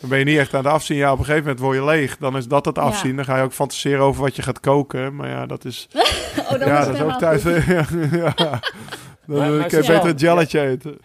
dan 0.01 0.09
ben 0.09 0.19
je 0.19 0.25
niet 0.25 0.39
echt 0.39 0.55
aan 0.55 0.65
het 0.65 0.73
afzien. 0.73 0.97
Ja, 0.97 1.13
op 1.13 1.19
een 1.19 1.25
gegeven 1.25 1.45
moment 1.45 1.61
word 1.65 1.77
je 1.77 1.85
leeg. 1.85 2.17
Dan 2.17 2.37
is 2.37 2.47
dat 2.49 2.65
het 2.65 2.77
Ja. 2.77 2.83
afzien. 2.83 3.17
Dan 3.17 3.25
ga 3.25 3.37
je 3.37 3.43
ook 3.43 3.53
fantaseren 3.53 4.01
over 4.01 4.23
wat 4.23 4.37
je 4.37 4.43
gaat 4.43 4.61
koken. 4.61 5.17
Maar 5.17 5.29
ja, 5.29 5.47
dat 5.47 5.65
is... 5.65 5.89
Oh, 6.41 6.59
dan 6.59 6.69
ja, 6.69 6.79
is 6.81 6.87
dat 6.87 6.95
is 6.95 7.01
ook 7.01 7.13
goed. 7.13 7.21
ja, 7.21 8.19
ja. 8.19 8.35
Dan 8.35 9.39
Maar- 9.39 9.51
maar 9.51 9.67
kan 9.69 9.83
je 9.83 9.87
beter 9.87 10.07
een 10.09 10.17
jelletje 10.17 10.61
eten. 10.61 10.99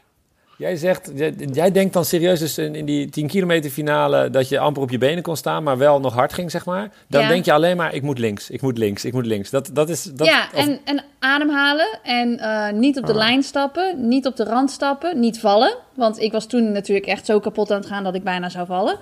Jij 0.57 0.75
zegt, 0.75 1.11
jij, 1.53 1.71
denkt 1.71 1.93
dan 1.93 2.05
serieus 2.05 2.39
dus 2.39 2.57
in, 2.57 2.85
die 2.85 3.09
10 3.09 3.27
kilometer 3.27 3.69
finale 3.71 4.29
dat 4.29 4.49
je 4.49 4.59
amper 4.59 4.81
op 4.81 4.89
je 4.89 4.97
benen 4.97 5.23
kon 5.23 5.35
staan, 5.37 5.63
maar 5.63 5.77
wel 5.77 5.99
nog 5.99 6.13
hard 6.13 6.33
ging, 6.33 6.51
zeg 6.51 6.65
maar. 6.65 6.91
Dan 7.07 7.21
Ja. 7.21 7.27
denk 7.27 7.45
je 7.45 7.53
alleen 7.53 7.77
maar, 7.77 7.93
ik 7.93 8.01
moet 8.01 8.19
links, 8.19 8.49
ik 8.49 8.61
moet 8.61 8.77
links, 8.77 9.05
ik 9.05 9.13
moet 9.13 9.25
links. 9.25 9.49
Dat, 9.49 9.69
dat 9.73 9.89
is... 9.89 10.03
Dat, 10.03 10.27
ja, 10.27 10.47
of- 10.53 10.59
en, 10.67 10.79
en 10.83 11.03
ademhalen 11.19 11.99
en 12.03 12.39
eh, 12.39 12.71
niet 12.73 12.97
op 12.97 13.05
de 13.05 13.11
Ah. 13.11 13.17
lijn 13.17 13.43
stappen, 13.43 14.07
niet 14.07 14.25
op 14.25 14.35
de 14.35 14.43
rand 14.43 14.71
stappen, 14.71 15.19
niet 15.19 15.39
vallen. 15.39 15.75
Want 15.95 16.19
ik 16.19 16.31
was 16.31 16.45
toen 16.47 16.71
natuurlijk 16.71 17.05
echt 17.05 17.25
zo 17.25 17.39
kapot 17.39 17.71
aan 17.71 17.77
het 17.79 17.87
gaan 17.87 18.03
dat 18.03 18.15
ik 18.15 18.23
bijna 18.23 18.49
zou 18.49 18.65
vallen. 18.65 18.97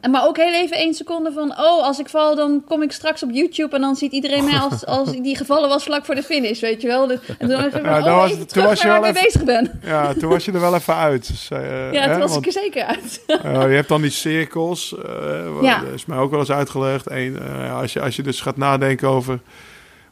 En 0.00 0.10
maar 0.10 0.26
ook 0.26 0.36
heel 0.36 0.52
even 0.54 0.76
één 0.76 0.94
seconde 0.94 1.32
van, 1.32 1.50
oh, 1.50 1.82
als 1.84 1.98
ik 1.98 2.08
val, 2.08 2.36
dan 2.36 2.62
kom 2.66 2.82
ik 2.82 2.92
straks 2.92 3.22
op 3.22 3.30
YouTube 3.32 3.74
en 3.76 3.80
dan 3.80 3.96
ziet 3.96 4.12
iedereen 4.12 4.44
mij 4.44 4.58
als, 4.58 4.86
als 4.86 5.12
die 5.12 5.36
gevallen 5.36 5.68
was 5.68 5.84
vlak 5.84 6.04
voor 6.04 6.14
de 6.14 6.22
finish, 6.22 6.60
weet 6.60 6.80
je 6.80 6.86
wel. 6.86 7.06
Dus- 7.06 7.18
En 7.38 7.48
toen 7.48 7.70
van, 7.70 7.82
Ja, 7.82 7.98
oh, 7.98 8.16
was- 8.16 8.30
even 8.30 8.46
toen 8.46 8.64
was 8.64 8.82
je 8.82 8.88
wel 8.88 9.00
mee 9.00 9.12
bezig 9.12 9.44
ben. 9.44 9.80
Ja, 9.84 10.12
toen 10.14 10.28
was 10.28 10.44
je 10.44 10.52
er 10.52 10.60
wel 10.60 10.74
even 10.74 10.94
uit. 10.96 11.26
Dus, 11.26 11.48
eh, 11.50 11.92
Ja, 11.92 12.00
hè, 12.00 12.10
toen 12.10 12.20
was 12.20 12.30
want- 12.32 12.46
ik 12.46 12.54
er 12.54 12.60
zeker 12.62 12.84
uit. 12.84 13.22
Uh, 13.26 13.62
je 13.70 13.74
hebt 13.74 13.88
dan 13.88 14.02
die 14.02 14.10
cirkels, 14.10 14.94
eh 15.04 15.44
Ja. 15.62 15.78
dat 15.80 15.92
is 15.94 16.06
mij 16.06 16.18
ook 16.18 16.30
wel 16.30 16.40
eens 16.40 16.50
uitgelegd. 16.50 17.10
Eén, 17.10 17.38
eh, 17.38 17.78
als, 17.78 17.92
je, 17.92 18.00
als 18.00 18.16
je 18.16 18.22
dus 18.22 18.40
gaat 18.40 18.56
nadenken 18.56 19.08
over 19.08 19.38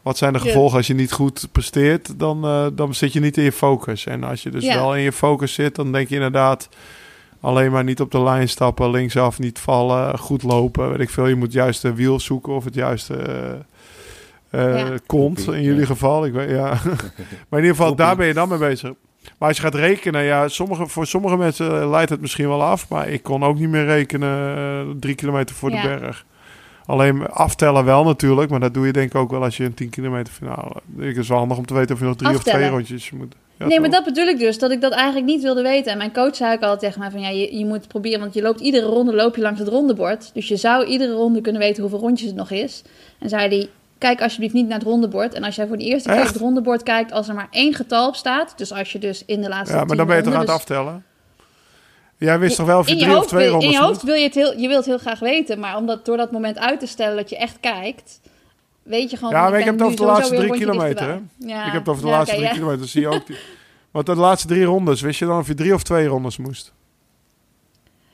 wat 0.03 0.19
zijn 0.19 0.33
de 0.33 0.39
gevolgen 0.39 0.77
als 0.77 0.87
je 0.87 0.95
niet 0.95 1.13
goed 1.13 1.49
presteert, 1.53 2.19
dan, 2.19 2.45
eh, 2.45 2.67
dan 2.73 2.95
zit 2.95 3.13
je 3.13 3.21
niet 3.21 3.37
in 3.37 3.43
je 3.45 3.53
focus. 3.53 4.07
En 4.07 4.25
als 4.25 4.43
je 4.43 4.51
dus 4.51 4.65
wel 4.67 4.97
in 4.97 5.03
je 5.03 5.13
focus 5.13 5.55
zit, 5.55 5.75
dan 5.75 5.93
denk 5.93 6.09
je 6.09 6.15
inderdaad 6.15 6.69
alleen 7.43 7.71
maar 7.73 7.85
niet 7.85 8.01
op 8.01 8.11
de 8.11 8.23
lijn 8.23 8.49
stappen, 8.49 8.91
linksaf 8.91 9.39
niet 9.39 9.59
vallen, 9.59 10.19
goed 10.19 10.43
lopen. 10.43 10.91
Weet 10.91 11.01
ik 11.01 11.11
veel, 11.11 11.27
je 11.27 11.35
moet 11.35 11.53
juist 11.53 11.83
de 11.83 11.95
wiel 11.95 12.21
zoeken 12.21 12.53
of 12.53 12.65
het 12.65 12.75
juiste 12.75 13.15
eh 13.17 13.55
eh, 14.53 14.79
Ja. 14.79 14.97
kont 15.07 15.47
in 15.47 15.63
jullie 15.63 15.81
ja. 15.81 15.87
geval. 15.87 16.25
Ik 16.25 16.33
weet, 16.33 16.51
ja. 16.51 16.69
maar 17.49 17.61
in 17.61 17.65
ieder 17.67 17.77
geval, 17.77 17.95
daar 17.95 18.17
ben 18.17 18.27
je 18.27 18.35
dan 18.35 18.49
mee 18.49 18.59
bezig. 18.59 18.93
Maar 19.39 19.49
als 19.49 19.57
je 19.57 19.63
gaat 19.63 19.75
rekenen, 19.75 20.23
ja, 20.23 20.49
sommige, 20.49 20.87
voor 20.87 21.07
sommige 21.07 21.37
mensen 21.37 21.81
eh, 21.81 21.91
leidt 21.91 22.11
het 22.11 22.21
misschien 22.21 22.49
wel 22.49 22.63
af. 22.63 22.89
Maar 22.89 23.09
ik 23.09 23.23
kon 23.23 23.45
ook 23.45 23.59
niet 23.59 23.69
meer 23.69 23.85
rekenen 23.85 24.57
eh, 24.57 24.95
drie 25.01 25.15
kilometer 25.15 25.55
voor 25.55 25.71
Ja. 25.71 25.83
de 25.83 25.89
berg. 25.89 26.25
Alleen 26.87 27.27
aftellen 27.27 27.85
wel 27.85 28.05
natuurlijk, 28.05 28.51
maar 28.51 28.61
dat 28.61 28.75
doe 28.75 28.87
je 28.87 28.93
denk 28.93 29.15
ik 29.15 29.15
ook 29.21 29.31
wel 29.31 29.43
als 29.43 29.57
je 29.57 29.65
een 29.65 29.75
10 29.75 29.91
kilometer 29.91 30.33
finale. 30.33 30.73
Het 30.99 31.17
is 31.17 31.29
wel 31.29 31.39
handig 31.39 31.57
om 31.57 31.67
te 31.67 31.75
weten 31.75 31.95
of 31.95 32.01
je 32.01 32.07
nog 32.07 32.17
drie 32.17 32.37
of 32.37 32.43
twee 32.43 32.69
rondjes 32.69 33.11
moet. 33.11 33.35
Nee, 33.69 33.81
maar 33.81 33.91
dat 33.91 34.05
bedoel 34.05 34.27
ik 34.27 34.39
dus, 34.39 34.59
dat 34.59 34.71
ik 34.71 34.81
dat 34.81 34.93
eigenlijk 34.93 35.27
niet 35.27 35.43
wilde 35.43 35.63
weten. 35.63 35.93
En 35.93 35.99
mijn 35.99 36.13
coach 36.13 36.37
zei 36.37 36.55
ook 36.55 36.63
altijd 36.63 36.81
tegen 36.81 37.01
mij 37.01 37.11
van, 37.11 37.21
ja, 37.21 37.29
je, 37.29 37.59
je 37.59 37.67
moet 37.67 37.89
proberen, 37.89 38.21
want 38.21 38.35
je 38.35 38.43
loopt 38.43 38.61
iedere 38.61 38.87
ronde 38.87 39.15
loop 39.15 39.37
je 39.37 39.43
langs 39.43 39.59
het 39.59 39.69
rondebord. 39.69 40.31
Dus 40.35 40.49
je 40.49 40.57
zou 40.57 40.85
iedere 40.85 41.13
ronde 41.13 41.41
kunnen 41.41 41.61
weten 41.61 41.83
hoeveel 41.83 42.01
rondjes 42.01 42.29
het 42.29 42.37
nog 42.37 42.51
is. 42.51 42.83
En 43.19 43.29
zei 43.29 43.49
hij, 43.49 43.69
kijk 43.99 44.23
alsjeblieft 44.23 44.55
niet 44.55 44.69
naar 44.69 44.79
het 44.79 44.87
rondebord. 44.87 45.35
En 45.35 45.45
als 45.45 45.57
jij 45.57 45.67
voor 45.67 45.79
de 45.79 45.85
eerste 45.85 46.09
keer 46.09 46.21
op 46.21 46.27
het 46.27 46.37
rondebord 46.37 46.83
kijkt, 46.83 47.13
als 47.13 47.29
er 47.29 47.35
maar 47.35 47.49
één 47.51 47.75
getal 47.75 48.09
op 48.09 48.15
staat, 48.15 48.55
dus 48.57 48.73
als 48.73 48.93
je 48.93 48.99
dus 48.99 49.23
in 49.27 49.41
de 49.41 49.49
laatste 49.49 49.77
Ja, 49.77 49.85
maar 49.85 49.97
dan 49.97 50.07
ben 50.07 50.17
je 50.17 50.23
toch 50.23 50.33
aan 50.33 50.39
het 50.39 50.49
dus- 50.49 50.57
aftellen? 50.57 51.05
Jij 52.19 52.39
wist 52.39 52.57
toch 52.57 52.67
wel 52.67 52.79
of 52.79 52.89
je 52.89 52.97
drie 52.97 53.17
of 53.17 53.27
twee 53.27 53.51
wil, 53.51 53.61
in 53.61 53.71
je 53.71 53.79
hoofd 53.79 54.03
wil 54.03 54.15
je 54.15 54.25
het 54.25 54.35
heel, 54.35 54.59
je 54.59 54.69
wilt 54.69 54.85
heel 54.85 54.99
graag 54.99 55.19
weten, 55.19 55.59
maar 55.59 55.77
om 55.77 55.87
dat 55.87 56.05
door 56.05 56.17
dat 56.17 56.33
moment 56.33 56.59
uit 56.59 56.81
te 56.81 56.87
stellen 56.87 57.17
dat 57.17 57.31
je 57.31 57.37
echt 57.37 57.57
kijkt, 57.61 58.21
weet 58.83 59.11
je 59.11 59.17
gewoon. 59.17 59.33
Ja, 59.33 59.49
maar 59.49 59.59
ik 59.59 59.65
heb 59.65 59.75
het 59.75 59.83
over 59.83 59.97
de 59.97 60.05
laatste 60.05 60.37
drie 60.37 60.51
kilometer. 60.53 61.21
Ja, 61.39 61.67
Ik 61.67 61.73
heb 61.73 61.81
het 61.81 61.89
over 61.89 62.03
de 62.03 62.09
ja, 62.09 62.17
laatste 62.17 62.35
drie 62.37 62.47
ja. 62.49 62.53
kilometer, 62.55 62.89
zie 62.89 63.01
je 63.01 63.09
ook. 63.09 63.27
Die... 63.27 63.37
Want 63.91 64.07
de 64.07 64.15
laatste 64.15 64.49
drie 64.49 64.65
rondes, 64.65 65.01
wist 65.01 65.19
je 65.19 65.27
dan 65.27 65.39
of 65.39 65.47
je 65.47 65.55
drie 65.55 65.75
of 65.75 65.83
twee 65.83 66.07
rondes 66.07 66.37
moest? 66.37 66.73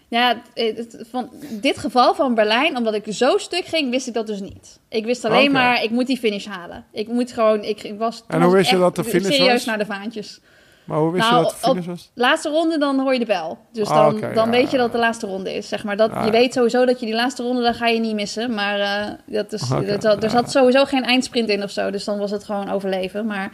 Ja, 0.09 0.43
het- 0.55 1.05
van 1.11 1.31
dit 1.51 1.79
geval 1.79 2.15
van 2.15 2.35
Berlijn, 2.35 2.77
omdat 2.77 2.95
ik 2.95 3.05
zo 3.09 3.39
stuk 3.39 3.65
ging, 3.65 3.91
wist 3.91 4.07
ik 4.07 4.15
dat 4.15 4.27
dus 4.27 4.41
niet. 4.41 4.79
Ik 4.89 5.05
wist 5.05 5.25
alleen 5.25 5.53
maar, 5.53 5.83
ik 5.83 5.91
moet 5.91 6.07
die 6.07 6.19
finish 6.19 6.47
halen. 6.47 6.85
Ik 6.93 7.09
moet 7.09 7.33
gewoon, 7.33 7.63
ik, 7.65 7.83
ik 7.83 7.99
was. 7.99 8.25
En 8.29 8.43
hoe 8.43 8.53
wist 8.53 8.71
je 8.71 8.79
dat 8.79 8.97
de 8.97 9.05
finish 9.05 9.27
serieus 9.37 9.53
was? 9.53 9.65
naar 9.65 9.79
de 9.79 9.87
vaantjes. 9.87 10.41
Maar 10.89 10.99
hoe 10.99 11.13
wist 11.13 11.31
Nou, 11.31 11.37
je 11.37 11.43
dat 11.43 11.55
finish 11.55 11.87
was? 11.87 12.11
Laatste 12.15 12.49
ronde, 12.49 12.79
dan 12.79 13.01
hoor 13.01 13.13
je 13.13 13.19
de 13.19 13.27
bel. 13.27 13.59
Dus 13.73 13.89
Ah, 13.89 13.97
dan, 13.97 14.21
dan 14.21 14.45
ja. 14.45 14.51
weet 14.51 14.71
je 14.71 14.77
dat 14.77 14.85
het 14.87 14.93
de 14.93 14.99
laatste 14.99 15.27
ronde 15.27 15.55
is. 15.55 15.69
Zeg 15.69 15.85
maar. 15.85 15.97
dat, 15.97 16.11
Ja. 16.11 16.25
Je 16.25 16.31
weet 16.31 16.53
sowieso 16.53 16.85
dat 16.85 17.01
je 17.01 17.07
die 17.07 17.15
laatste 17.15 17.43
ronde, 17.43 17.63
dan 17.63 17.75
ga 17.75 17.87
je 17.87 18.01
niet 18.01 18.15
missen. 18.15 18.55
Maar 18.55 18.79
eh, 18.81 19.13
dat 19.27 19.53
is, 19.53 19.71
Oké, 19.73 19.99
dat, 19.99 20.17
er 20.17 20.23
ja. 20.23 20.29
zat 20.29 20.51
sowieso 20.51 20.85
geen 20.85 21.05
eindsprint 21.05 21.49
in 21.49 21.63
of 21.63 21.71
zo. 21.71 21.91
Dus 21.91 22.05
dan 22.05 22.19
was 22.19 22.31
het 22.31 22.45
gewoon 22.45 22.71
overleven. 22.71 23.27
Maar 23.27 23.51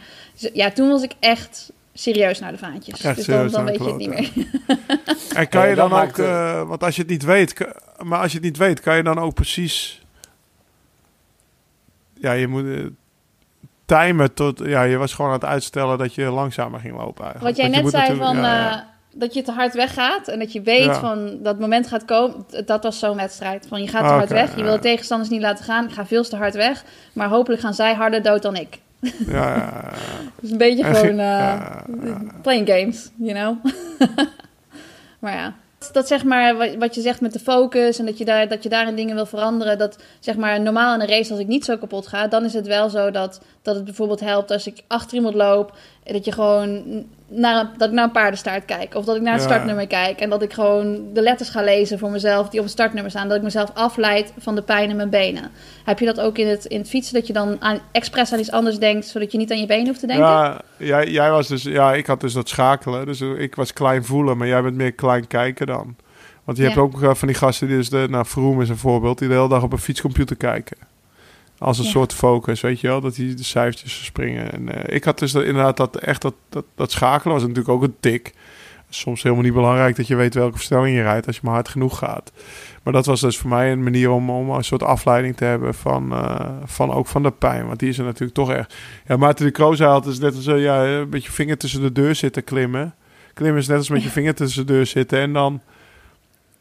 ja, 0.53 0.71
toen 0.71 0.89
was 0.89 1.03
ik 1.03 1.11
echt 1.19 1.71
serieus 1.93 2.39
naar 2.39 2.51
de 2.51 2.57
vaantjes. 2.57 3.01
Echt 3.01 3.15
dus 3.25 3.51
dan, 3.51 3.65
weet 3.65 3.77
je 3.77 3.83
het 3.85 3.97
niet 3.97 4.09
meer. 4.09 4.29
En 5.35 5.49
kan 5.49 5.69
je 5.69 5.75
dan 5.75 5.93
ook, 5.93 6.17
eh, 6.17 6.67
want 6.67 6.83
als 6.83 6.95
je 6.95 7.01
het 7.01 7.11
niet 7.11 7.23
weet, 7.23 7.53
maar 8.03 8.19
als 8.19 8.31
je 8.31 8.37
het 8.37 8.45
niet 8.45 8.57
weet, 8.57 8.79
kan 8.79 8.95
je 8.95 9.03
dan 9.03 9.19
ook 9.19 9.33
precies, 9.33 10.01
ja, 12.13 12.31
je 12.31 12.47
moet 12.47 12.65
eh, 12.65 12.85
timen 13.85 14.33
tot, 14.33 14.59
ja, 14.63 14.81
je 14.83 14.97
was 14.97 15.13
gewoon 15.13 15.31
aan 15.31 15.37
het 15.39 15.45
uitstellen 15.49 15.97
dat 15.97 16.13
je 16.13 16.23
langzamer 16.25 16.79
ging 16.79 16.97
lopen 16.97 17.23
eigenlijk. 17.25 17.57
Wat 17.57 17.65
jij 17.65 17.81
net 17.81 17.89
zei 17.91 18.15
van 18.17 18.37
eh, 18.37 18.75
dat 19.13 19.33
je 19.33 19.41
te 19.41 19.51
hard 19.51 19.73
weggaat 19.73 20.27
en 20.27 20.39
dat 20.39 20.51
je 20.53 20.61
weet 20.61 20.83
Ja. 20.83 20.99
van 20.99 21.37
dat 21.43 21.59
moment 21.59 21.87
gaat 21.87 22.05
komen. 22.05 22.45
Dat 22.65 22.83
was 22.83 22.99
zo'n 22.99 23.15
wedstrijd. 23.15 23.65
Van 23.69 23.81
je 23.81 23.87
gaat 23.87 24.01
te 24.03 24.09
Ah, 24.09 24.15
hard 24.17 24.29
weg, 24.29 24.55
je 24.55 24.63
wil 24.63 24.73
de 24.73 24.79
tegenstanders 24.79 25.29
niet 25.29 25.41
laten 25.41 25.65
gaan. 25.65 25.85
Ik 25.85 25.91
ga 25.93 26.05
veel 26.05 26.23
te 26.23 26.35
hard 26.35 26.55
weg, 26.55 26.83
maar 27.13 27.27
hopelijk 27.27 27.61
gaan 27.61 27.73
zij 27.73 27.93
harder 27.93 28.21
dood 28.21 28.41
dan 28.41 28.55
ik. 28.55 28.79
Ja, 29.27 29.55
ja. 29.55 29.89
Dus 30.41 30.51
een 30.51 30.57
beetje 30.57 30.83
En 30.83 30.95
gewoon 30.95 31.15
ge- 31.15 31.21
eh, 31.21 32.15
playing 32.41 32.67
games, 32.69 33.11
you 33.15 33.33
know. 33.33 33.73
maar 35.19 35.33
ja, 35.33 35.53
dat 35.91 36.07
zeg 36.07 36.23
maar 36.23 36.77
wat, 36.79 36.95
je 36.95 37.01
zegt 37.01 37.21
met 37.21 37.33
de 37.33 37.39
focus 37.39 37.99
en 37.99 38.05
dat 38.05 38.17
je, 38.17 38.25
daar, 38.25 38.47
dat 38.47 38.63
je 38.63 38.69
daarin 38.69 38.95
dingen 38.95 39.15
wil 39.15 39.25
veranderen. 39.25 39.77
Dat 39.77 39.97
zeg 40.19 40.35
maar 40.35 40.61
normaal 40.61 40.93
in 40.93 41.01
een 41.01 41.07
race 41.07 41.31
als 41.31 41.39
ik 41.39 41.47
niet 41.47 41.65
zo 41.65 41.77
kapot 41.77 42.07
ga, 42.07 42.27
dan 42.27 42.45
is 42.45 42.53
het 42.53 42.67
wel 42.67 42.89
zo 42.89 43.11
dat, 43.11 43.41
dat 43.61 43.75
het 43.75 43.83
bijvoorbeeld 43.83 44.19
helpt 44.19 44.51
als 44.51 44.67
ik 44.67 44.81
achter 44.87 45.17
iemand 45.17 45.35
loop. 45.35 45.77
Dat 46.03 46.25
je 46.25 46.31
gewoon 46.31 47.05
naar, 47.27 47.59
een- 47.59 47.69
dat 47.77 47.87
ik 47.87 47.93
naar 47.93 48.03
een 48.03 48.11
paardenstaart 48.11 48.65
kijk. 48.65 48.95
Of 48.95 49.05
dat 49.05 49.15
ik 49.15 49.21
naar 49.21 49.33
het 49.33 49.41
Ja. 49.41 49.47
startnummer 49.47 49.87
kijk. 49.87 50.19
En 50.19 50.29
dat 50.29 50.41
ik 50.41 50.53
gewoon 50.53 51.13
de 51.13 51.21
letters 51.21 51.49
ga 51.49 51.61
lezen 51.61 51.99
voor 51.99 52.09
mezelf 52.09 52.49
die 52.49 52.59
op 52.59 52.65
het 52.65 52.73
startnummer 52.73 53.11
staan. 53.11 53.27
Dat 53.27 53.37
ik 53.37 53.43
mezelf 53.43 53.71
afleid 53.73 54.33
van 54.37 54.55
de 54.55 54.61
pijn 54.61 54.89
in 54.89 54.95
mijn 54.95 55.09
benen. 55.09 55.51
Heb 55.85 55.99
je 55.99 56.05
dat 56.05 56.19
ook 56.19 56.37
in 56.37 56.47
het, 56.47 56.65
in 56.65 56.79
het 56.79 56.89
fietsen? 56.89 57.13
Dat 57.13 57.27
je 57.27 57.33
dan 57.33 57.55
aan, 57.59 57.79
expres 57.91 58.33
aan 58.33 58.39
iets 58.39 58.51
anders 58.51 58.77
denkt, 58.79 59.07
zodat 59.07 59.31
je 59.31 59.37
niet 59.37 59.51
aan 59.51 59.59
je 59.59 59.65
benen 59.65 59.87
hoeft 59.87 59.99
te 59.99 60.07
denken? 60.07 60.25
Ja, 60.25 60.61
jij, 60.77 61.09
jij 61.09 61.31
was 61.31 61.47
dus, 61.47 61.63
ja, 61.63 61.93
ik 61.93 62.05
had 62.05 62.21
dus 62.21 62.33
dat 62.33 62.49
schakelen. 62.49 63.05
Dus 63.05 63.21
ik 63.21 63.55
was 63.55 63.73
klein 63.73 64.05
voelen, 64.05 64.37
maar 64.37 64.47
jij 64.47 64.61
bent 64.61 64.75
meer 64.75 64.91
klein 64.93 65.27
kijken 65.27 65.67
dan. 65.67 65.95
Want 66.43 66.57
je 66.57 66.63
Ja. 66.63 66.69
hebt 66.69 66.81
ook 66.81 67.03
eh, 67.03 67.13
van 67.13 67.27
die 67.27 67.37
gasten 67.37 67.67
die 67.67 67.77
dus, 67.77 67.89
de, 67.89 68.07
nou, 68.09 68.25
Vroom 68.25 68.61
is 68.61 68.69
een 68.69 68.77
voorbeeld, 68.77 69.17
die 69.19 69.27
de 69.27 69.33
hele 69.33 69.49
dag 69.49 69.63
op 69.63 69.71
een 69.71 69.77
fietscomputer 69.77 70.35
kijken. 70.35 70.77
Als 71.57 71.77
een 71.77 71.83
Ja. 71.83 71.89
soort 71.89 72.13
focus, 72.13 72.61
weet 72.61 72.79
je 72.79 72.87
wel, 72.87 73.01
dat 73.01 73.15
die 73.15 73.33
de 73.33 73.43
cijfertjes 73.43 73.93
verspringen. 73.93 74.51
En 74.51 74.83
eh, 74.83 74.95
ik 74.95 75.03
had 75.03 75.19
dus 75.19 75.31
dat, 75.31 75.43
inderdaad 75.43 75.77
dat, 75.77 75.95
echt 75.95 76.21
dat, 76.21 76.33
dat, 76.49 76.65
dat 76.75 76.91
schakelen 76.91 77.33
was 77.33 77.41
natuurlijk 77.41 77.69
ook 77.69 77.83
een 77.83 77.95
tik. 77.99 78.33
Soms 78.89 79.23
helemaal 79.23 79.43
niet 79.43 79.53
belangrijk 79.53 79.95
dat 79.95 80.07
je 80.07 80.15
weet 80.15 80.33
welke 80.33 80.57
versnelling 80.57 80.95
je 80.95 81.01
rijdt 81.01 81.27
als 81.27 81.35
je 81.35 81.41
maar 81.43 81.53
hard 81.53 81.69
genoeg 81.69 81.97
gaat. 81.97 82.31
Maar 82.83 82.93
dat 82.93 83.05
was 83.05 83.21
dus 83.21 83.37
voor 83.37 83.49
mij 83.49 83.71
een 83.71 83.83
manier 83.83 84.09
om, 84.09 84.29
om 84.29 84.49
een 84.49 84.63
soort 84.63 84.83
afleiding 84.83 85.37
te 85.37 85.43
hebben 85.43 85.73
van, 85.73 86.11
eh, 86.11 86.49
van 86.65 86.91
ook 86.91 87.07
van 87.07 87.23
de 87.23 87.31
pijn. 87.31 87.67
Want 87.67 87.79
die 87.79 87.89
is 87.89 87.97
er 87.97 88.03
natuurlijk 88.03 88.33
toch 88.33 88.51
echt. 88.51 88.75
Ja, 89.07 89.17
Maarten 89.17 89.53
de 89.53 89.75
zei 89.75 89.89
altijd, 89.89 90.13
is 90.13 90.19
net 90.19 90.35
als 90.35 90.47
eh, 90.47 90.61
ja, 90.61 90.85
een 90.85 91.09
beetje 91.09 91.31
vinger 91.31 91.57
tussen 91.57 91.81
de 91.81 91.91
deur 91.91 92.15
zitten 92.15 92.43
klimmen. 92.43 92.95
Klimmen 93.33 93.61
is 93.61 93.67
net 93.67 93.77
als 93.77 93.89
met 93.89 94.03
je 94.03 94.09
vinger 94.19 94.35
tussen 94.35 94.65
de 94.65 94.73
deur 94.73 94.85
zitten 94.85 95.19
en 95.19 95.33
dan... 95.33 95.61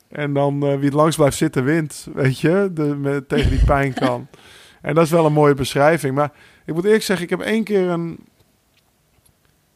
En 0.08 0.32
dan 0.32 0.60
wie 0.60 0.84
het 0.84 0.92
langs 0.92 1.16
blijft 1.16 1.36
zitten 1.36 1.64
wint, 1.64 2.06
weet 2.14 2.40
je, 2.40 2.70
de, 2.74 2.82
met, 2.82 3.28
tegen 3.28 3.50
die 3.50 3.64
pijn 3.64 3.92
kan. 3.92 4.26
En 4.84 4.94
dat 4.94 5.04
is 5.04 5.10
wel 5.10 5.26
een 5.26 5.32
mooie 5.32 5.54
beschrijving. 5.54 6.14
Maar 6.14 6.32
ik 6.64 6.74
moet 6.74 6.84
eerlijk 6.84 7.02
zeggen, 7.02 7.24
ik 7.24 7.30
heb 7.30 7.40
één 7.40 7.64
keer 7.64 7.88
een... 7.88 8.18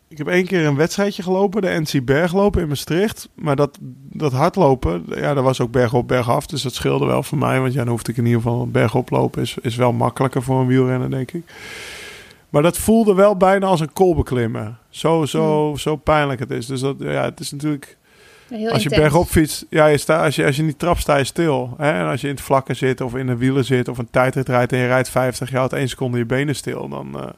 Ik 0.09 0.19
heb 0.19 0.27
één 0.27 0.47
keer 0.47 0.67
een 0.67 0.77
wedstrijdje 0.77 1.23
gelopen, 1.23 1.63
de 1.63 1.81
NC 1.81 2.05
Berglopen 2.05 2.63
in 2.63 2.69
Maastricht. 2.69 3.29
Maar 3.35 3.57
dat, 3.57 3.79
dat 4.13 4.33
hardlopen, 4.33 5.05
ja, 5.15 5.35
dat 5.35 5.45
was 5.45 5.61
ook 5.61 5.71
bergop, 5.71 6.09
bergaf. 6.09 6.47
Dus 6.47 6.63
dat 6.63 6.75
scheelde 6.75 7.07
wel 7.07 7.23
voor 7.23 7.39
mij. 7.39 7.61
Want 7.61 7.73
ja, 7.73 7.79
dan 7.79 7.89
hoefde 7.89 8.11
ik 8.11 8.17
in 8.17 8.27
ieder 8.27 8.41
geval 8.41 8.67
bergop 8.67 9.11
lopen. 9.11 9.43
Is, 9.43 9.57
is 9.61 9.77
wel 9.77 9.93
makkelijker 9.93 10.43
voor 10.43 10.61
een 10.61 10.67
wielrenner, 10.67 11.11
denk 11.11 11.33
ik. 11.33 11.43
Maar 12.49 12.63
dat 12.63 12.79
voelde 12.79 13.15
wel 13.15 13.37
bijna 13.37 13.67
als 13.67 13.81
een 13.81 13.93
kool 13.93 14.15
beklimmen. 14.15 14.79
Zo, 14.89 15.25
zo, 15.25 15.75
zo 15.79 15.97
pijnlijk 15.97 16.41
het 16.41 16.51
is. 16.51 16.67
Dus 16.67 16.81
dat, 16.81 16.97
ja, 16.99 17.25
het 17.25 17.41
is 17.41 17.53
natuurlijk... 17.53 17.97
Heel 18.49 18.71
als 18.71 18.83
je 18.83 18.89
intens. 18.89 19.03
bergop 19.03 19.29
fietst, 19.29 19.67
ja, 19.71 19.87
je 19.87 19.97
sta, 19.97 20.25
als, 20.25 20.37
je, 20.37 20.45
als 20.45 20.57
je 20.57 20.63
niet 20.63 20.79
trapt, 20.79 21.01
sta 21.01 21.17
je 21.17 21.25
stil. 21.25 21.75
Hè? 21.79 21.91
En 21.93 22.07
als 22.07 22.21
je 22.21 22.29
in 22.29 22.35
het 22.35 22.43
vlakken 22.43 22.77
zit 22.77 23.01
of 23.01 23.15
in 23.15 23.27
de 23.27 23.37
wielen 23.37 23.65
zit 23.65 23.89
of 23.89 23.99
een 23.99 24.11
tijdrit 24.11 24.49
rijdt 24.49 24.73
en 24.73 24.79
je 24.79 24.87
rijdt 24.87 25.09
50, 25.11 25.51
je 25.51 25.57
houdt 25.57 25.73
één 25.73 25.89
seconde 25.89 26.19
je 26.19 26.25
benen 26.27 26.55
stil, 26.55 26.89
dan, 26.89 27.19
eh 27.19 27.29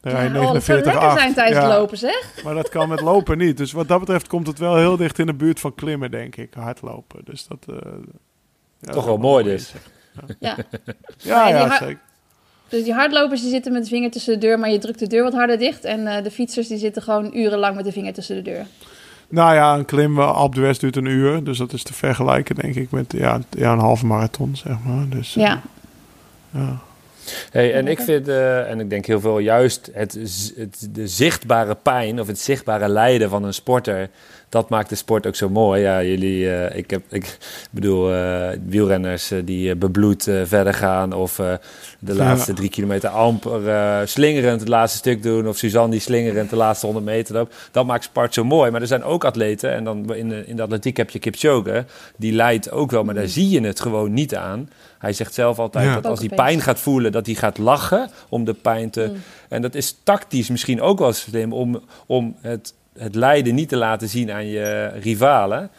dan 0.00 0.12
rij 0.12 0.24
je 0.24 0.30
Ja, 0.32 0.40
oh, 0.40 0.52
dat 0.52 0.64
zou 0.64 0.78
49 0.78 0.84
lekker 0.84 1.08
af. 1.10 1.18
zijn 1.18 1.34
tijdens 1.34 1.56
Ja, 1.58 1.68
het 1.68 1.78
lopen, 1.78 1.98
zeg. 1.98 2.40
Maar 2.44 2.54
dat 2.54 2.68
kan 2.68 2.88
met 2.88 3.00
lopen 3.00 3.38
niet. 3.38 3.56
Dus 3.56 3.72
wat 3.72 3.88
dat 3.88 4.00
betreft 4.00 4.26
komt 4.26 4.46
het 4.46 4.58
wel 4.58 4.76
heel 4.76 4.96
dicht 4.96 5.18
in 5.18 5.26
de 5.26 5.34
buurt 5.34 5.60
van 5.60 5.74
klimmen, 5.74 6.10
denk 6.10 6.36
ik. 6.36 6.54
Hardlopen. 6.54 7.20
Dus 7.24 7.46
dat... 7.46 7.58
eh, 7.68 7.90
ja, 8.80 8.86
Toch 8.86 8.94
dat 8.94 9.04
wel 9.04 9.16
mooi 9.16 9.44
dus. 9.44 9.72
Ja. 10.38 10.56
Ja, 11.18 11.48
ja, 11.48 11.76
zeker. 11.78 11.98
Dus 12.68 12.84
die 12.84 12.92
hardlopers 12.92 13.40
die 13.40 13.50
zitten 13.50 13.72
met 13.72 13.82
de 13.82 13.88
vinger 13.88 14.10
tussen 14.10 14.32
de 14.32 14.46
deur, 14.46 14.58
maar 14.58 14.70
je 14.70 14.78
drukt 14.78 14.98
de 14.98 15.06
deur 15.06 15.22
wat 15.22 15.32
harder 15.32 15.58
dicht. 15.58 15.84
En 15.84 16.06
eh, 16.06 16.22
de 16.22 16.30
fietsers 16.30 16.68
die 16.68 16.78
zitten 16.78 17.02
gewoon 17.02 17.36
urenlang 17.36 17.76
met 17.76 17.84
de 17.84 17.92
vinger 17.92 18.12
tussen 18.12 18.36
de 18.36 18.42
deur. 18.42 18.66
Nou 19.28 19.54
ja, 19.54 19.74
een 19.74 19.84
klim 19.84 20.18
eh, 20.18 20.34
Alpe 20.34 20.56
d'Huez 20.56 20.78
duurt 20.78 20.96
een 20.96 21.04
uur. 21.06 21.44
Dus 21.44 21.58
dat 21.58 21.72
is 21.72 21.82
te 21.82 21.94
vergelijken, 21.94 22.54
denk 22.54 22.74
ik, 22.74 22.90
met 22.90 23.12
ja, 23.12 23.40
ja, 23.50 23.72
een 23.72 23.78
halve 23.78 24.06
marathon, 24.06 24.56
zeg 24.56 24.76
maar. 24.84 25.08
Dus, 25.08 25.36
eh, 25.36 25.42
Ja. 25.42 25.62
ja. 26.50 26.78
Hey, 27.50 27.74
en 27.74 27.86
ik 27.86 28.00
vind, 28.00 28.28
eh, 28.28 28.70
en 28.70 28.80
ik 28.80 28.90
denk 28.90 29.06
heel 29.06 29.20
veel, 29.20 29.38
juist 29.38 29.90
het, 29.92 30.12
het, 30.56 30.88
de 30.90 31.08
zichtbare 31.08 31.74
pijn 31.74 32.20
of 32.20 32.26
het 32.26 32.40
zichtbare 32.40 32.88
lijden 32.88 33.30
van 33.30 33.44
een 33.44 33.54
sporter, 33.54 34.10
dat 34.48 34.68
maakt 34.68 34.88
de 34.88 34.94
sport 34.94 35.26
ook 35.26 35.34
zo 35.34 35.48
mooi. 35.48 35.82
Ja, 35.82 36.02
jullie, 36.02 36.50
eh, 36.56 36.78
ik, 36.78 36.90
heb, 36.90 37.02
ik 37.10 37.38
bedoel, 37.70 38.12
eh, 38.14 38.48
wielrenners 38.66 39.30
eh, 39.30 39.38
die 39.44 39.76
bebloed 39.76 40.22
verder 40.44 40.74
gaan 40.74 41.12
of 41.12 41.38
eh, 41.38 41.52
de 41.98 42.12
Ja. 42.14 42.18
laatste 42.18 42.52
drie 42.52 42.68
kilometer 42.68 43.08
amper 43.08 44.08
slingerend 44.08 44.60
het 44.60 44.68
laatste 44.68 44.98
stuk 44.98 45.22
doen 45.22 45.48
of 45.48 45.56
Suzanne 45.56 45.90
die 45.90 46.00
slingerend 46.00 46.50
de 46.50 46.56
laatste 46.56 46.86
100 46.86 47.06
meter 47.06 47.34
loopt. 47.34 47.54
Dat 47.70 47.86
maakt 47.86 48.04
sport 48.04 48.34
zo 48.34 48.44
mooi. 48.44 48.70
Maar 48.70 48.80
er 48.80 48.86
zijn 48.86 49.04
ook 49.04 49.24
atleten, 49.24 49.72
en 49.72 49.84
dan 49.84 50.14
in 50.14 50.28
de, 50.28 50.42
in 50.46 50.56
de 50.56 50.62
atletiek 50.62 50.96
heb 50.96 51.10
je 51.10 51.18
Kipchoge, 51.18 51.84
die 52.16 52.32
leidt 52.32 52.70
ook 52.70 52.90
wel, 52.90 53.04
maar 53.04 53.14
daar 53.14 53.28
zie 53.28 53.48
je 53.48 53.60
het 53.60 53.80
gewoon 53.80 54.12
niet 54.12 54.34
aan. 54.36 54.70
Hij 54.98 55.12
zegt 55.12 55.34
zelf 55.34 55.58
altijd 55.58 55.84
Ja. 55.84 55.94
dat 55.94 56.06
als 56.06 56.18
hij 56.18 56.28
pijn 56.28 56.60
gaat 56.60 56.78
voelen, 56.80 57.12
dat 57.12 57.26
hij 57.26 57.34
gaat 57.34 57.58
lachen 57.58 58.10
om 58.28 58.44
de 58.44 58.54
pijn 58.54 58.90
te... 58.90 59.08
Mm. 59.12 59.16
En 59.48 59.62
dat 59.62 59.74
is 59.74 59.96
tactisch 60.02 60.48
misschien 60.48 60.80
ook 60.80 60.98
wel 60.98 61.12
slim 61.12 61.52
om, 61.52 61.80
om 62.06 62.36
het, 62.40 62.74
het 62.98 63.14
lijden 63.14 63.54
niet 63.54 63.68
te 63.68 63.76
laten 63.76 64.08
zien 64.08 64.30
aan 64.32 64.46
je 64.46 64.86
rivalen. 65.02 65.70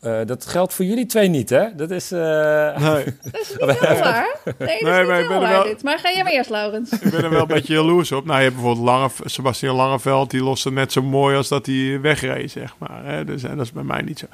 Eh, 0.00 0.18
dat 0.26 0.46
geldt 0.46 0.74
voor 0.74 0.84
jullie 0.84 1.06
twee 1.06 1.28
niet, 1.28 1.50
hè? 1.50 1.74
Dat 1.76 1.90
is... 1.90 2.12
eh, 2.12 2.18
Dat 2.84 3.04
Nee, 3.04 3.04
is 3.32 3.56
niet 3.58 3.78
heel 3.78 3.98
waar. 4.10 4.36
Nee, 4.44 4.54
dat 4.58 4.68
is 4.68 4.80
Nee, 4.82 4.98
niet 4.98 5.06
maar 5.06 5.20
ik 5.20 5.28
heel 5.28 5.28
ben 5.28 5.36
er 5.36 5.40
waar 5.40 5.50
wel- 5.52 5.62
dit. 5.62 5.82
Maar 5.82 5.98
ga 5.98 6.10
jij 6.12 6.22
maar 6.22 6.32
eerst, 6.32 6.50
Laurens. 6.50 6.90
ik 6.92 7.10
ben 7.10 7.24
er 7.24 7.30
wel 7.30 7.40
een 7.40 7.46
beetje 7.46 7.74
jaloers 7.74 8.12
op. 8.12 8.24
Nou, 8.24 8.36
je 8.38 8.42
hebt 8.44 8.54
bijvoorbeeld 8.54 8.86
Lange, 8.86 9.08
Sebastian 9.24 9.76
Langeveld. 9.76 10.30
Die 10.30 10.42
loste 10.42 10.72
net 10.72 10.92
zo 10.92 11.02
mooi 11.02 11.36
als 11.36 11.48
dat 11.48 11.66
hij 11.66 11.98
wegreed, 12.00 12.50
zeg 12.50 12.74
maar. 12.78 13.04
Hè? 13.04 13.24
Dus 13.24 13.42
en 13.42 13.56
dat 13.56 13.66
is 13.66 13.72
bij 13.72 13.82
mij 13.82 14.02
niet 14.02 14.18
zo. 14.18 14.26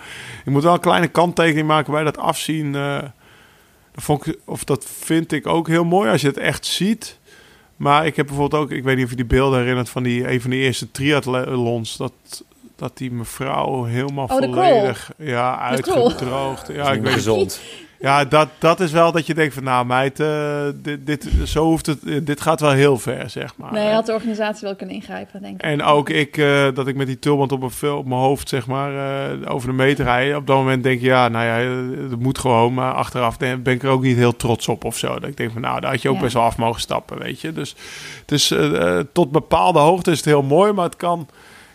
Je 0.44 0.50
moet 0.50 0.62
wel 0.62 0.74
een 0.74 0.80
kleine 0.80 1.08
kanttekening 1.08 1.66
maken 1.66 1.92
bij 1.92 2.04
dat 2.04 2.18
afzien. 2.18 2.74
eh, 2.74 3.02
dat 3.94 4.04
vond 4.04 4.26
ik, 4.26 4.38
of 4.44 4.64
dat 4.64 4.86
vind 5.00 5.32
ik 5.32 5.46
ook 5.46 5.68
heel 5.68 5.84
mooi 5.84 6.10
als 6.10 6.20
je 6.20 6.26
het 6.26 6.36
echt 6.38 6.66
ziet. 6.66 7.18
Maar 7.76 8.06
ik 8.06 8.16
heb 8.16 8.26
bijvoorbeeld 8.26 8.62
ook, 8.62 8.70
ik 8.70 8.84
weet 8.84 8.96
niet 8.96 9.04
of 9.04 9.10
je 9.10 9.16
die 9.16 9.24
beelden 9.24 9.58
herinnert 9.58 9.88
van 9.88 10.02
die 10.02 10.30
een 10.30 10.40
van 10.40 10.50
die 10.50 10.60
eerste 10.60 10.90
triathlons. 10.90 11.96
Dat, 11.96 12.12
dat 12.76 12.96
die 12.96 13.10
mevrouw 13.12 13.84
helemaal 13.84 14.24
Oh, 14.24 14.40
de 14.40 14.46
volledig 14.46 15.12
ja, 15.18 15.52
De 15.54 15.60
uitgedroogd. 15.60 16.68
Ja, 16.68 16.92
ik 16.92 17.02
weet 17.02 17.12
gezond. 17.12 17.60
Ja, 18.04 18.24
dat, 18.24 18.48
dat 18.58 18.80
is 18.80 18.92
wel 18.92 19.12
dat 19.12 19.26
je 19.26 19.34
denkt 19.34 19.54
van, 19.54 19.64
nou 19.64 19.86
meid, 19.86 20.20
eh, 20.20 20.62
dit, 20.74 21.06
dit, 21.06 21.28
zo 21.44 21.64
hoeft 21.64 21.86
het, 21.86 22.26
dit 22.26 22.40
gaat 22.40 22.60
wel 22.60 22.70
heel 22.70 22.98
ver, 22.98 23.30
zeg 23.30 23.56
maar. 23.56 23.72
Nee, 23.72 23.92
had 23.92 24.06
de 24.06 24.12
organisatie 24.12 24.66
wel 24.66 24.76
kunnen 24.76 24.94
ingrijpen, 24.94 25.42
denk 25.42 25.54
ik. 25.54 25.62
En 25.62 25.82
ook 25.82 26.08
ik, 26.08 26.36
eh, 26.36 26.68
dat 26.74 26.86
ik 26.86 26.96
met 26.96 27.06
die 27.06 27.18
tulband 27.18 27.52
op 27.52 27.60
mijn, 27.60 27.92
op 27.92 28.06
mijn 28.06 28.20
hoofd, 28.20 28.48
zeg 28.48 28.66
maar, 28.66 28.92
eh, 28.96 29.52
over 29.52 29.68
de 29.68 29.74
meter 29.74 30.04
rijd. 30.04 30.36
Op 30.36 30.46
dat 30.46 30.56
moment 30.56 30.82
denk 30.82 31.00
je, 31.00 31.06
ja, 31.06 31.28
nou 31.28 31.44
ja, 31.44 32.08
dat 32.08 32.18
moet 32.18 32.38
gewoon. 32.38 32.74
Maar 32.74 32.92
achteraf 32.92 33.38
ben 33.38 33.62
ik 33.64 33.82
er 33.82 33.88
ook 33.90 34.02
niet 34.02 34.16
heel 34.16 34.36
trots 34.36 34.68
op 34.68 34.84
of 34.84 34.98
zo. 34.98 35.18
Dat 35.18 35.28
ik 35.28 35.36
denk 35.36 35.52
van, 35.52 35.60
nou, 35.60 35.80
daar 35.80 35.90
had 35.90 36.02
je 36.02 36.08
ook 36.08 36.16
Ja. 36.16 36.20
best 36.22 36.34
wel 36.34 36.42
af 36.42 36.56
mogen 36.56 36.80
stappen, 36.80 37.18
weet 37.18 37.40
je. 37.40 37.52
Dus, 37.52 37.74
dus 38.26 38.54
tot 39.12 39.30
bepaalde 39.30 39.78
hoogte 39.78 40.10
is 40.10 40.16
het 40.16 40.26
heel 40.26 40.42
mooi, 40.42 40.72
maar 40.72 40.84
het 40.84 40.96
kan... 40.96 41.28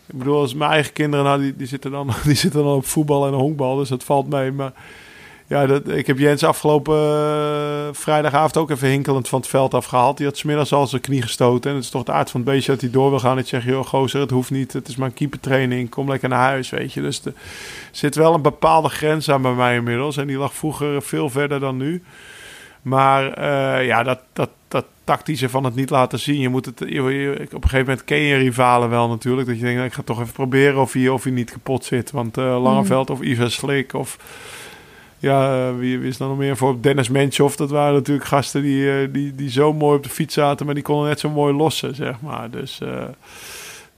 Ik 0.06 0.18
bedoel, 0.18 0.40
als 0.40 0.54
mijn 0.54 0.70
eigen 0.70 0.92
kinderen, 0.92 1.24
nou, 1.24 1.40
die, 1.40 1.56
die, 1.56 1.66
zitten 1.66 1.90
dan, 1.90 2.10
die 2.24 2.34
zitten 2.34 2.62
dan 2.62 2.74
op 2.74 2.86
voetbal 2.86 3.26
en 3.26 3.32
honkbal, 3.32 3.76
dus 3.76 3.88
dat 3.88 4.04
valt 4.04 4.28
mee. 4.28 4.52
Maar 4.52 4.72
ja, 5.50 5.66
dat, 5.66 5.88
ik 5.88 6.06
heb 6.06 6.18
Jens 6.18 6.44
afgelopen 6.44 6.96
eh, 6.96 7.88
vrijdagavond 7.92 8.56
ook 8.56 8.70
even 8.70 8.88
hinkelend 8.88 9.28
van 9.28 9.38
het 9.40 9.48
veld 9.48 9.74
afgehaald. 9.74 10.16
Die 10.16 10.26
had 10.26 10.36
smiddags 10.36 10.72
al 10.72 10.86
zijn 10.86 11.00
knie 11.02 11.22
gestoten. 11.22 11.70
En 11.70 11.76
het 11.76 11.84
is 11.84 11.90
toch 11.90 12.02
de 12.02 12.12
aard 12.12 12.30
van 12.30 12.40
het 12.40 12.50
beestje 12.50 12.72
dat 12.72 12.80
hij 12.80 12.90
door 12.90 13.10
wil 13.10 13.18
gaan. 13.18 13.38
Ik 13.38 13.46
zeg, 13.46 13.64
joh, 13.64 13.86
gozer, 13.86 14.20
het 14.20 14.30
hoeft 14.30 14.50
niet. 14.50 14.72
Het 14.72 14.88
is 14.88 14.96
maar 14.96 15.08
een 15.08 15.14
keepertraining. 15.14 15.88
Kom 15.88 16.08
lekker 16.08 16.28
naar 16.28 16.38
huis, 16.48 16.70
weet 16.70 16.92
je. 16.92 17.00
Dus 17.00 17.24
er 17.24 17.32
zit 17.90 18.14
wel 18.14 18.34
een 18.34 18.42
bepaalde 18.42 18.88
grens 18.88 19.30
aan 19.30 19.42
bij 19.42 19.52
mij 19.52 19.74
inmiddels. 19.76 20.16
En 20.16 20.26
die 20.26 20.36
lag 20.38 20.54
vroeger 20.54 21.02
veel 21.02 21.30
verder 21.30 21.60
dan 21.60 21.76
nu. 21.76 22.02
Maar 22.82 23.32
eh, 23.32 23.86
ja, 23.86 24.02
dat, 24.02 24.18
dat, 24.32 24.50
dat 24.68 24.84
tactische 25.04 25.48
van 25.48 25.64
het 25.64 25.74
niet 25.74 25.90
laten 25.90 26.18
zien. 26.18 26.40
Je 26.40 26.48
moet 26.48 26.66
het, 26.66 26.78
je, 26.78 27.02
je- 27.02 27.32
op 27.44 27.62
een 27.64 27.68
gegeven 27.70 27.86
moment 27.86 28.04
ken 28.04 28.18
je 28.18 28.36
rivalen 28.36 28.90
wel 28.90 29.08
natuurlijk. 29.08 29.46
Dat 29.46 29.56
je 29.56 29.62
denkt, 29.62 29.76
nou, 29.76 29.88
ik 29.88 29.94
ga 29.94 30.02
toch 30.04 30.20
even 30.20 30.32
proberen 30.32 30.80
of 30.80 30.92
hij, 30.92 31.08
of 31.08 31.22
hij 31.22 31.32
niet 31.32 31.50
kapot 31.50 31.84
zit. 31.84 32.10
Want 32.10 32.38
eh 32.38 32.62
Langeveld 32.62 33.10
of 33.10 33.20
Ivan 33.20 33.50
Slik 33.50 33.94
of... 33.94 34.18
Ja, 35.20 35.68
eh, 35.68 35.76
wie, 35.76 36.00
is 36.00 36.16
dan 36.16 36.28
nog 36.28 36.38
meer 36.38 36.56
voor? 36.56 36.80
Dennis 36.80 37.08
Menchoff, 37.08 37.56
dat 37.56 37.70
waren 37.70 37.94
natuurlijk 37.94 38.26
gasten 38.26 38.62
die, 38.62 38.90
eh, 38.90 39.12
die, 39.12 39.34
die 39.34 39.50
zo 39.50 39.72
mooi 39.72 39.96
op 39.96 40.02
de 40.02 40.08
fiets 40.08 40.34
zaten, 40.34 40.66
maar 40.66 40.74
die 40.74 40.84
konden 40.84 41.08
net 41.08 41.20
zo 41.20 41.30
mooi 41.30 41.54
lossen, 41.54 41.94
zeg 41.94 42.20
maar. 42.20 42.50
Dus 42.50 42.80
eh, 42.80 43.04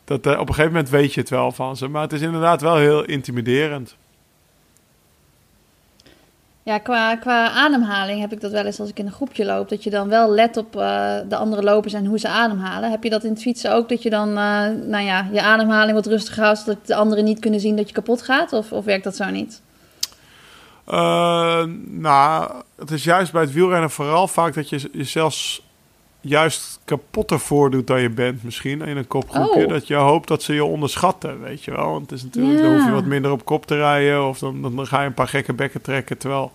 dat, 0.04 0.18
op 0.26 0.48
een 0.48 0.54
gegeven 0.54 0.72
moment 0.72 0.90
weet 0.90 1.14
je 1.14 1.20
het 1.20 1.30
wel 1.30 1.52
van 1.52 1.76
ze. 1.76 1.88
Maar 1.88 2.02
het 2.02 2.12
is 2.12 2.20
inderdaad 2.20 2.61
wel 2.61 2.76
heel 2.76 3.04
intimiderend. 3.04 3.96
Ja, 6.62 6.78
qua, 6.78 7.16
qua 7.16 7.50
ademhaling 7.50 8.20
heb 8.20 8.32
ik 8.32 8.40
dat 8.40 8.52
wel 8.52 8.64
eens 8.64 8.80
als 8.80 8.88
ik 8.88 8.98
in 8.98 9.06
een 9.06 9.12
groepje 9.12 9.44
loop. 9.44 9.68
Dat 9.68 9.85
je 9.85 9.90
dan 9.90 10.08
wel 10.08 10.30
let 10.30 10.56
op 10.56 10.72
de 11.28 11.37
andere 11.37 11.62
lopers 11.62 11.92
en 11.92 12.06
hoe 12.06 12.18
ze 12.18 12.28
ademhalen. 12.28 12.90
Heb 12.90 13.02
je 13.02 13.11
dat 13.11 13.24
in 13.24 13.30
het 13.30 13.42
fietsen 13.42 13.72
ook? 13.74 13.88
Dat 13.88 14.02
je 14.02 14.11
dan 14.11 14.32
nou 14.32 15.00
ja, 15.00 15.28
je 15.32 15.42
ademhaling 15.42 15.94
wat 15.94 16.06
rustiger 16.06 16.42
houdt. 16.42 16.58
Zodat 16.58 16.87
de 16.87 16.94
anderen 16.94 17.24
niet 17.24 17.38
kunnen 17.38 17.61
zien 17.61 17.76
dat 17.76 17.88
je 17.88 17.94
kapot 17.94 18.22
gaat? 18.22 18.52
Of, 18.52 18.72
of 18.72 18.85
werkt 18.85 19.04
dat 19.04 19.16
zo 19.16 19.30
niet? 19.30 19.62
Eh, 20.85 21.62
nou, 21.87 22.51
het 22.77 22.90
is 22.90 23.05
juist 23.05 23.33
bij 23.33 23.42
het 23.42 23.53
wielrennen 23.53 23.90
vooral 23.90 24.29
vaak 24.29 24.55
dat 24.55 24.68
je 24.68 24.90
jezelf 24.92 25.61
juist 26.21 26.81
kapotter 26.85 27.40
voordoet 27.40 27.87
dan 27.87 28.01
je 28.01 28.11
bent 28.11 28.42
misschien 28.45 28.83
in 28.83 28.97
een 28.97 29.07
kopgroepje. 29.07 29.62
Oh. 29.64 29.68
Dat 29.68 29.87
je 29.87 29.95
hoopt 29.95 30.29
dat 30.29 30.42
ze 30.42 30.55
je 30.55 30.64
onderschatten, 30.64 31.40
weet 31.40 31.64
je 31.64 31.71
wel. 31.71 31.90
Want 31.90 32.11
het 32.11 32.18
is 32.18 32.25
natuurlijk, 32.25 32.62
dan 32.62 32.73
hoef 32.75 32.85
je 32.85 32.92
wat 32.92 33.05
minder 33.05 33.31
op 33.31 33.45
kop 33.45 33.66
te 33.66 33.77
rijden 33.77 34.29
of 34.29 34.38
dan, 34.38 34.62
dan, 34.62 34.87
ga 34.87 35.01
je 35.01 35.07
een 35.07 35.14
paar 35.14 35.29
gekke 35.29 35.53
bekken 35.53 35.83
trekken. 35.83 36.18
Terwijl 36.18 36.53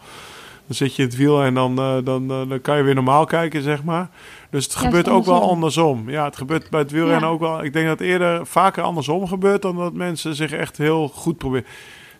dan 0.65 0.75
zit 0.75 0.95
je 0.95 1.01
in 1.01 1.07
het 1.07 1.17
wiel 1.17 1.43
en 1.43 1.53
dan, 1.53 1.77
eh, 1.79 1.95
dan, 2.03 2.31
eh, 2.31 2.49
dan 2.49 2.61
kan 2.61 2.77
je 2.77 2.83
weer 2.83 2.95
normaal 2.95 3.25
kijken, 3.25 3.61
zeg 3.61 3.83
maar. 3.83 4.09
Dus 4.49 4.63
het 4.63 4.73
Ja, 4.73 4.79
gebeurt 4.79 5.09
ook 5.09 5.25
wel 5.25 5.41
andersom. 5.41 5.87
andersom. 5.87 6.09
Ja, 6.09 6.25
het 6.25 6.37
gebeurt 6.37 6.69
bij 6.69 6.79
het 6.79 6.91
wielrennen 6.91 7.27
Ja. 7.27 7.33
ook 7.33 7.39
wel. 7.39 7.63
Ik 7.63 7.73
denk 7.73 7.87
dat 7.87 7.99
het 7.99 8.07
eerder 8.07 8.45
vaker 8.45 8.83
andersom 8.83 9.27
gebeurt 9.27 9.61
dan 9.61 9.75
dat 9.75 9.93
mensen 9.93 10.35
zich 10.35 10.51
echt 10.51 10.77
heel 10.77 11.07
goed 11.07 11.37
proberen 11.37 11.67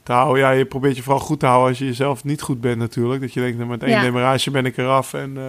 te 0.08 0.13
houden. 0.13 0.43
Ja, 0.43 0.52
je 0.52 0.65
probeert 0.65 0.96
je 0.96 1.04
vooral 1.04 1.22
goed 1.22 1.39
te 1.39 1.46
houden 1.46 1.70
als 1.70 1.78
je 1.80 1.86
jezelf 1.86 2.24
niet 2.24 2.41
goed 2.41 2.62
bent 2.62 2.78
natuurlijk. 2.78 3.22
Dat 3.22 3.34
je 3.34 3.39
denkt, 3.39 3.58
nou, 3.58 3.70
met 3.70 3.84
één 3.84 3.91
Ja. 3.91 4.02
demarage 4.02 4.52
ben 4.52 4.65
ik 4.65 4.78
eraf 4.78 5.13
en 5.13 5.38
eh, 5.38 5.43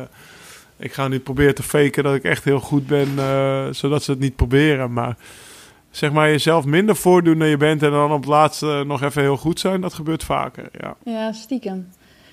ik 0.77 0.93
ga 0.93 1.09
nu 1.09 1.19
proberen 1.21 1.55
te 1.55 1.63
faken 1.63 2.03
dat 2.03 2.15
ik 2.15 2.23
echt 2.25 2.45
heel 2.45 2.61
goed 2.61 2.87
ben, 2.87 3.09
eh, 3.19 3.67
zodat 3.71 4.03
ze 4.03 4.11
het 4.11 4.21
niet 4.21 4.37
proberen. 4.37 4.93
Maar 4.93 5.17
zeg 5.91 6.13
maar 6.13 6.29
jezelf 6.31 6.65
minder 6.65 6.97
voordoen 6.97 7.39
dan 7.39 7.49
je 7.49 7.57
bent 7.57 7.83
en 7.83 7.91
dan 7.91 8.13
op 8.13 8.21
het 8.21 8.29
laatste 8.29 8.85
nog 8.87 9.03
even 9.03 9.23
heel 9.23 9.37
goed 9.37 9.61
zijn, 9.61 9.81
dat 9.81 9.95
gebeurt 9.95 10.25
vaker. 10.25 10.69
Ja. 10.81 10.97
Ja, 11.05 11.33
stiekem. 11.33 11.89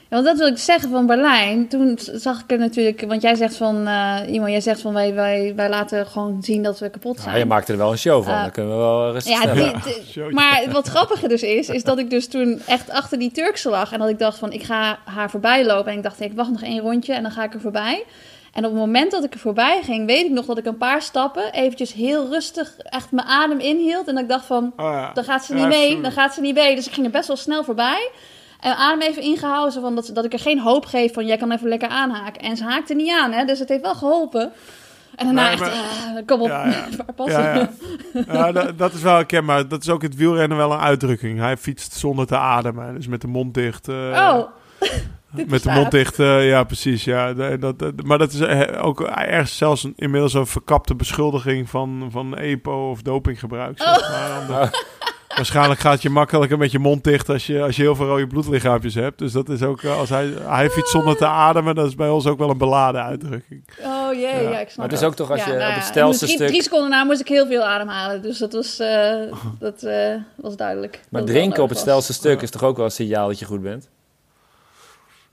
Ja, 0.10 0.22
want 0.22 0.26
dat 0.26 0.38
wil 0.38 0.48
ik 0.48 0.58
zeggen 0.58 0.90
van 0.90 1.06
Berlijn. 1.06 1.68
Toen 1.68 1.98
zag 2.02 2.42
ik 2.42 2.52
er 2.52 2.58
natuurlijk... 2.58 3.04
Want 3.08 3.22
jij 3.22 3.36
zegt 3.36 3.56
van... 3.56 3.88
eh 3.88 4.18
iemand, 4.28 4.52
jij 4.52 4.62
zegt 4.62 4.82
van 4.82 4.94
wij, 4.94 5.14
wij, 5.14 5.54
wij 5.56 5.70
laten 5.70 6.06
gewoon 6.08 6.38
zien 6.44 6.64
dat 6.64 6.80
we 6.80 6.90
kapot 6.90 7.16
zijn. 7.16 7.28
Nou, 7.28 7.40
je 7.40 7.46
maakt 7.46 7.70
er 7.70 7.78
wel 7.78 7.92
een 7.92 7.98
show 7.98 8.24
van. 8.24 8.34
Eh, 8.34 8.42
Dan 8.42 8.52
kunnen 8.52 8.72
we 8.72 8.78
wel 8.78 9.12
rustig 9.12 9.44
Ja, 9.44 9.54
die- 9.54 9.72
die- 10.14 10.24
maar 10.40 10.64
wat 10.72 10.88
grappiger 10.88 11.30
dus 11.30 11.44
is, 11.44 11.70
is 11.70 11.84
dat 11.84 11.98
ik 11.98 12.10
dus 12.10 12.28
toen 12.28 12.62
echt 12.68 12.90
achter 12.90 13.20
die 13.20 13.32
Turkse 13.32 13.70
lag. 13.70 13.92
En 13.92 14.00
dat 14.00 14.10
ik 14.10 14.20
dacht 14.20 14.38
van, 14.38 14.52
ik 14.52 14.64
ga 14.64 14.98
haar 15.06 15.30
voorbij 15.30 15.66
lopen. 15.66 15.92
En 15.92 15.98
ik 15.98 16.04
dacht, 16.04 16.22
ik 16.22 16.34
wacht 16.36 16.52
nog 16.52 16.62
één 16.62 16.80
rondje 16.80 17.14
en 17.14 17.22
dan 17.24 17.32
ga 17.32 17.44
ik 17.44 17.54
er 17.54 17.62
voorbij. 17.62 18.04
En 18.54 18.66
op 18.66 18.72
het 18.72 18.80
moment 18.80 19.12
dat 19.12 19.24
ik 19.24 19.34
er 19.34 19.40
voorbij 19.40 19.80
ging, 19.84 20.06
weet 20.06 20.26
ik 20.26 20.32
nog 20.32 20.46
dat 20.46 20.58
ik 20.58 20.66
een 20.66 20.78
paar 20.78 21.02
stappen 21.02 21.52
eventjes 21.54 21.94
heel 21.94 22.28
rustig 22.30 22.74
echt 22.78 23.12
mijn 23.12 23.28
adem 23.28 23.60
inhield. 23.60 24.08
En 24.08 24.14
dat 24.14 24.24
ik 24.24 24.30
dacht 24.30 24.46
van, 24.46 24.74
Oh, 24.78 24.86
ja. 24.92 25.12
dan 25.14 25.24
gaat 25.24 25.46
ze 25.46 25.56
Ja, 25.56 25.60
niet 25.60 25.68
mee, 25.78 25.88
sorry. 25.88 26.02
dan 26.02 26.12
gaat 26.12 26.34
ze 26.34 26.42
niet 26.42 26.56
mee. 26.56 26.76
Dus 26.76 26.88
ik 26.88 26.94
ging 26.94 27.06
er 27.06 27.12
best 27.12 27.28
wel 27.28 27.38
snel 27.38 27.64
voorbij. 27.64 28.10
En 28.66 28.76
adem 28.76 29.02
even 29.02 29.22
ingehouden, 29.22 29.72
zo 29.74 29.82
van 29.82 29.96
dat, 29.96 30.10
dat 30.14 30.26
ik 30.26 30.34
er 30.34 30.40
geen 30.40 30.60
hoop 30.60 30.86
geef 30.86 31.14
van, 31.14 31.26
jij 31.26 31.38
kan 31.38 31.52
even 31.52 31.68
lekker 31.68 31.88
aanhaken. 31.90 32.42
En 32.42 32.58
ze 32.58 32.64
haakte 32.64 32.94
niet 32.94 33.12
aan, 33.12 33.32
hè, 33.32 33.46
dus 33.46 33.60
het 33.60 33.70
heeft 33.70 33.82
wel 33.82 33.96
geholpen. 33.96 34.52
En 35.16 35.26
daarna 35.26 35.42
Nee, 35.42 35.52
echt, 35.52 35.60
maar- 35.62 36.16
eh, 36.18 36.26
kom 36.26 36.42
op, 36.42 36.48
Ja, 36.48 36.66
ja. 36.68 36.86
waar 36.98 37.14
passen? 37.16 37.44
Ja, 37.44 37.54
ja. 38.14 38.34
ja 38.34 38.52
dat, 38.52 38.78
dat 38.78 38.94
is 38.94 39.02
wel 39.02 39.16
herkenbaar. 39.16 39.68
Dat 39.68 39.82
is 39.82 39.90
ook 39.90 40.04
in 40.04 40.10
het 40.10 40.18
wielrennen 40.18 40.58
wel 40.58 40.72
een 40.72 40.80
uitdrukking. 40.80 41.40
Hij 41.40 41.58
fietst 41.58 41.94
zonder 41.94 42.26
te 42.28 42.38
ademen. 42.38 42.96
Dus 42.96 43.08
met 43.08 43.22
de 43.22 43.28
mond 43.28 43.54
dicht. 43.54 43.88
eh, 43.88 43.96
Oh, 43.96 44.44
dit 45.36 45.50
met 45.50 45.64
de 45.64 45.72
mond 45.72 45.92
dicht, 45.92 46.20
eh, 46.20 46.48
ja 46.50 46.64
precies. 46.64 47.04
Ja. 47.04 47.34
Dat, 47.58 47.76
maar 48.04 48.18
dat 48.18 48.32
is 48.34 48.42
ook 48.78 49.02
ergens 49.02 49.58
zelfs 49.58 49.84
een, 49.84 49.94
inmiddels 49.96 50.34
een 50.34 50.48
verkapte 50.48 50.96
beschuldiging 50.96 51.70
van, 51.70 52.08
van 52.12 52.38
EPO 52.38 52.90
of 52.90 53.02
dopinggebruik. 53.02 53.78
Zeg 53.82 54.00
Oh. 54.10 54.50
maar. 54.50 54.70
waarschijnlijk 55.36 55.80
gaat 55.80 56.02
je 56.02 56.10
makkelijker 56.10 56.58
met 56.58 56.72
je 56.72 56.80
mond 56.80 57.04
dicht 57.04 57.30
als 57.30 57.48
je, 57.48 57.62
als 57.62 57.76
je 57.76 57.82
heel 57.82 57.96
veel 57.96 58.06
rode 58.06 58.28
bloedlichaampjes 58.28 58.94
hebt. 58.96 59.20
Dus 59.20 59.32
dat 59.32 59.50
is 59.50 59.62
ook, 59.62 59.82
eh, 59.84 60.00
als 60.00 60.10
hij, 60.10 60.34
hij 60.42 60.70
fietst 60.70 60.92
zonder 60.92 61.18
te 61.18 61.26
ademen, 61.26 61.76
dat 61.76 61.88
is 61.88 61.96
bij 61.96 62.10
ons 62.10 62.26
ook 62.28 62.38
wel 62.38 62.50
een 62.50 62.58
beladen 62.58 63.04
uitdrukking. 63.04 63.64
Oh 63.84 64.14
jee, 64.14 64.22
ja, 64.22 64.50
Ja. 64.50 64.60
ik 64.60 64.70
snap 64.70 64.78
Maar 64.78 64.88
het 64.90 65.00
is 65.00 65.04
ook 65.04 65.16
toch 65.16 65.32
als 65.32 65.40
Ja, 65.40 65.46
je 65.46 65.52
nou 65.54 65.64
op 65.64 65.70
ja, 65.70 65.76
het 65.76 65.86
stelste 65.86 66.28
stuk... 66.28 66.48
Drie 66.48 66.62
seconden 66.64 66.90
na 66.90 67.04
moest 67.04 67.20
ik 67.22 67.28
heel 67.28 67.48
veel 67.48 67.64
ademhalen, 67.64 68.22
dus 68.22 68.38
dat 68.38 68.54
was, 68.54 68.80
eh, 68.80 69.14
dat, 69.60 69.84
eh, 69.84 70.14
was 70.36 70.56
duidelijk. 70.56 71.00
Maar 71.10 71.24
drinken 71.24 71.64
op 71.64 71.70
het 71.70 71.78
stelste 71.78 72.14
stuk 72.14 72.42
is 72.42 72.50
toch 72.50 72.64
ook 72.64 72.76
wel 72.76 72.86
een 72.86 72.92
signaal 72.92 73.28
dat 73.28 73.40
je 73.40 73.46
goed 73.46 73.62
bent? 73.62 73.90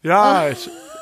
Ja, 0.02 0.46
Oh. 0.48 0.54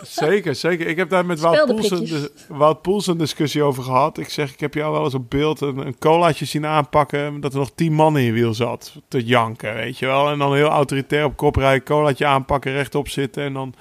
zeker, 0.03 0.55
zeker. 0.55 0.87
Ik 0.87 0.97
heb 0.97 1.09
daar 1.11 1.27
met 1.27 1.41
Wout 1.41 1.55
Poels, 1.67 1.69
een, 1.79 1.85
Speldenprikjes. 1.85 2.21
dis- 2.33 2.47
Wout 2.49 2.83
Poels 2.83 3.07
een 3.07 3.19
discussie 3.19 3.63
over 3.63 3.83
gehad. 3.83 4.19
Ik 4.19 4.29
zeg, 4.29 4.53
ik 4.53 4.61
heb 4.61 4.75
jou 4.75 4.93
wel 4.93 5.05
eens 5.05 5.15
op 5.15 5.31
beeld 5.31 5.61
een, 5.61 5.79
een 5.79 5.99
colaatje 5.99 6.45
zien 6.45 6.67
aanpakken... 6.67 7.41
dat 7.41 7.53
er 7.53 7.59
nog 7.59 7.71
tien 7.75 7.93
man 7.93 8.19
in 8.19 8.25
je 8.25 8.33
wiel 8.33 8.55
zat 8.55 8.95
te 9.09 9.25
janken, 9.25 9.75
weet 9.75 9.99
je 9.99 10.07
wel. 10.07 10.31
En 10.31 10.39
dan 10.39 10.55
heel 10.55 10.69
autoritair 10.69 11.25
op 11.25 11.37
kop 11.37 11.57
rijden, 11.57 11.85
colaatje 11.85 12.27
aanpakken, 12.27 12.73
rechtop 12.73 13.09
zitten... 13.09 13.43
en 13.45 13.53
dan 13.53 13.75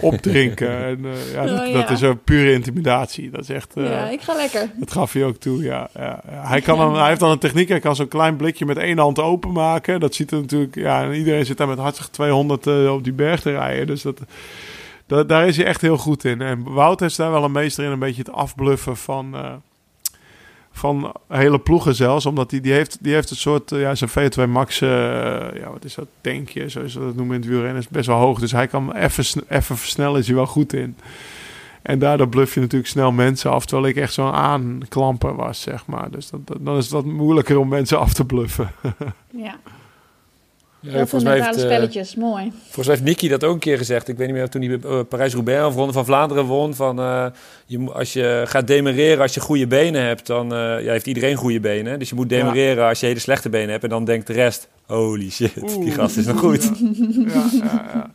opdrinken. 0.00 0.84
en, 0.84 1.04
eh, 1.04 1.32
ja, 1.32 1.46
dat, 1.46 1.66
Oh, 1.66 1.72
dat 1.72 1.88
ja. 1.88 1.94
is 1.94 2.00
een 2.00 2.22
pure 2.22 2.52
intimidatie. 2.52 3.30
Dat 3.30 3.40
is 3.40 3.48
echt... 3.48 3.76
eh, 3.76 3.90
Ja, 3.90 4.08
ik 4.08 4.20
ga 4.20 4.34
lekker. 4.34 4.70
Dat 4.76 4.92
gaf 4.92 5.12
hij 5.12 5.24
ook 5.24 5.36
toe, 5.36 5.62
ja. 5.62 5.88
ja, 5.94 6.20
ja. 6.30 6.48
Hij, 6.48 6.60
kan 6.60 6.78
dan, 6.82 6.96
hij 6.96 7.08
heeft 7.08 7.20
dan 7.20 7.30
een 7.30 7.38
techniek, 7.38 7.68
hij 7.68 7.80
kan 7.80 7.96
zo'n 7.96 8.08
klein 8.08 8.36
blikje 8.36 8.66
met 8.66 8.76
één 8.78 8.98
hand 8.98 9.18
openmaken. 9.20 10.00
Dat 10.00 10.14
ziet 10.14 10.30
er 10.30 10.40
natuurlijk, 10.40 10.74
ja, 10.74 11.02
en 11.02 11.12
iedereen 11.12 11.46
zit 11.46 11.56
daar 11.56 11.68
met 11.68 11.78
hartstikke 11.78 12.12
200 12.12 12.66
eh, 12.66 12.92
op 12.92 13.04
die 13.04 13.12
berg 13.12 13.40
te 13.40 13.50
rijden. 13.50 13.86
Dus 13.86 14.02
dat, 14.02 14.20
dat, 15.06 15.28
daar 15.28 15.46
is 15.46 15.56
hij 15.56 15.66
echt 15.66 15.80
heel 15.80 15.96
goed 15.96 16.24
in. 16.24 16.40
En 16.40 16.62
Wout 16.72 17.02
is 17.02 17.16
daar 17.16 17.30
wel 17.30 17.44
een 17.44 17.52
meester 17.52 17.84
in, 17.84 17.90
een 17.90 17.98
beetje 17.98 18.22
het 18.22 18.32
afbluffen 18.32 18.96
van, 18.96 19.34
eh, 19.34 19.52
van 20.76 21.12
hele 21.28 21.58
ploegen 21.58 21.94
zelfs. 21.94 22.26
Omdat 22.26 22.50
hij 22.50 22.60
die 22.60 22.72
heeft, 22.72 22.98
die 23.00 23.14
heeft 23.14 23.30
een 23.30 23.36
soort, 23.36 23.72
eh, 23.72 23.80
ja, 23.80 23.94
zijn 23.94 24.10
V2 24.10 24.46
Max, 24.48 24.80
eh, 24.80 24.88
ja, 25.54 25.70
wat 25.72 25.84
is 25.84 25.94
dat, 25.94 26.06
tankje, 26.20 26.68
zoals 26.68 26.92
ze 26.92 26.98
dat 26.98 27.14
noemen 27.14 27.34
in 27.34 27.40
het 27.40 27.50
wielrennen, 27.50 27.78
is 27.82 27.88
best 27.88 28.06
wel 28.06 28.18
hoog. 28.18 28.38
Dus 28.40 28.52
hij 28.52 28.66
kan 28.66 28.92
even, 28.92 29.24
even 29.48 29.76
versnellen, 29.76 30.20
is 30.20 30.26
hij 30.26 30.36
wel 30.36 30.46
goed 30.46 30.72
in. 30.72 30.96
En 31.82 31.98
daardoor 31.98 32.28
bluff 32.28 32.54
je 32.54 32.60
natuurlijk 32.60 32.90
snel 32.90 33.12
mensen 33.12 33.50
af. 33.50 33.66
Terwijl 33.66 33.88
ik 33.88 33.96
echt 33.96 34.12
zo'n 34.12 34.32
aanklamper 34.32 35.34
was, 35.36 35.60
zeg 35.60 35.86
maar. 35.86 36.10
Dus 36.10 36.30
dat, 36.30 36.46
dat- 36.46 36.58
dan 36.60 36.76
is 36.76 36.88
wat 36.90 37.04
moeilijker 37.04 37.58
om 37.58 37.68
mensen 37.68 37.98
af 37.98 38.12
te 38.12 38.24
bluffen. 38.24 38.70
Ja, 39.30 39.54
Ja, 40.86 40.92
heel 40.92 41.06
veel 41.06 41.20
volgens, 41.20 41.22
mij 41.24 41.32
mentale 41.32 41.56
heeft, 41.56 41.68
eh, 41.68 41.74
spelletjes, 41.74 42.14
mooi. 42.14 42.52
volgens 42.62 42.86
mij 42.86 42.96
heeft 42.96 43.02
Nicky 43.08 43.28
dat 43.28 43.44
ook 43.44 43.54
een 43.54 43.58
keer 43.60 43.78
gezegd. 43.78 44.08
Ik 44.08 44.16
weet 44.16 44.26
niet 44.26 44.36
meer 44.36 44.48
toen 44.48 44.62
hij 44.62 44.78
uh, 44.84 45.00
Parijs-Roubaix 45.08 45.64
of 45.66 45.74
Ronde 45.74 45.92
van 45.92 46.04
Vlaanderen 46.04 46.44
won. 46.44 46.74
Van, 46.74 46.98
eh, 46.98 47.26
je, 47.66 47.78
moet- 47.78 47.94
als 47.94 48.12
je 48.12 48.42
gaat 48.46 48.66
demereren 48.66 49.22
als 49.22 49.34
je 49.34 49.40
goede 49.40 49.66
benen 49.66 50.02
hebt, 50.02 50.26
dan 50.26 50.52
eh, 50.54 50.58
ja, 50.84 50.90
heeft 50.92 51.06
iedereen 51.06 51.36
goede 51.36 51.60
benen. 51.60 51.98
Dus 51.98 52.08
je 52.08 52.14
moet 52.14 52.28
demereren 52.28 52.88
als 52.88 53.00
je 53.00 53.06
hele 53.06 53.18
slechte 53.18 53.48
benen 53.48 53.70
hebt. 53.70 53.82
En 53.84 53.88
dan 53.90 54.04
denkt 54.04 54.26
de 54.26 54.32
rest, 54.32 54.68
holy 54.86 55.30
shit, 55.30 55.52
die 55.80 55.90
gast 55.92 56.16
is 56.16 56.26
nog 56.26 56.38
goed. 56.38 56.70
ja, 57.26 57.44
ja, 57.52 57.84
ja. 57.94 58.10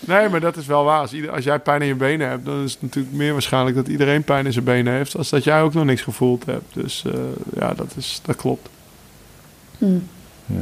Nee, 0.00 0.28
maar 0.28 0.40
dat 0.40 0.56
is 0.56 0.66
wel 0.66 0.84
waar. 0.84 1.00
Als, 1.00 1.12
ieder- 1.12 1.30
als 1.30 1.44
jij 1.44 1.58
pijn 1.58 1.80
in 1.82 1.86
je 1.88 1.94
benen 1.94 2.28
hebt, 2.28 2.44
dan 2.44 2.64
is 2.64 2.72
het 2.72 2.82
natuurlijk 2.82 3.14
meer 3.14 3.32
waarschijnlijk 3.32 3.76
dat 3.76 3.88
iedereen 3.88 4.22
pijn 4.24 4.46
in 4.46 4.52
zijn 4.52 4.64
benen 4.64 4.92
heeft. 4.92 5.16
Als 5.16 5.28
dat 5.28 5.44
jij 5.44 5.62
ook 5.62 5.74
nog 5.74 5.84
niks 5.84 6.02
gevoeld 6.02 6.46
hebt. 6.46 6.74
Dus 6.74 7.02
eh, 7.06 7.12
ja, 7.54 7.74
dat, 7.74 7.92
is, 7.96 8.20
dat 8.24 8.36
klopt. 8.36 8.68
Hm. 9.78 9.84
Ja. 10.46 10.60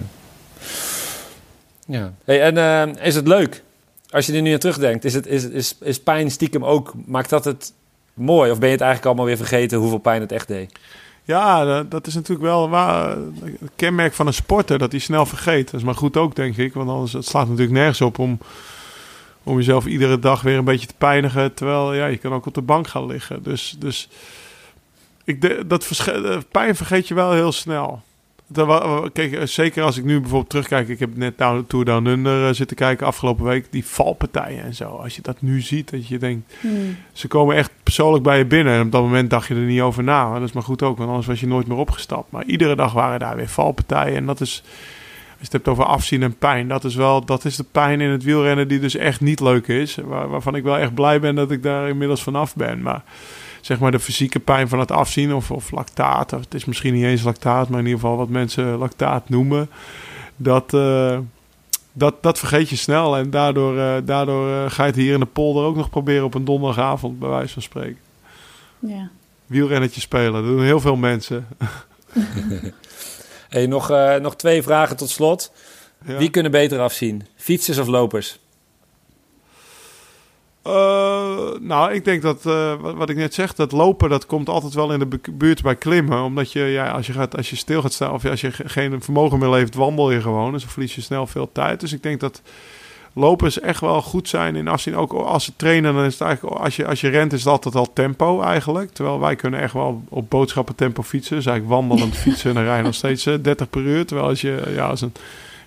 Hey, 2.25 2.43
en 2.43 2.59
eh, 2.59 3.07
is 3.07 3.15
het 3.15 3.27
leuk? 3.27 3.63
Als 4.11 4.27
je 4.27 4.33
er 4.33 4.43
nu 4.43 4.53
aan 4.53 4.59
terugdenkt, 4.59 5.05
is, 5.05 5.15
het, 5.15 5.27
is, 5.27 5.49
is, 5.49 5.77
is 5.81 6.01
pijn 6.01 6.31
stiekem 6.31 6.65
ook, 6.65 6.93
maakt 7.07 7.31
dat 7.31 7.45
het 7.45 7.73
mooi? 8.15 8.51
Of 8.51 8.59
ben 8.59 8.69
je 8.69 8.75
het 8.75 8.85
eigenlijk 8.85 9.05
allemaal 9.05 9.35
weer 9.35 9.47
vergeten 9.47 9.79
hoeveel 9.79 9.99
pijn 9.99 10.21
het 10.21 10.33
echt 10.33 10.49
deed? 10.49 10.73
Ja, 11.27 11.83
dat, 11.83 12.07
is 12.07 12.15
natuurlijk 12.15 12.47
wel 12.47 12.69
waar, 12.69 13.17
het 13.61 13.71
kenmerk 13.77 14.13
van 14.13 14.27
een 14.27 14.35
sporter, 14.35 14.79
dat 14.79 14.91
hij 14.93 15.01
snel 15.01 15.27
vergeet. 15.27 15.71
Dat 15.71 15.81
is 15.81 15.87
maar 15.87 15.95
goed 15.95 16.17
ook, 16.17 16.37
denk 16.37 16.57
ik. 16.57 16.75
Want 16.75 16.89
anders 16.89 17.13
het 17.13 17.27
slaat 17.27 17.47
natuurlijk 17.49 17.77
nergens 17.77 18.01
op 18.01 18.19
om, 18.19 18.39
om 19.43 19.57
jezelf 19.57 19.87
iedere 19.87 20.19
dag 20.19 20.43
weer 20.43 20.59
een 20.59 20.65
beetje 20.65 20.87
te 20.87 20.95
pijnigen. 20.99 21.55
Terwijl 21.55 21.95
ja, 21.95 22.07
je 22.07 22.17
kan 22.17 22.33
ook 22.33 22.47
op 22.47 22.55
de 22.55 22.63
bank 22.63 22.89
gaan 22.89 23.07
liggen. 23.07 23.43
Dus, 23.43 23.77
dus 23.79 24.09
ik 25.25 25.41
de, 25.41 25.65
dat 25.67 26.07
eh, 26.07 26.39
pijn 26.51 26.77
vergeet 26.77 27.09
je 27.09 27.15
wel 27.15 27.33
heel 27.33 27.53
snel. 27.53 28.03
Dat 28.55 29.13
Kijk, 29.13 29.33
eh, 29.33 29.47
zeker 29.47 29.83
als 29.83 29.97
ik 29.97 30.05
nu 30.05 30.21
bijvoorbeeld 30.21 30.51
terugkijk. 30.51 30.89
Ik 30.89 30.99
heb 30.99 31.17
net 31.17 31.39
de 31.39 31.65
Tour 31.67 31.85
Down 31.85 32.07
Under 32.07 32.49
eh, 32.49 32.55
zitten 32.55 32.77
kijken 32.77 33.07
afgelopen 33.07 33.45
week. 33.45 33.67
Die 33.71 33.87
valpartijen 33.87 34.65
en 34.65 34.75
zo. 34.75 34.85
Als 34.85 35.17
je 35.17 35.23
dat 35.23 35.43
nu 35.43 35.61
ziet, 35.61 35.91
dat 35.91 36.09
je 36.09 36.19
denkt... 36.19 36.55
Hm. 36.61 36.69
Ze 37.13 37.29
komen 37.29 37.57
echt 37.57 37.71
persoonlijk 37.83 38.25
bij 38.25 38.39
je 38.39 38.45
binnen. 38.45 38.75
En 38.75 38.81
op 38.81 38.93
dat 38.93 39.03
moment 39.03 39.31
dacht 39.31 39.49
je 39.49 39.55
er 39.55 39.61
niet 39.61 39.81
over 39.81 40.03
na. 40.03 40.29
Maar 40.29 40.39
dat 40.39 40.49
is 40.49 40.55
maar 40.55 40.63
goed 40.63 40.83
ook, 40.83 40.97
want 40.97 41.09
anders 41.09 41.27
was 41.27 41.41
je 41.41 41.47
nooit 41.47 41.67
meer 41.67 41.79
opgestapt. 41.79 42.31
Maar 42.31 42.45
iedere 42.45 42.77
dag 42.77 42.93
waren 42.93 43.19
daar 43.19 43.37
weer 43.37 43.49
valpartijen. 43.49 44.17
En 44.17 44.27
dat 44.27 44.41
is, 44.41 44.63
als 44.65 45.39
je 45.39 45.45
het 45.45 45.53
hebt 45.53 45.69
over 45.69 45.85
afzien 45.85 46.23
en 46.23 46.37
pijn, 46.37 46.69
dat 46.69 46.85
is 46.85 46.95
wel 46.95 47.25
dat 47.25 47.45
is 47.45 47.57
de 47.57 47.65
pijn 47.73 48.01
in 48.01 48.11
het 48.11 48.23
wielrennen 48.23 48.69
die 48.69 48.81
dus 48.81 48.97
echt 48.97 49.21
niet 49.21 49.41
leuk 49.41 49.69
is. 49.69 49.99
Waar, 50.05 50.29
waarvan 50.29 50.55
ik 50.55 50.63
wel 50.63 50.79
echt 50.79 50.95
blij 50.95 51.21
ben 51.21 51.35
dat 51.35 51.51
ik 51.51 51.63
daar 51.63 51.89
inmiddels 51.89 52.23
vanaf 52.23 52.57
ben. 52.57 52.83
Maar 52.83 53.03
zeg 53.65 53.79
maar 53.79 53.91
de 53.91 54.01
fysieke 54.01 54.41
pijn 54.41 54.69
van 54.69 54.79
het 54.79 54.91
afzien 54.91 55.35
of, 55.35 55.51
of 55.51 55.71
lactaat. 55.71 56.33
Of 56.33 56.41
het 56.41 56.55
is 56.55 56.65
misschien 56.65 56.95
niet 56.95 57.05
eens 57.05 57.23
lactaat, 57.23 57.69
maar 57.69 57.79
in 57.79 57.87
ieder 57.87 58.01
geval 58.01 58.17
wat 58.17 58.29
mensen 58.29 58.77
lactaat 58.77 59.29
noemen. 59.29 59.71
Dat, 60.37 60.75
eh, 60.75 61.19
dat, 61.93 62.23
dat 62.23 62.39
vergeet 62.39 62.69
je 62.69 62.77
snel. 62.77 63.17
En 63.17 63.31
daardoor, 63.31 63.79
eh, 63.79 63.97
daardoor 64.05 64.49
eh, 64.51 64.71
ga 64.71 64.83
je 64.83 64.91
het 64.91 65.01
hier 65.01 65.15
in 65.15 65.21
de 65.21 65.27
polder 65.27 65.65
ook 65.65 65.77
nog 65.77 65.91
proberen 65.91 66.25
op 66.25 66.35
een 66.35 66.45
donderdagavond, 66.45 67.19
bij 67.19 67.29
wijze 67.29 67.53
van 67.53 67.63
spreken. 67.63 67.99
Ja. 68.79 69.11
Wielrennetje 69.47 70.01
spelen, 70.01 70.33
dat 70.33 70.45
doen 70.45 70.63
heel 70.63 70.81
veel 70.81 70.97
mensen. 70.97 71.47
Hey, 73.49 73.67
nog, 73.67 73.91
eh, 73.91 74.17
nog 74.17 74.37
twee 74.37 74.63
vragen 74.63 74.97
tot 74.97 75.11
slot. 75.11 75.53
Ja. 76.07 76.17
Wie 76.17 76.31
kunnen 76.31 76.51
beter 76.51 76.81
afzien? 76.81 77.27
Fietsers 77.37 77.79
of 77.79 77.87
lopers? 77.87 78.39
Eh, 80.65 81.61
nou, 81.61 81.93
ik 81.93 82.05
denk 82.05 82.23
dat, 82.23 82.47
eh, 82.47 82.75
wat, 82.81 82.95
wat 82.95 83.09
ik 83.11 83.17
net 83.17 83.35
zeg, 83.35 83.55
dat 83.55 83.73
lopen, 83.73 84.09
dat 84.11 84.27
komt 84.27 84.49
altijd 84.49 84.75
wel 84.75 84.93
in 84.93 84.99
de 84.99 85.07
bu- 85.07 85.33
buurt 85.33 85.63
bij 85.63 85.75
klimmen. 85.77 86.23
Omdat 86.23 86.53
je, 86.53 86.61
ja, 86.61 86.91
als 86.91 87.07
je, 87.07 87.13
gaat, 87.13 87.37
als 87.37 87.51
je 87.51 87.57
stil 87.57 87.83
gaat 87.83 87.93
staan, 87.93 88.13
of 88.13 88.25
als 88.27 88.41
je 88.41 88.53
ge- 88.53 88.69
geen 88.69 89.03
vermogen 89.03 89.39
meer 89.39 89.49
levert, 89.51 89.75
wandel 89.75 90.11
je 90.11 90.21
gewoon. 90.21 90.53
Dus 90.53 90.63
dan 90.63 90.71
verlies 90.71 90.95
je 90.95 91.01
snel 91.01 91.27
veel 91.27 91.49
tijd. 91.53 91.81
Dus 91.81 91.93
ik 91.93 92.03
denk 92.03 92.21
dat 92.21 92.43
lopers 93.13 93.61
echt 93.61 93.81
wel 93.81 94.03
goed 94.03 94.29
zijn 94.29 94.57
in 94.57 94.69
afzien. 94.69 94.97
Ook 94.97 95.13
als 95.13 95.45
ze 95.45 95.53
trainen, 95.57 95.95
dan 95.95 96.05
is 96.05 96.13
het 96.13 96.23
eigenlijk, 96.23 96.57
als 96.61 96.77
je, 96.77 96.87
als 96.87 97.01
je 97.01 97.09
rent, 97.09 97.33
is 97.33 97.39
het 97.39 97.49
altijd 97.49 97.75
al 97.75 97.93
tempo 97.93 98.41
eigenlijk. 98.43 98.91
Terwijl 98.93 99.21
wij 99.21 99.37
kunnen 99.37 99.61
echt 99.61 99.73
wel 99.73 100.03
op 100.09 100.31
boodschappen 100.31 100.75
tempo 100.75 101.03
fietsen. 101.03 101.37
Dus 101.37 101.47
eigenlijk 101.47 101.77
wandelend 101.77 102.17
fietsen 102.25 102.49
en 102.49 102.55
dan 102.55 102.65
rij 102.65 102.77
je 102.77 102.83
nog 102.83 102.95
steeds 102.95 103.27
eh, 103.27 103.35
30 103.43 103.71
per 103.71 103.83
uur. 103.83 104.07
Terwijl 104.07 104.29
als 104.29 104.41
je, 104.41 104.73
ja, 104.75 104.87
als 104.89 105.01
een 105.01 105.13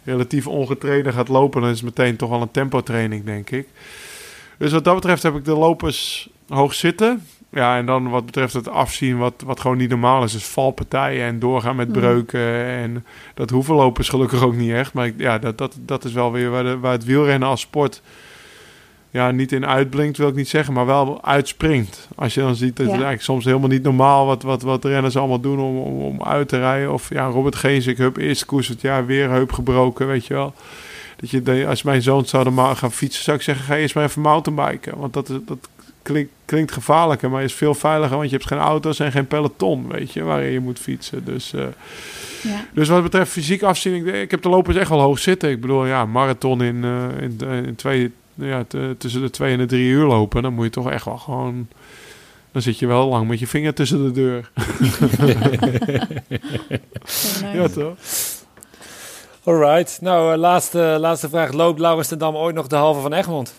relatief 0.04 0.48
ongetrainde 0.48 1.12
gaat 1.12 1.28
lopen, 1.28 1.62
dan 1.62 1.70
is 1.70 1.76
het 1.82 1.86
meteen 1.98 2.16
toch 2.16 2.30
wel 2.30 2.42
een 2.42 2.52
tempotraining, 2.52 3.26
denk 3.26 3.50
ik. 3.50 3.68
Dus 4.58 4.72
wat 4.72 4.84
dat 4.84 4.96
betreft 4.96 5.24
heb 5.24 5.36
ik 5.36 5.46
de 5.46 5.56
lopers 5.56 6.30
hoog 6.48 6.74
zitten. 6.74 7.26
Ja, 7.52 7.78
en 7.78 7.86
dan 7.86 8.10
wat 8.10 8.26
betreft 8.26 8.54
het 8.54 8.70
afzien, 8.70 9.18
wat, 9.18 9.34
wat 9.46 9.60
gewoon 9.60 9.78
niet 9.78 9.90
normaal 9.90 10.24
is, 10.24 10.36
is 10.36 10.46
valpartijen 10.46 11.26
en 11.26 11.40
doorgaan 11.40 11.76
met 11.76 11.88
Mhm. 11.90 12.00
breuken. 12.00 12.66
En 12.66 13.06
dat 13.34 13.50
hoeven 13.50 13.76
lopers 13.76 14.10
gelukkig 14.10 14.44
ook 14.44 14.56
niet 14.56 14.72
echt. 14.72 14.94
Maar 14.94 15.06
ik, 15.06 15.14
ja, 15.18 15.38
dat, 15.38 15.58
dat, 15.58 15.78
dat 15.82 16.04
is 16.04 16.14
wel 16.14 16.32
weer 16.32 16.50
waar, 16.50 16.64
de, 16.64 16.78
waar 16.80 16.92
het 16.92 17.06
wielrennen 17.06 17.48
als 17.48 17.62
sport 17.62 18.02
ja, 19.10 19.32
niet 19.32 19.52
in 19.52 19.66
uitblinkt, 19.66 20.18
wil 20.18 20.28
ik 20.28 20.36
niet 20.36 20.48
zeggen, 20.50 20.74
maar 20.74 20.86
wel 20.86 21.24
uitspringt. 21.24 22.08
Als 22.16 22.34
je 22.34 22.40
dan 22.40 22.56
ziet 22.56 22.76
dat 22.76 22.86
Ja. 22.86 22.92
het 22.92 23.02
eigenlijk 23.02 23.22
soms 23.22 23.46
helemaal 23.46 23.70
niet 23.70 23.84
normaal 23.84 24.26
wat, 24.26 24.44
wat, 24.44 24.62
wat 24.62 24.86
renners 24.86 25.18
allemaal 25.18 25.40
doen 25.40 25.60
om, 25.60 25.78
om, 25.78 26.02
om 26.02 26.24
uit 26.24 26.48
te 26.48 26.58
rijden. 26.58 26.94
Of 26.94 27.10
ja, 27.10 27.26
Robert 27.26 27.56
Geesink, 27.56 27.98
hup, 27.98 28.18
eerste 28.18 28.46
koers 28.46 28.68
het 28.68 28.82
jaar 28.82 29.06
weer 29.06 29.30
heup 29.30 29.52
gebroken, 29.52 30.08
weet 30.08 30.26
je 30.26 30.34
wel. 30.34 30.54
Dat 31.20 31.30
je, 31.30 31.66
als 31.68 31.84
mijn 31.84 32.02
zoon 32.02 32.26
zou 32.26 32.76
gaan 32.76 32.92
fietsen, 32.92 33.24
zou 33.24 33.38
ik 33.38 33.44
zeggen, 33.44 33.66
ga 33.66 33.76
eerst 33.78 33.96
maar 33.96 34.04
even 34.04 34.22
mountainbiken. 34.22 34.98
Want 34.98 35.14
dat, 35.14 35.30
is- 35.30 35.38
dat 35.46 35.58
klinkt, 36.02 36.32
klinkt 36.46 36.72
gevaarlijker, 36.72 37.30
maar 37.30 37.44
is 37.44 37.54
veel 37.54 37.74
veiliger, 37.74 38.18
want 38.18 38.30
je 38.30 38.36
hebt 38.36 38.48
geen 38.48 38.58
auto's 38.60 39.00
en 39.00 39.12
geen 39.12 39.28
peloton, 39.28 39.88
weet 39.88 40.12
je, 40.14 40.24
waarin 40.24 40.52
je 40.52 40.60
moet 40.60 40.80
fietsen. 40.80 41.26
Dus, 41.26 41.54
eh, 41.54 41.62
Ja. 42.44 42.66
dus 42.74 42.88
wat 42.88 43.04
betreft 43.04 43.32
fysiek 43.32 43.62
afzien, 43.64 43.94
ik, 44.08 44.14
ik 44.16 44.32
heb 44.32 44.42
de 44.42 44.50
lopers 44.50 44.78
echt 44.78 44.90
wel 44.90 45.00
hoog 45.02 45.20
zitten. 45.20 45.50
Ik 45.50 45.62
bedoel, 45.62 45.86
ja, 45.86 46.06
marathon 46.06 46.64
in, 46.64 46.84
eh, 46.84 47.22
in, 47.22 47.66
in 47.66 47.76
twee, 47.76 48.12
ja, 48.36 48.66
tussen 48.98 49.22
de 49.22 49.30
twee 49.30 49.52
en 49.52 49.58
de 49.58 49.66
drie 49.66 49.90
uur 49.90 50.06
lopen, 50.06 50.42
dan 50.42 50.54
moet 50.54 50.66
je 50.66 50.72
toch 50.72 50.92
echt 50.92 51.06
wel 51.06 51.18
gewoon... 51.18 51.68
Dan 52.52 52.62
zit 52.62 52.80
je 52.80 52.88
wel 52.88 53.08
lang 53.10 53.28
met 53.28 53.40
je 53.40 53.48
vinger 53.48 53.74
tussen 53.74 54.04
de 54.04 54.12
deur. 54.12 54.50
Ja, 57.54 57.68
toch? 57.80 57.96
Alright. 59.48 59.98
Nou, 60.02 60.34
eh, 60.34 60.40
laatste, 60.40 60.98
laatste 61.00 61.30
vraag. 61.30 61.52
Loopt 61.52 61.80
Laurens 61.80 62.08
ten 62.08 62.18
Dam 62.18 62.36
ooit 62.36 62.56
nog 62.56 62.68
de 62.68 62.76
halve 62.76 63.02
van 63.02 63.14
Egmond? 63.14 63.54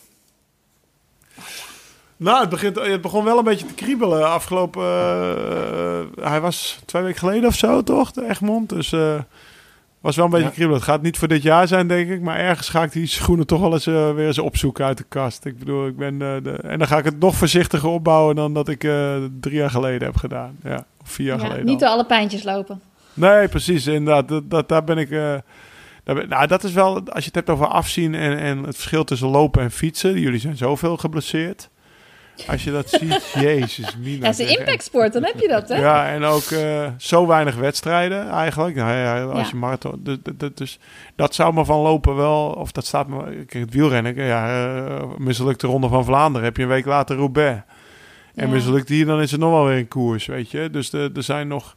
Nou, 2.17 2.41
het, 2.41 2.49
begint, 2.49 2.77
het 2.81 3.01
begon 3.01 3.25
wel 3.25 3.39
een 3.39 3.45
beetje 3.45 3.67
te 3.67 3.75
kriebelen. 3.75 4.31
Afgelopen. 4.31 4.83
eh, 4.83 6.25
hij 6.25 6.41
was 6.41 6.79
twee 6.85 7.03
weken 7.03 7.19
geleden 7.19 7.49
of 7.49 7.55
zo, 7.55 7.83
toch? 7.83 8.11
De 8.11 8.29
Egmond. 8.29 8.69
Dus. 8.69 8.93
eh 8.93 9.15
was 10.01 10.17
wel 10.17 10.25
een 10.25 10.31
beetje 10.31 10.47
Ja. 10.47 10.53
kriebelen. 10.53 10.77
Het 10.81 10.89
gaat 10.89 11.03
niet 11.03 11.19
voor 11.19 11.29
dit 11.29 11.43
jaar 11.43 11.69
zijn, 11.69 11.89
denk 11.89 12.11
ik. 12.11 12.21
Maar 12.21 12.37
ergens 12.39 12.69
ga 12.69 12.83
ik 12.83 12.93
die 12.93 13.07
schoenen 13.07 13.47
toch 13.47 13.61
wel 13.61 13.73
eens 13.73 13.87
eh, 13.87 14.15
weer 14.15 14.27
eens 14.27 14.39
opzoeken 14.39 14.85
uit 14.85 14.97
de 14.99 15.05
kast. 15.09 15.45
Ik 15.45 15.59
bedoel, 15.59 15.87
ik 15.87 15.97
ben. 15.97 16.13
eh, 16.23 16.37
de, 16.43 16.51
en 16.63 16.79
dan 16.79 16.89
ga 16.89 16.99
ik 16.99 17.05
het 17.05 17.19
nog 17.19 17.35
voorzichtiger 17.35 17.89
opbouwen 17.89 18.35
dan 18.37 18.55
dat 18.55 18.69
ik 18.69 18.85
eh, 18.85 19.15
drie 19.41 19.55
jaar 19.55 19.71
geleden 19.71 20.07
heb 20.09 20.17
gedaan. 20.17 20.57
Ja, 20.63 20.85
of 21.03 21.11
vier 21.11 21.27
jaar 21.27 21.39
Ja, 21.39 21.45
geleden. 21.45 21.65
niet 21.65 21.75
al. 21.75 21.81
door 21.81 21.89
alle 21.89 22.05
pijntjes 22.07 22.43
lopen. 22.43 22.81
Nee, 23.15 23.49
precies. 23.49 23.87
Inderdaad. 23.87 24.29
Dat, 24.29 24.51
dat, 24.51 24.69
daar 24.69 24.85
ben 24.85 24.99
ik. 24.99 25.11
Eh, 26.09 26.15
Dat, 26.15 26.29
nou, 26.29 26.47
dat 26.47 26.65
is 26.65 26.73
wel, 26.73 26.95
als 26.95 27.19
je 27.25 27.27
het 27.27 27.35
hebt 27.35 27.51
over 27.51 27.67
afzien 27.67 28.15
en, 28.15 28.39
en 28.39 28.59
het 28.65 28.75
verschil 28.75 29.05
tussen 29.05 29.29
lopen 29.29 29.63
en 29.63 29.71
fietsen. 29.71 30.21
Jullie 30.21 30.41
zijn 30.41 30.57
zoveel 30.57 30.97
geblesseerd. 30.97 31.69
Als 32.49 32.65
je 32.65 32.71
dat 32.71 32.91
ziet, 33.01 33.31
jezus, 33.35 33.97
mina. 33.97 34.19
Ja, 34.19 34.27
het 34.27 34.39
is 34.39 34.51
een 34.51 34.59
impactsport, 34.59 35.13
dan 35.13 35.25
heb 35.25 35.41
je 35.41 35.49
dat, 35.49 35.69
hè? 35.69 35.77
Ja, 35.77 36.09
en 36.09 36.25
ook 36.25 36.51
uh, 36.51 36.89
zo 36.99 37.27
weinig 37.27 37.55
wedstrijden 37.55 38.31
eigenlijk. 38.31 38.77
Nou, 38.77 38.91
ja, 38.93 39.23
als 39.23 39.41
Ja. 39.41 39.49
je 39.53 39.57
marathon... 39.57 40.21
Dus, 40.55 40.79
dat 41.17 41.35
zou 41.35 41.55
me 41.55 41.65
van 41.65 41.79
lopen 41.81 42.17
wel... 42.17 42.51
Of 42.59 42.73
dat 42.73 42.87
staat 42.87 43.09
me... 43.09 43.23
Kijk, 43.25 43.53
het 43.53 43.75
wielrennen, 43.75 44.15
ja, 44.25 44.67
uh, 44.67 45.03
mislukte 45.17 45.67
Ronde 45.67 45.89
van 45.89 46.05
Vlaanderen. 46.05 46.45
Heb 46.47 46.57
je 46.57 46.63
een 46.63 46.69
week 46.69 46.87
later 46.87 47.17
Roubaix. 47.17 47.61
En 48.35 48.47
Ja. 48.47 48.53
mislukt 48.55 48.87
die, 48.89 49.05
dan 49.05 49.21
is 49.21 49.31
het 49.31 49.41
nog 49.41 49.51
wel 49.51 49.65
weer 49.67 49.79
een 49.79 49.89
koers, 49.89 50.27
weet 50.27 50.51
je. 50.51 50.71
Dus 50.71 50.91
de, 50.91 51.11
er 51.17 51.23
zijn 51.23 51.49
nog... 51.49 51.77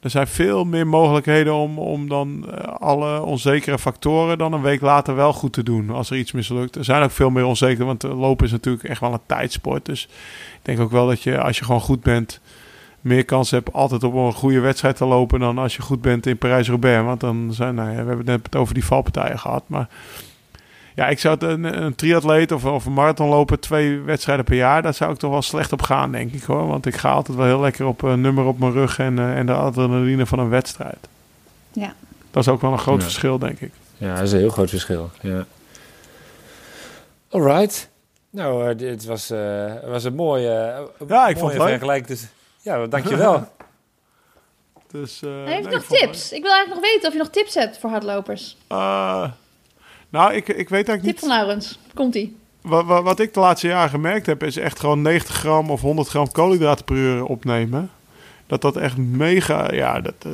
Er 0.00 0.10
zijn 0.10 0.26
veel 0.26 0.64
meer 0.64 0.86
mogelijkheden 0.86 1.54
om, 1.54 1.78
om 1.78 2.08
dan 2.08 2.44
uh, 2.46 2.58
alle 2.64 3.22
onzekere 3.22 3.78
factoren 3.78 4.38
dan 4.38 4.52
een 4.52 4.62
week 4.62 4.80
later 4.80 5.14
wel 5.14 5.32
goed 5.32 5.52
te 5.52 5.62
doen 5.62 5.90
als 5.90 6.10
er 6.10 6.16
iets 6.16 6.32
mislukt. 6.32 6.76
Er 6.76 6.84
zijn 6.84 7.02
ook 7.02 7.10
veel 7.10 7.30
meer 7.30 7.44
onzeker, 7.44 7.84
want 7.84 8.02
lopen 8.02 8.46
is 8.46 8.52
natuurlijk 8.52 8.84
echt 8.84 9.00
wel 9.00 9.12
een 9.12 9.18
tijdsport. 9.26 9.84
Dus 9.84 10.04
ik 10.54 10.60
denk 10.62 10.80
ook 10.80 10.90
wel 10.90 11.06
dat 11.06 11.22
je 11.22 11.40
als 11.40 11.58
je 11.58 11.64
gewoon 11.64 11.80
goed 11.80 12.02
bent, 12.02 12.40
meer 13.00 13.24
kans 13.24 13.50
hebt 13.50 13.72
altijd 13.72 14.02
op 14.02 14.14
een 14.14 14.32
goede 14.32 14.60
wedstrijd 14.60 14.96
te 14.96 15.04
lopen 15.04 15.40
dan 15.40 15.58
als 15.58 15.76
je 15.76 15.82
goed 15.82 16.00
bent 16.00 16.26
in 16.26 16.38
Parijs-Roubaix. 16.38 17.04
Want 17.04 17.20
dan 17.20 17.48
zijn, 17.52 17.74
nou 17.74 17.88
ja, 17.88 17.94
we 18.02 18.08
hebben 18.08 18.26
het 18.26 18.26
net 18.26 18.56
over 18.56 18.74
die 18.74 18.84
valpartijen 18.84 19.38
gehad. 19.38 19.62
Maar 19.66 19.88
ja, 20.98 21.08
ik 21.08 21.18
zou 21.18 21.34
het 21.34 21.42
een, 21.42 21.82
een 21.82 21.94
triatleet 21.94 22.52
of, 22.52 22.64
of 22.64 22.84
een 22.84 22.92
marathon 22.92 23.28
lopen, 23.28 23.60
twee 23.60 24.00
wedstrijden 24.00 24.44
per 24.44 24.56
jaar, 24.56 24.82
daar 24.82 24.94
zou 24.94 25.12
ik 25.12 25.18
toch 25.18 25.30
wel 25.30 25.42
slecht 25.42 25.72
op 25.72 25.82
gaan, 25.82 26.12
denk 26.12 26.32
ik 26.32 26.42
hoor. 26.42 26.66
Want 26.66 26.86
ik 26.86 26.96
ga 26.96 27.10
altijd 27.10 27.36
wel 27.36 27.46
heel 27.46 27.60
lekker 27.60 27.86
op 27.86 28.02
een 28.02 28.20
nummer 28.20 28.44
op 28.44 28.58
mijn 28.58 28.72
rug 28.72 28.98
en, 28.98 29.16
uh, 29.16 29.36
en 29.36 29.46
de 29.46 29.52
adrenaline 29.52 30.26
van 30.26 30.38
een 30.38 30.48
wedstrijd. 30.48 31.08
Ja. 31.72 31.94
Dat 32.30 32.42
is 32.42 32.48
ook 32.48 32.60
wel 32.60 32.72
een 32.72 32.78
groot 32.78 32.98
Ja. 32.98 33.02
verschil, 33.02 33.38
denk 33.38 33.60
ik. 33.60 33.72
Ja, 33.96 34.14
dat 34.14 34.22
is 34.22 34.32
een 34.32 34.38
heel 34.38 34.48
groot 34.48 34.70
verschil. 34.70 35.10
Ja. 35.20 35.46
Alright. 37.30 37.88
Nou, 38.30 38.70
uh, 38.70 38.78
dit 38.78 39.04
was, 39.04 39.30
uh, 39.30 39.72
was 39.84 40.04
een 40.04 40.14
mooie, 40.14 40.88
uh, 41.00 41.08
Ja, 41.08 41.28
ik 41.28 41.38
vond 41.38 41.52
het 41.52 41.82
leuk. 41.82 42.06
Dus, 42.06 42.26
ja, 42.60 42.86
dankjewel. 42.86 43.48
dus, 44.92 45.22
uh, 45.22 45.30
Heeft 45.44 45.64
nee, 45.64 45.74
nog 45.74 45.84
tips? 45.84 46.32
Ik 46.32 46.42
wil 46.42 46.52
eigenlijk 46.52 46.80
nog 46.80 46.92
weten 46.92 47.06
of 47.06 47.12
je 47.12 47.18
nog 47.18 47.30
tips 47.30 47.54
hebt 47.54 47.78
voor 47.78 47.90
hardlopers. 47.90 48.56
Nou, 50.08 50.34
ik, 50.34 50.48
ik 50.48 50.68
weet 50.68 50.88
eigenlijk 50.88 51.02
Tip 51.02 51.14
niet... 51.14 51.18
van 51.18 51.28
Laurens, 51.28 51.78
komt-ie. 51.94 52.36
Wat, 52.60 52.84
wat, 52.84 53.02
wat, 53.02 53.20
ik 53.20 53.34
de 53.34 53.40
laatste 53.40 53.66
jaren 53.66 53.90
gemerkt 53.90 54.26
heb, 54.26 54.42
is 54.42 54.56
echt 54.56 54.80
gewoon 54.80 55.02
90 55.02 55.34
gram 55.34 55.70
of 55.70 55.80
100 55.80 56.08
gram 56.08 56.32
koolhydraten 56.32 56.84
per 56.84 56.96
uur 56.96 57.24
opnemen. 57.24 57.90
Dat 58.46 58.62
dat 58.62 58.76
echt 58.76 58.96
mega... 58.96 59.74
Ja, 59.74 60.00
dat, 60.00 60.14
uh, 60.26 60.32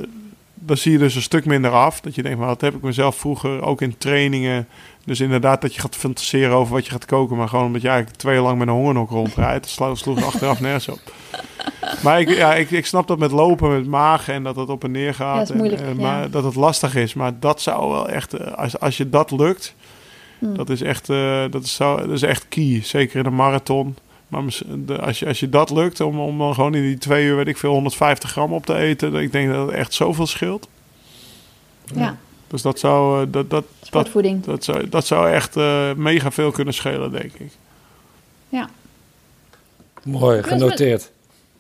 dan 0.55 0.77
zie 0.77 0.93
je 0.93 0.99
dus 0.99 1.15
een 1.15 1.23
stuk 1.23 1.45
minder 1.45 1.71
af. 1.71 2.01
Dat 2.01 2.15
je 2.15 2.23
denkt, 2.23 2.39
maar 2.39 2.49
dat 2.49 2.61
heb 2.61 2.75
ik 2.75 2.83
mezelf 2.83 3.17
vroeger 3.17 3.63
ook 3.63 3.81
in 3.81 3.99
trainingen... 3.99 4.69
Dus 5.05 5.21
inderdaad 5.21 5.61
dat 5.61 5.75
je 5.75 5.81
gaat 5.81 5.97
fantaseren 5.97 6.57
over 6.57 6.75
wat 6.75 6.85
je 6.85 6.91
gaat 6.91 7.05
koken... 7.05 7.37
maar 7.37 7.49
gewoon 7.49 7.65
omdat 7.65 7.83
je 7.83 7.89
eigenlijk 7.89 8.19
twee 8.19 8.35
jaar 8.35 8.43
lang 8.43 8.59
met 8.59 8.69
een 8.69 8.75
hongernok 8.75 9.11
rondrijdt. 9.11 9.79
Dat 9.79 9.99
sloeg 9.99 10.25
achteraf 10.25 10.61
nergens 10.61 10.89
op. 10.89 11.01
Maar 12.03 12.21
ik, 12.21 12.29
ja, 12.29 12.55
ik, 12.55 12.71
ik 12.71 12.87
snap 12.87 13.07
dat 13.07 13.19
met 13.19 13.31
lopen, 13.31 13.71
met 13.71 13.87
maag 13.87 14.29
en 14.29 14.43
dat 14.43 14.57
het 14.57 14.69
op 14.69 14.85
en 14.85 14.91
neer 14.91 15.15
gaat. 15.15 15.33
Ja, 15.33 15.39
dat 15.39 15.51
is 15.51 15.57
moeilijk, 15.57 15.83
en, 15.83 15.89
en, 15.89 15.97
ja. 15.97 16.03
maar 16.03 16.31
dat 16.31 16.45
het 16.45 16.55
lastig 16.55 16.95
is. 16.95 17.15
Maar 17.15 17.33
dat 17.41 17.61
zou 17.61 17.91
wel 17.91 18.09
echt... 18.09 18.35
uh, 18.35 18.53
Als, 18.53 18.81
als 18.81 18.97
je 18.97 19.09
dat 19.09 19.31
lukt, 19.31 19.75
Hmm. 20.45 20.57
dat 20.57 20.71
is 20.71 20.83
echt, 20.83 21.09
uh, 21.09 21.45
dat 21.51 21.65
is, 21.65 21.75
zo, 21.75 21.97
dat 21.97 22.11
is 22.11 22.23
echt 22.23 22.49
key. 22.49 22.81
Zeker 22.83 23.19
in 23.19 23.27
een 23.27 23.35
marathon. 23.35 23.97
Maar 24.29 24.43
als, 25.01 25.19
je, 25.19 25.27
als 25.27 25.41
je 25.41 25.49
dat 25.49 25.71
lukt, 25.71 26.01
om, 26.01 26.21
om 26.21 26.39
dan 26.39 26.55
gewoon 26.55 26.75
in 26.75 26.83
die 26.83 26.99
twee 26.99 27.25
uur, 27.25 27.37
weet 27.37 27.49
ik 27.49 27.57
veel, 27.57 27.73
150 27.73 28.31
gram 28.31 28.53
op 28.53 28.67
te 28.67 28.75
eten. 28.75 29.15
Ik 29.15 29.33
denk 29.33 29.53
dat 29.53 29.67
het 29.67 29.77
echt 29.77 29.93
zoveel 29.93 30.27
scheelt. 30.27 30.69
Ja. 31.95 32.17
Dus 32.47 32.63
dat 32.63 32.79
zou, 32.79 33.31
dat, 33.31 33.51
dat. 33.51 33.65
Dat, 33.91 34.13
dat, 34.45 34.65
zou, 34.65 34.89
dat 34.89 35.07
zou 35.07 35.31
echt 35.31 35.57
uh, 35.57 35.93
mega 35.93 36.31
veel 36.31 36.51
kunnen 36.51 36.75
schelen, 36.75 37.11
denk 37.11 37.33
ik. 37.33 37.51
Ja. 38.49 38.69
Mooi, 40.03 40.43
genoteerd. 40.43 41.13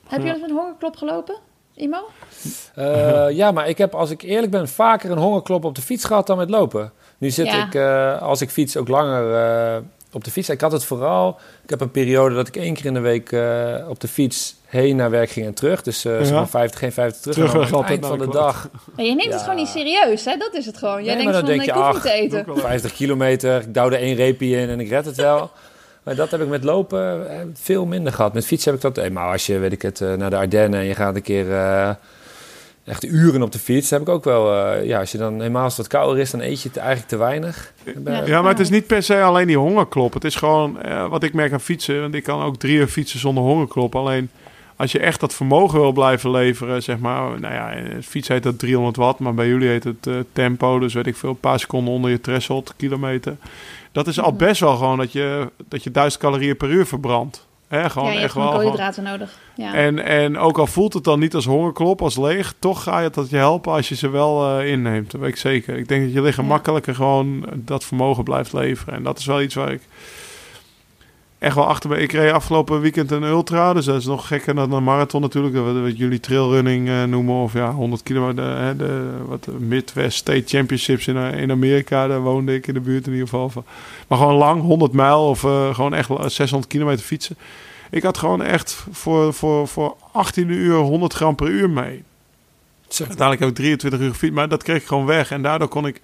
Heb 0.09 0.23
je 0.23 0.29
eens 0.29 0.41
met 0.41 0.51
een 0.51 0.57
hongerklop 0.57 0.97
gelopen, 0.97 1.35
Imo? 1.75 1.99
Uh, 2.79 3.27
ja, 3.31 3.51
maar 3.53 3.69
ik 3.69 3.79
heb, 3.79 3.95
als 3.95 4.11
ik 4.11 4.23
eerlijk 4.23 4.51
ben, 4.53 4.69
vaker 4.69 5.11
een 5.11 5.19
hongerklop 5.19 5.65
op 5.65 5.75
de 5.75 5.83
fiets 5.83 6.05
gehad 6.05 6.27
dan 6.27 6.37
met 6.37 6.51
lopen. 6.51 6.93
Nu 7.19 7.31
zit 7.31 7.47
Ja. 7.47 7.67
ik, 7.67 7.75
uh, 7.75 8.23
als 8.23 8.41
ik 8.41 8.51
fiets, 8.51 8.77
ook 8.77 8.89
langer 8.89 9.31
uh, 9.77 9.83
op 10.13 10.25
de 10.25 10.31
fiets. 10.31 10.49
Ik 10.49 10.61
had 10.61 10.73
het 10.73 10.85
vooral, 10.85 11.39
ik 11.63 11.71
heb 11.71 11.81
een 11.81 11.91
periode 11.91 12.35
dat 12.35 12.49
ik 12.49 12.57
één 12.57 12.75
keer 12.75 12.85
in 12.87 12.95
de 12.95 13.01
week 13.01 13.33
uh, 13.33 13.75
op 13.89 14.01
de 14.01 14.09
fiets 14.09 14.55
heen 14.67 14.97
naar 14.97 15.11
werk 15.11 15.31
ging 15.31 15.47
en 15.47 15.55
terug. 15.55 15.83
Dus 15.83 16.05
uh, 16.05 16.19
Ja. 16.19 16.25
zeg 16.25 16.35
maar 16.35 16.49
50, 16.49 16.79
geen 16.79 16.93
50 16.93 17.21
terug. 17.33 17.35
Terug 17.51 17.73
aan 17.73 17.79
het 17.81 17.89
eind 17.91 18.07
van 18.07 18.19
de 18.19 18.25
de 18.27 18.31
dag. 18.33 18.69
Maar 18.97 19.05
je 19.05 19.11
neemt 19.11 19.25
Ja. 19.25 19.31
het 19.31 19.41
gewoon 19.41 19.57
niet 19.57 19.69
serieus, 19.69 20.25
hè? 20.25 20.37
Dat 20.37 20.55
is 20.55 20.67
het 20.67 20.77
gewoon. 20.79 21.05
Jij 21.05 21.15
Nee, 21.15 21.25
maar 21.25 21.33
denkt 21.33 21.49
dan 21.49 21.57
van, 21.57 21.67
denk 21.67 21.79
ik 21.79 21.85
je, 21.85 21.93
hoef 21.93 21.93
niet 21.93 22.03
te 22.03 22.11
eten. 22.13 22.39
ook 22.41 22.47
wel. 22.47 22.57
50 22.57 22.93
kilometer, 22.93 23.61
ik 23.61 23.75
douwde 23.75 23.97
één 23.97 24.15
reepje 24.17 24.57
in 24.61 24.69
en 24.69 24.81
ik 24.81 24.89
red 24.89 25.05
het 25.05 25.17
wel. 25.17 25.51
Maar 26.05 26.15
dat 26.15 26.31
heb 26.31 26.41
ik 26.41 26.49
met 26.49 26.65
lopen 26.65 27.31
eh, 27.31 27.39
veel 27.55 27.87
minder 27.87 28.13
gehad. 28.13 28.33
Met 28.35 28.47
fietsen 28.47 28.73
heb 28.73 28.85
ik 28.85 28.95
dat... 28.95 29.05
eh, 29.05 29.11
Maar 29.11 29.33
als 29.33 29.47
je, 29.47 29.59
weet 29.59 29.73
ik 29.73 29.83
het, 29.83 30.01
eh, 30.01 30.13
naar 30.15 30.31
de 30.31 30.37
Ardennen 30.37 30.81
en 30.81 30.87
je 30.87 30.95
gaat 30.95 31.15
een 31.17 31.23
keer... 31.23 31.53
eh, 31.53 31.91
echt 32.85 33.05
uren 33.05 33.43
op 33.43 33.53
de 33.53 33.59
fiets, 33.59 33.91
heb 33.91 34.01
ik 34.01 34.09
ook 34.09 34.25
wel... 34.25 34.55
eh, 34.55 34.85
ja, 34.87 34.99
als 35.01 35.13
je 35.13 35.19
dan 35.19 35.33
helemaal 35.39 35.63
als 35.63 35.77
het 35.77 35.87
wat 35.87 36.01
kouder 36.01 36.23
is, 36.23 36.31
dan 36.31 36.41
eet 36.41 36.63
je 36.63 36.69
het 36.69 36.77
eigenlijk 36.79 37.09
te 37.09 37.17
weinig. 37.17 37.73
Ja. 38.27 38.41
Maar 38.43 38.51
het 38.51 38.61
is 38.61 38.71
niet 38.71 38.87
per 38.87 39.03
se 39.03 39.23
alleen 39.23 39.47
die 39.47 39.59
hongerklop. 39.59 40.15
Het 40.15 40.25
is 40.25 40.37
gewoon 40.37 40.83
eh, 40.83 41.09
wat 41.09 41.23
ik 41.23 41.33
merk 41.35 41.53
aan 41.53 41.61
fietsen. 41.61 42.01
Want 42.01 42.15
ik 42.15 42.23
kan 42.23 42.43
ook 42.43 42.57
drie 42.57 42.77
uur 42.77 42.87
fietsen 42.89 43.19
zonder 43.19 43.43
hongerklop. 43.45 43.95
Alleen 43.95 44.31
als 44.77 44.93
je 44.93 44.99
echt 44.99 45.21
dat 45.21 45.35
vermogen 45.35 45.81
wil 45.81 45.93
blijven 45.93 46.31
leveren, 46.31 46.83
zeg 46.83 46.99
maar. 46.99 47.41
Nou 47.41 47.55
ja, 47.55 47.75
fiets 48.03 48.29
heet 48.29 48.43
dat 48.43 48.59
300 48.59 48.97
watt, 48.97 49.19
maar 49.19 49.35
bij 49.35 49.47
jullie 49.47 49.69
heet 49.69 49.85
het 49.85 50.09
tempo. 50.33 50.79
Dus 50.79 50.95
weet 50.95 51.07
ik 51.07 51.17
veel, 51.17 51.29
een 51.31 51.41
paar 51.41 51.59
seconden 51.61 51.95
onder 51.95 52.11
je 52.11 52.21
threshold 52.21 52.75
kilometer. 52.77 53.37
Dat 53.95 54.07
is 54.07 54.21
al 54.21 54.29
Mhm. 54.31 54.39
best 54.39 54.61
wel 54.61 54.77
gewoon 54.77 54.99
dat 54.99 55.13
je, 55.13 55.51
dat 55.69 55.83
je 55.85 55.91
1000 55.91 56.23
calorieën 56.23 56.57
per 56.57 56.69
uur 56.71 56.87
verbrandt. 56.87 57.47
Hè, 57.69 57.91
gewoon 57.91 58.09
ja, 58.13 58.15
je 58.19 58.25
echt 58.25 58.35
wel. 58.35 58.47
gewoon- 58.47 58.61
koolhydraten 58.63 59.03
nodig. 59.03 59.39
Ja. 59.57 59.75
En, 59.75 59.99
en 60.05 60.39
ook 60.39 60.59
al 60.59 60.67
voelt 60.67 60.93
het 60.95 61.05
dan 61.05 61.19
niet 61.19 61.35
als 61.35 61.45
hongerklop, 61.45 62.03
als 62.03 62.17
leeg, 62.17 62.55
toch 62.59 62.83
ga 62.83 63.01
je 63.01 63.11
dat 63.11 63.31
je 63.31 63.37
helpen 63.37 63.73
als 63.73 63.89
je 63.89 63.95
ze 63.95 64.09
wel 64.09 64.59
eh, 64.59 64.71
inneemt. 64.71 65.11
Dat 65.11 65.21
weet 65.21 65.31
ik 65.31 65.37
zeker. 65.37 65.77
Ik 65.77 65.89
denk 65.89 66.05
dat 66.05 66.13
je 66.13 66.23
lichaam 66.23 66.45
Ja. 66.45 66.51
makkelijker 66.51 66.95
gewoon 66.95 67.47
dat 67.55 67.85
vermogen 67.85 68.25
blijft 68.25 68.53
leveren. 68.53 68.95
En 68.95 69.03
dat 69.03 69.19
is 69.19 69.25
wel 69.27 69.43
iets 69.43 69.55
waar 69.55 69.73
ik 69.73 69.83
echt 71.45 71.55
wel 71.55 71.67
achter 71.67 71.89
ben. 71.89 72.03
Ik 72.03 72.13
reed 72.13 72.33
afgelopen 72.33 72.81
weekend 72.81 73.11
een 73.11 73.23
ultra, 73.23 73.73
dus 73.73 73.85
dat 73.85 73.97
is 73.97 74.07
nog 74.07 74.27
gekker 74.27 74.55
dan 74.55 74.73
een 74.73 74.85
marathon 74.85 75.21
natuurlijk. 75.21 75.55
Dat 75.55 75.81
wat 75.81 75.99
jullie 75.99 76.21
trailrunning 76.21 76.89
eh, 76.89 77.05
noemen, 77.05 77.35
of 77.35 77.53
ja, 77.53 77.71
100 77.71 78.03
kilometer. 78.03 78.77
De, 78.77 79.11
wat, 79.27 79.45
de 79.45 79.53
Midwest 79.53 80.17
State 80.17 80.43
Championships 80.47 81.07
in, 81.07 81.17
eh, 81.17 81.41
in 81.41 81.51
Amerika, 81.51 82.07
daar 82.07 82.21
woonde 82.21 82.55
ik 82.55 82.67
in 82.67 82.75
de 82.75 82.81
buurt 82.81 83.07
in 83.07 83.13
ieder 83.13 83.29
geval. 83.29 83.49
van. 83.49 83.65
Maar 84.09 84.19
gewoon 84.19 84.35
lang, 84.35 84.63
100 84.63 84.93
mijl 84.93 85.29
of 85.29 85.45
eh, 85.45 85.75
gewoon 85.75 85.95
echt 85.95 86.11
600 86.27 86.73
kilometer 86.73 87.05
fietsen. 87.05 87.37
Ik 87.91 88.03
had 88.03 88.19
gewoon 88.19 88.43
echt 88.43 88.87
voor, 88.91 89.35
voor, 89.35 89.69
voor 89.69 89.97
18 90.13 90.49
uur 90.49 90.77
100 90.77 91.13
gram 91.13 91.35
per 91.35 91.49
uur 91.49 91.71
mee. 91.71 92.03
Uiteindelijk 92.89 93.41
heb 93.41 93.49
ik 93.49 93.55
23 93.55 94.01
uur 94.01 94.11
gefietst, 94.11 94.35
maar 94.35 94.49
dat 94.49 94.63
kreeg 94.63 94.77
ik 94.77 94.87
gewoon 94.87 95.07
weg. 95.07 95.31
En 95.31 95.43
daardoor 95.43 95.69
kon 95.69 95.87
ik... 95.87 96.01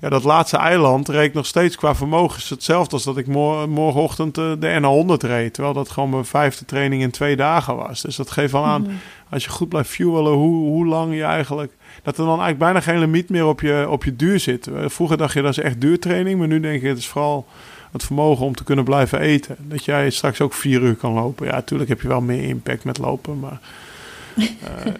Ja, 0.00 0.08
dat 0.08 0.24
laatste 0.24 0.56
eiland 0.56 1.08
reed 1.08 1.34
nog 1.34 1.46
steeds 1.46 1.76
qua 1.76 1.94
vermogen. 1.94 2.38
is 2.38 2.50
hetzelfde 2.50 2.92
als 2.94 3.04
dat 3.04 3.16
ik 3.16 3.26
mor- 3.26 3.68
morgenochtend 3.68 4.38
eh, 4.38 4.52
de 4.58 4.78
N100 4.80 5.26
reed. 5.26 5.54
Terwijl 5.54 5.74
dat 5.74 5.90
gewoon 5.90 6.10
mijn 6.10 6.24
vijfde 6.24 6.64
training 6.64 7.02
in 7.02 7.10
twee 7.10 7.36
dagen 7.36 7.76
was. 7.76 8.00
Dus 8.02 8.16
dat 8.16 8.30
geeft 8.30 8.52
wel 8.52 8.64
aan, 8.64 8.82
Mhm. 8.82 8.90
als 9.30 9.44
je 9.44 9.50
goed 9.50 9.68
blijft 9.68 9.88
fuelen, 9.90 10.32
hoe, 10.32 10.68
hoe 10.68 10.86
lang 10.86 11.14
je 11.14 11.22
eigenlijk... 11.24 11.72
Dat 12.02 12.14
er 12.18 12.24
dan 12.24 12.40
eigenlijk 12.40 12.58
bijna 12.58 12.80
geen 12.80 12.98
limiet 12.98 13.28
meer 13.30 13.46
op 13.46 13.60
je, 13.60 13.86
op 13.90 14.04
je 14.04 14.16
duur 14.16 14.40
zit. 14.40 14.68
Vroeger 14.86 15.16
dacht 15.16 15.32
je 15.34 15.42
dat 15.42 15.50
is 15.50 15.58
echt 15.64 15.80
duurtraining. 15.80 16.38
Maar 16.38 16.48
nu 16.48 16.60
denk 16.60 16.74
ik 16.82 16.88
het 16.88 16.98
is 16.98 17.08
vooral 17.08 17.46
het 17.92 18.04
vermogen 18.04 18.46
om 18.46 18.54
te 18.54 18.64
kunnen 18.64 18.84
blijven 18.84 19.20
eten. 19.20 19.56
Dat 19.60 19.84
jij 19.84 20.10
straks 20.10 20.40
ook 20.40 20.52
vier 20.52 20.80
uur 20.82 20.94
kan 20.94 21.12
lopen. 21.12 21.46
Ja, 21.46 21.52
natuurlijk 21.52 21.88
heb 21.88 22.00
je 22.00 22.08
wel 22.08 22.20
meer 22.20 22.42
impact 22.48 22.84
met 22.84 22.98
lopen. 22.98 23.38
Maar 23.40 23.60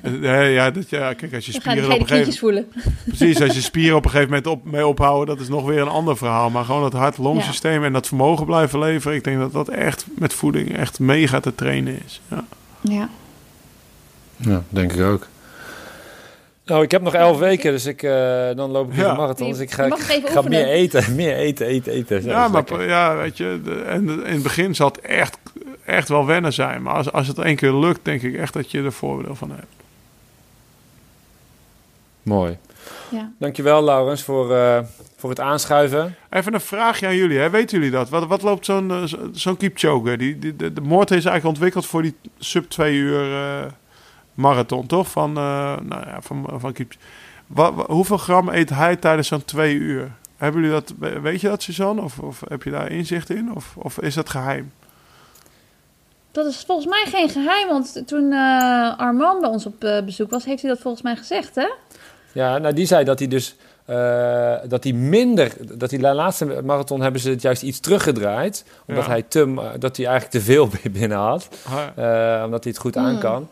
eh, 0.03 0.43
eh, 0.43 0.55
ja, 0.55 0.70
dat, 0.70 0.91
ja, 0.91 1.12
kijk, 1.14 1.34
als 1.34 1.47
je 1.47 1.53
spieren 1.53 1.93
op 1.93 2.01
een 2.01 2.07
gegeven 2.07 2.32
voelen. 2.34 2.72
Precies, 3.07 3.41
als 3.43 3.55
je 3.55 3.61
spieren 3.61 3.97
op 3.97 4.05
een 4.05 4.11
gegeven 4.11 4.30
moment 4.34 4.47
op, 4.51 4.64
mee 4.64 4.87
ophouden, 4.87 5.34
dat 5.37 5.45
is 5.45 5.51
nog 5.51 5.64
weer 5.66 5.80
een 5.80 5.89
ander 5.89 6.16
verhaal. 6.16 6.51
Maar 6.51 6.64
gewoon 6.64 6.84
het 6.84 6.93
hart-longsysteem 6.93 7.84
en 7.84 7.93
dat 7.93 8.07
vermogen 8.07 8.47
blijven 8.47 8.78
leveren. 8.78 9.16
Ik 9.16 9.24
denk 9.24 9.39
dat 9.39 9.53
dat 9.53 9.68
echt 9.68 10.05
met 10.14 10.32
voeding 10.34 10.76
echt 10.76 10.99
mega 10.99 11.41
te 11.41 11.55
trainen 11.55 12.01
is. 12.07 12.20
Ja. 12.28 12.45
Ja. 12.80 13.09
Ja, 14.37 14.62
denk 14.68 14.93
ik 14.93 15.01
ook. 15.03 15.26
Nou, 16.64 16.82
ik 16.82 16.91
heb 16.91 17.03
nog 17.03 17.14
elf 17.14 17.39
weken, 17.39 17.72
dus 17.72 17.87
ik, 17.87 18.03
eh, 18.03 18.11
dan 18.57 18.70
loop 18.70 18.89
ik 18.89 18.95
weer 18.95 19.05
Ja. 19.05 19.11
een 19.11 19.16
marathon. 19.16 19.51
Dus 19.51 19.59
ik 19.59 19.70
ga, 19.70 19.84
ik 19.84 20.22
ga 20.28 20.43
meer 20.43 20.66
eten, 20.66 21.14
meer 21.16 21.34
eten, 21.37 21.66
eten, 21.66 21.93
eten. 21.93 22.22
Zo, 22.22 22.28
Ja, 22.28 22.43
dat 22.43 22.53
maar 22.53 22.62
lekker. 22.78 22.89
ja, 22.89 23.16
weet 23.16 23.37
je, 23.37 23.61
de- 23.64 23.82
en 23.82 24.07
de- 24.07 24.12
in 24.12 24.32
het 24.34 24.43
begin 24.43 24.74
zal 24.74 24.87
het 24.89 25.01
echt, 25.01 25.39
echt 25.87 26.09
wel 26.09 26.26
wennen 26.26 26.53
zijn. 26.53 26.82
Maar 26.82 26.95
als, 26.95 27.12
als 27.12 27.26
het 27.26 27.39
één 27.39 27.57
keer 27.57 27.74
lukt, 27.74 28.01
denk 28.05 28.22
ik 28.22 28.34
echt 28.34 28.53
dat 28.53 28.70
je 28.70 28.82
er 28.82 28.93
voordeel 28.93 29.34
van 29.34 29.51
hebt. 29.51 29.66
Mooi. 32.22 32.59
Ja. 33.11 33.32
Dankjewel, 33.39 33.84
Laurens, 33.84 34.22
voor, 34.22 34.55
eh, 34.57 34.78
voor 35.16 35.30
het 35.30 35.41
aanschuiven. 35.41 36.14
Even 36.30 36.55
een 36.55 36.61
vraagje 36.61 37.07
aan 37.07 37.16
jullie. 37.16 37.39
Hè. 37.39 37.51
Weten 37.51 37.76
jullie 37.78 37.93
dat? 37.93 38.09
Wat, 38.09 38.26
wat 38.26 38.43
loopt 38.43 38.64
zo'n 38.64 39.09
zo- 39.09 39.28
zo'n 39.32 39.57
Kipchoge? 39.57 40.16
Die, 40.16 40.39
die, 40.39 40.57
de, 40.57 40.72
de 40.72 40.80
moord 40.80 41.11
is 41.11 41.14
eigenlijk 41.24 41.45
ontwikkeld 41.47 41.87
voor 41.87 42.03
die 42.03 42.14
sub 42.39 42.70
2 42.70 42.95
uur 42.95 43.32
eh, 43.32 43.64
marathon, 44.34 44.87
toch? 44.87 45.11
Van, 45.11 45.28
eh, 45.37 45.76
nou 45.82 46.07
ja, 46.07 46.18
van, 46.20 46.47
van 46.57 46.74
hoeveel 47.87 48.18
gram 48.18 48.49
eet 48.49 48.70
hij 48.70 48.97
tijdens 48.97 49.28
zo'n 49.28 49.45
twee 49.45 49.74
uur? 49.74 50.11
Hebben 50.37 50.61
jullie 50.62 50.76
dat, 50.76 50.95
we- 50.99 51.20
weet 51.20 51.41
je 51.41 51.49
dat, 51.49 51.62
Suzanne? 51.62 52.01
Of, 52.03 52.18
of 52.18 52.43
heb 52.49 52.62
je 52.62 52.70
daar 52.70 52.91
inzicht 52.91 53.30
in? 53.30 53.51
Of, 53.55 53.74
of 53.76 53.99
is 54.01 54.14
dat 54.14 54.30
geheim? 54.30 54.72
Dat 56.37 56.47
is 56.47 56.64
volgens 56.66 56.87
mij 56.87 57.05
geen 57.09 57.28
geheim, 57.28 57.68
want 57.68 58.03
toen 58.07 58.32
eh, 58.32 58.99
Armand 58.99 59.41
bij 59.41 59.51
ons 59.51 59.66
op 59.66 59.84
eh, 59.84 60.03
bezoek 60.05 60.30
was, 60.30 60.45
heeft 60.45 60.62
hij 60.62 60.70
dat 60.70 60.80
volgens 60.80 61.03
mij 61.03 61.16
gezegd, 61.16 61.55
hè? 61.55 61.66
Ja, 62.32 62.59
nou 62.59 62.74
die 62.74 62.87
zei 62.87 63.05
dat 63.05 63.18
hij 63.18 63.28
dus 63.28 63.57
eh, 63.84 64.55
dat 64.68 64.84
hij 64.84 64.93
minder, 64.93 65.53
dat 65.78 65.91
hij 65.91 65.99
de 66.01 66.14
laatste 66.14 66.45
marathon 66.64 67.01
hebben 67.01 67.20
ze 67.20 67.30
het 67.30 67.43
juist 67.43 67.62
iets 67.62 67.80
teruggedraaid, 67.80 68.64
omdat 68.87 69.05
Ja. 69.05 69.11
hij 69.11 69.22
te, 69.22 69.55
dat 69.78 69.97
hij 69.97 70.07
eigenlijk 70.07 70.30
te 70.30 70.41
veel 70.53 70.68
binnen 71.01 71.18
had, 71.18 71.49
Ha- 71.68 71.93
eh, 72.39 72.45
omdat 72.45 72.62
hij 72.64 72.72
het 72.72 72.80
goed 72.82 72.97
aan 72.97 73.11
Hmm. 73.11 73.18
kan. 73.18 73.49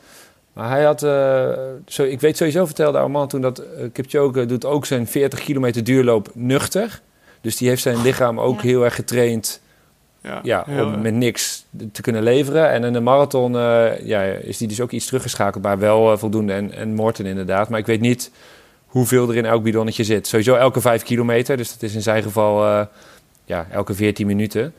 Maar 0.53 0.69
hij 0.71 0.85
had, 0.85 1.03
eh, 1.03 1.49
zo, 1.87 2.03
ik 2.03 2.21
weet 2.21 2.37
sowieso 2.37 2.67
vertelde 2.67 2.99
Armand 2.99 3.31
toen 3.31 3.41
dat 3.41 3.61
uh, 3.61 3.67
Kipchoge 3.93 4.47
doet 4.47 4.65
ook 4.65 4.87
zijn 4.87 5.07
40 5.07 5.41
kilometer 5.41 5.85
duurloop 5.85 6.29
nuchter. 6.35 7.01
Dus 7.41 7.57
die 7.57 7.69
heeft 7.69 7.83
zijn 7.83 8.03
lichaam 8.03 8.41
ook 8.41 8.61
ja. 8.61 8.69
heel 8.69 8.85
erg 8.85 8.95
getraind 8.95 9.61
Ja, 10.43 10.65
om 10.69 11.01
met 11.01 11.15
niks 11.15 11.65
te 11.93 12.03
kunnen 12.03 12.23
leveren. 12.23 12.71
En 12.71 12.85
in 12.85 12.93
de 12.93 13.01
marathon 13.01 13.57
eh, 13.57 14.07
ja, 14.07 14.23
is 14.23 14.59
die 14.59 14.69
dus 14.69 14.81
ook 14.81 14.91
iets 14.91 15.07
teruggeschakeld, 15.07 15.63
maar 15.63 15.79
wel 15.79 16.13
eh, 16.13 16.19
voldoende. 16.19 16.53
En, 16.53 16.73
en 16.73 16.95
Morten 16.95 17.27
inderdaad. 17.27 17.69
Maar 17.69 17.79
ik 17.79 17.87
weet 17.87 18.01
niet 18.01 18.31
hoeveel 18.87 19.29
er 19.29 19.37
in 19.37 19.45
elk 19.45 19.63
bidonnetje 19.63 20.05
zit. 20.05 20.27
Sowieso 20.27 20.55
elke 20.55 20.81
vijf 20.81 21.03
kilometer. 21.03 21.57
Dus 21.57 21.73
dat 21.73 21.83
is 21.83 21.95
in 21.95 22.03
zijn 22.03 22.23
geval 22.23 22.65
eh, 22.67 22.87
ja, 23.45 23.67
elke 23.71 23.95
14 23.95 24.27
minuten. 24.27 24.75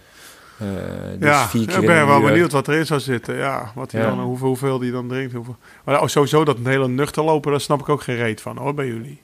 Dus 1.17 1.29
ja, 1.29 1.47
vier 1.47 1.61
ja, 1.61 1.67
keer 1.67 1.79
ik 1.79 1.85
ben 1.85 2.07
wel 2.07 2.19
uur. 2.21 2.25
benieuwd 2.27 2.51
wat 2.51 2.67
erin 2.67 2.85
zou 2.85 2.99
zitten. 2.99 3.35
Ja, 3.35 3.71
wat 3.75 3.91
hij 3.91 4.01
Ja. 4.01 4.07
dan, 4.07 4.19
hoeveel, 4.19 4.47
hoeveel 4.47 4.79
die 4.79 4.91
dan 4.91 5.07
drinkt. 5.07 5.33
Hoeveel. 5.33 5.55
Maar 5.83 6.01
oh, 6.01 6.07
sowieso 6.07 6.45
dat 6.45 6.57
een 6.57 6.67
hele 6.67 6.87
nuchter 6.87 7.23
lopen, 7.23 7.51
daar 7.51 7.61
snap 7.61 7.79
ik 7.79 7.89
ook 7.89 8.01
geen 8.03 8.15
reet 8.15 8.41
van 8.41 8.57
hoor, 8.57 8.73
bij 8.73 8.87
jullie. 8.87 9.21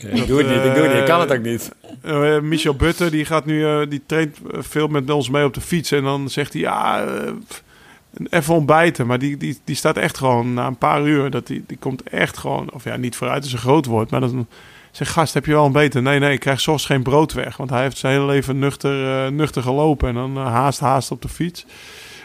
Ja, 0.00 0.08
ik 0.08 0.26
doe 0.26 0.38
het 0.38 0.46
niet, 0.48 0.56
ik 0.56 0.74
doe 0.74 0.82
het 0.82 0.90
niet. 0.92 1.00
Ik 1.00 1.06
kan 1.06 1.20
het 1.20 1.32
ook 1.32 1.42
niet. 1.42 1.72
Eh, 2.02 2.38
Michel 2.40 2.74
Butter, 2.74 3.10
die 3.10 3.24
gaat 3.24 3.44
nu, 3.44 3.64
eh, 3.66 3.80
die 3.88 4.02
traint 4.06 4.36
eh, 4.52 4.58
veel 4.62 4.88
met 4.88 5.10
ons 5.10 5.30
mee 5.30 5.44
op 5.44 5.54
de 5.54 5.60
fiets. 5.60 5.92
En 5.92 6.02
dan 6.02 6.28
zegt 6.30 6.52
hij, 6.52 6.62
ja, 6.62 7.04
eh, 7.04 7.32
even 8.30 8.54
ontbijten. 8.54 9.06
Maar 9.06 9.18
die, 9.18 9.36
die, 9.36 9.58
die 9.64 9.76
staat 9.76 9.96
echt 9.96 10.18
gewoon 10.18 10.54
na 10.54 10.66
een 10.66 10.78
paar 10.78 11.06
uur, 11.06 11.30
dat 11.30 11.46
die, 11.46 11.64
die 11.66 11.76
komt 11.78 12.02
echt 12.02 12.38
gewoon, 12.38 12.72
of 12.72 12.84
ja, 12.84 12.96
niet 12.96 13.16
vooruit 13.16 13.42
als 13.42 13.52
een 13.52 13.58
groot 13.58 13.86
woord. 13.86 14.10
Maar 14.10 14.20
dan 14.20 14.46
zegt, 14.90 15.10
gast, 15.10 15.34
heb 15.34 15.46
je 15.46 15.52
wel 15.52 15.64
ontbeten? 15.64 16.02
Nee, 16.02 16.18
nee, 16.18 16.32
ik 16.32 16.40
krijg 16.40 16.60
soms 16.60 16.86
geen 16.86 17.02
brood 17.02 17.32
weg. 17.32 17.56
Want 17.56 17.70
hij 17.70 17.82
heeft 17.82 17.98
zijn 17.98 18.12
hele 18.12 18.26
leven 18.26 18.58
nuchter, 18.58 19.24
eh, 19.24 19.30
nuchter 19.30 19.62
gelopen. 19.62 20.08
En 20.08 20.14
dan 20.14 20.36
eh, 20.36 20.46
haast, 20.46 20.80
haast 20.80 21.10
op 21.10 21.22
de 21.22 21.28
fiets. 21.28 21.66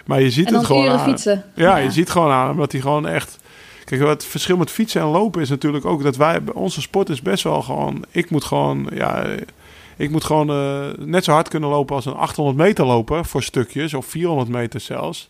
Maar 0.05 0.21
je 0.21 0.29
ziet 0.31 0.47
En 0.47 0.53
het 0.53 0.65
gewoon 0.65 0.89
aan- 0.89 1.03
fietsen. 1.03 1.43
ja, 1.55 1.77
je 1.77 1.91
ziet 1.91 2.09
gewoon 2.09 2.31
aan 2.31 2.47
hem 2.47 2.57
dat 2.57 2.71
hij 2.71 2.81
gewoon 2.81 3.07
echt. 3.07 3.37
Kijk, 3.85 4.01
wat 4.01 4.09
het 4.09 4.25
verschil 4.25 4.57
met 4.57 4.71
fietsen 4.71 5.01
en 5.01 5.07
lopen 5.07 5.41
is 5.41 5.49
natuurlijk 5.49 5.85
ook 5.85 6.03
dat 6.03 6.15
wij, 6.15 6.41
onze 6.53 6.81
sport 6.81 7.09
is 7.09 7.21
best 7.21 7.43
wel 7.43 7.61
gewoon. 7.61 8.03
Ik 8.11 8.29
moet 8.29 8.43
gewoon, 8.43 8.89
ja, 8.93 9.25
ik 9.97 10.09
moet 10.09 10.23
gewoon 10.23 10.49
eh, 10.49 11.05
net 11.05 11.23
zo 11.23 11.31
hard 11.31 11.47
kunnen 11.47 11.69
lopen 11.69 11.95
als 11.95 12.05
een 12.05 12.15
800 12.15 12.57
meter 12.57 12.85
loper 12.85 13.25
voor 13.25 13.43
stukjes 13.43 13.93
of 13.93 14.05
400 14.05 14.49
meter 14.49 14.79
zelfs. 14.79 15.29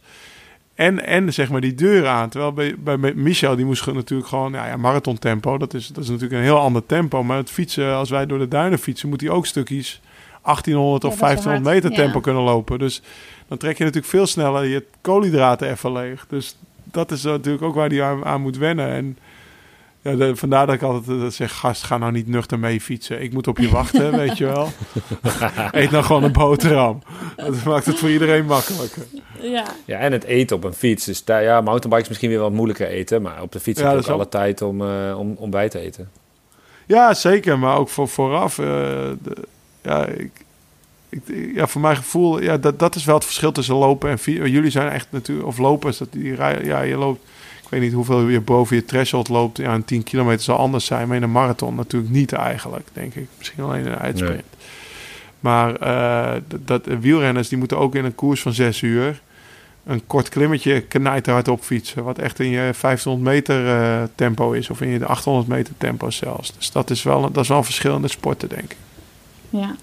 En, 0.75 1.05
en 1.05 1.33
zeg 1.33 1.49
maar 1.49 1.61
die 1.61 1.75
deur 1.75 2.07
aan. 2.07 2.29
Terwijl 2.29 2.53
bij, 2.53 2.75
bij 2.79 3.13
Michel, 3.13 3.55
die 3.55 3.65
moest 3.65 3.85
natuurlijk 3.85 4.29
gewoon, 4.29 4.51
ja, 4.51 4.67
ja 4.67 4.77
marathon 4.77 5.19
tempo. 5.19 5.57
Dat 5.57 5.73
is, 5.73 5.87
dat 5.87 6.03
is 6.03 6.09
natuurlijk 6.09 6.39
een 6.39 6.47
heel 6.47 6.59
ander 6.59 6.85
tempo. 6.85 7.23
Maar 7.23 7.37
het 7.37 7.49
fietsen, 7.49 7.95
als 7.95 8.09
wij 8.09 8.25
door 8.25 8.39
de 8.39 8.47
duinen 8.47 8.79
fietsen, 8.79 9.09
moet 9.09 9.21
hij 9.21 9.29
ook 9.29 9.45
stukjes 9.45 10.01
1800 10.43 11.03
of 11.03 11.19
Ja, 11.19 11.27
best 11.27 11.43
wel 11.43 11.53
1500 11.53 11.63
hard, 11.63 11.75
meter 11.75 12.03
tempo 12.03 12.17
ja. 12.17 12.23
kunnen 12.23 12.43
lopen. 12.43 12.79
Dus 12.79 13.01
dan 13.47 13.57
trek 13.57 13.77
je 13.77 13.83
natuurlijk 13.83 14.11
veel 14.11 14.27
sneller 14.27 14.65
je 14.65 14.85
koolhydraten 15.01 15.69
even 15.69 15.91
leeg. 15.91 16.25
Dus 16.27 16.55
dat 16.93 17.11
is 17.11 17.23
natuurlijk 17.23 17.63
ook 17.63 17.75
waar 17.75 17.89
hij 17.89 18.03
aan, 18.03 18.25
aan 18.25 18.41
moet 18.41 18.57
wennen. 18.57 18.87
En 18.87 19.17
ja, 20.01 20.15
de- 20.15 20.35
vandaar 20.35 20.65
dat 20.65 20.75
ik 20.75 20.81
altijd 20.81 21.21
eh, 21.21 21.27
zeg, 21.27 21.55
gast, 21.57 21.83
ga 21.83 21.97
nou 21.97 22.11
niet 22.11 22.27
nuchter 22.27 22.59
mee 22.59 22.81
fietsen. 22.81 23.21
Ik 23.21 23.33
moet 23.33 23.47
op 23.47 23.57
je 23.57 23.69
wachten, 23.69 24.11
weet 24.17 24.37
je 24.37 24.45
wel. 24.45 24.67
Eet 25.71 25.91
nou 25.91 26.03
gewoon 26.03 26.23
een 26.23 26.31
boterham. 26.31 27.01
Dat 27.35 27.63
maakt 27.63 27.85
het 27.85 27.99
voor 27.99 28.09
iedereen 28.09 28.45
makkelijker. 28.45 29.03
Ja. 29.41 29.63
Ja, 29.85 29.97
en 29.97 30.11
het 30.11 30.23
eten 30.23 30.55
op 30.55 30.63
een 30.63 30.73
fiets. 30.73 31.05
Dus 31.05 31.23
daar, 31.23 31.43
ja, 31.43 31.61
mountainbike 31.61 32.01
is 32.01 32.07
misschien 32.07 32.29
weer 32.29 32.39
wat 32.39 32.51
moeilijker 32.51 32.87
eten. 32.87 33.21
Maar 33.21 33.41
op 33.41 33.51
de 33.51 33.59
fiets 33.59 33.79
Ja, 33.79 33.89
heb 33.89 33.99
je 33.99 34.05
ook 34.05 34.13
alle 34.13 34.29
tijd 34.29 34.61
om, 34.61 34.81
eh, 34.81 35.15
om, 35.19 35.35
om 35.37 35.49
bij 35.49 35.69
te 35.69 35.79
eten. 35.79 36.09
Ja, 36.85 37.13
zeker. 37.13 37.59
Maar 37.59 37.77
ook 37.77 37.89
voor, 37.89 38.07
vooraf. 38.07 38.59
eh, 38.59 38.65
de, 38.65 39.35
ja, 39.81 40.05
ik, 40.05 40.31
ik, 41.13 41.51
ja, 41.55 41.67
voor 41.67 41.81
mijn 41.81 41.95
gevoel, 41.95 42.41
ja, 42.41 42.57
dat, 42.57 42.79
dat 42.79 42.95
is 42.95 43.05
wel 43.05 43.15
het 43.15 43.25
verschil 43.25 43.51
tussen 43.51 43.75
lopen 43.75 44.09
en 44.09 44.19
fietsen. 44.19 44.51
Jullie 44.51 44.69
zijn 44.69 44.89
echt 44.89 45.07
natuurlijk, 45.09 45.47
of 45.47 45.57
lopers, 45.57 45.97
dat 45.97 46.11
die 46.11 46.35
rijden, 46.35 46.65
ja, 46.65 46.81
je 46.81 46.97
loopt, 46.97 47.23
ik 47.63 47.69
weet 47.69 47.81
niet 47.81 47.93
hoeveel 47.93 48.27
je 48.27 48.41
boven 48.41 48.75
je 48.75 48.85
threshold 48.85 49.29
loopt. 49.29 49.57
Ja, 49.57 49.73
een 49.73 49.85
10 49.85 50.03
kilometer 50.03 50.43
zal 50.43 50.57
anders 50.57 50.85
zijn, 50.85 51.07
maar 51.07 51.17
in 51.17 51.23
een 51.23 51.31
marathon 51.31 51.75
natuurlijk 51.75 52.13
niet 52.13 52.33
eigenlijk, 52.33 52.87
denk 52.93 53.15
ik. 53.15 53.27
Misschien 53.37 53.63
alleen 53.63 53.85
een 53.85 53.97
uitsprint. 53.97 54.43
Maar 55.39 55.75
eh, 55.75 56.41
dat, 56.47 56.67
dat 56.67 56.99
wielrenners 56.99 57.47
die 57.47 57.57
moeten 57.57 57.77
ook 57.77 57.95
in 57.95 58.05
een 58.05 58.15
koers 58.15 58.41
van 58.41 58.53
6 58.53 58.81
uur 58.81 59.21
een 59.85 60.07
kort 60.07 60.29
klimmetje 60.29 60.81
knijterhard 60.81 61.47
op 61.47 61.61
fietsen. 61.61 62.03
Wat 62.03 62.17
echt 62.17 62.39
in 62.39 62.49
je 62.49 62.73
1500 62.81 63.35
meter 63.35 63.67
eh, 63.67 64.03
tempo 64.15 64.51
is. 64.51 64.69
Of 64.69 64.81
in 64.81 64.87
je 64.87 65.05
800 65.05 65.47
meter 65.47 65.73
tempo 65.77 66.09
zelfs. 66.09 66.53
Dus 66.57 66.71
dat 66.71 66.89
is 66.89 67.03
wel, 67.03 67.21
dat 67.31 67.43
is 67.43 67.47
wel 67.47 67.57
een 67.57 67.63
verschil 67.63 67.95
in 67.95 68.01
de 68.01 68.07
sporten, 68.07 68.49
denk 68.49 68.71
ik. 68.71 68.77
ja. 69.49 69.75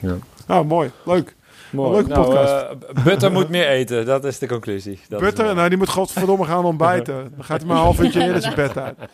Ja. 0.00 0.16
Nou, 0.46 0.64
mooi. 0.64 0.90
Leuk. 1.04 1.34
Mooi. 1.70 1.92
leuke 1.92 2.08
nou, 2.08 2.24
podcast. 2.24 2.52
eh, 2.52 3.04
Butter 3.04 3.32
moet 3.32 3.48
meer 3.48 3.68
eten, 3.68 4.06
dat 4.06 4.24
is 4.24 4.38
de 4.38 4.46
conclusie. 4.48 5.00
Dat 5.08 5.20
Butter, 5.20 5.44
mooi. 5.44 5.56
nou, 5.56 5.68
die 5.68 5.78
moet 5.78 5.88
godverdomme 5.88 6.44
gaan 6.44 6.64
ontbijten. 6.64 7.32
Dan 7.36 7.44
gaat 7.44 7.58
hij 7.58 7.66
maar 7.68 7.76
een 7.76 7.82
half 7.82 8.00
uurtje 8.00 8.22
eerder 8.22 8.42
zijn 8.42 8.54
bed 8.54 8.76
uit. 8.78 8.96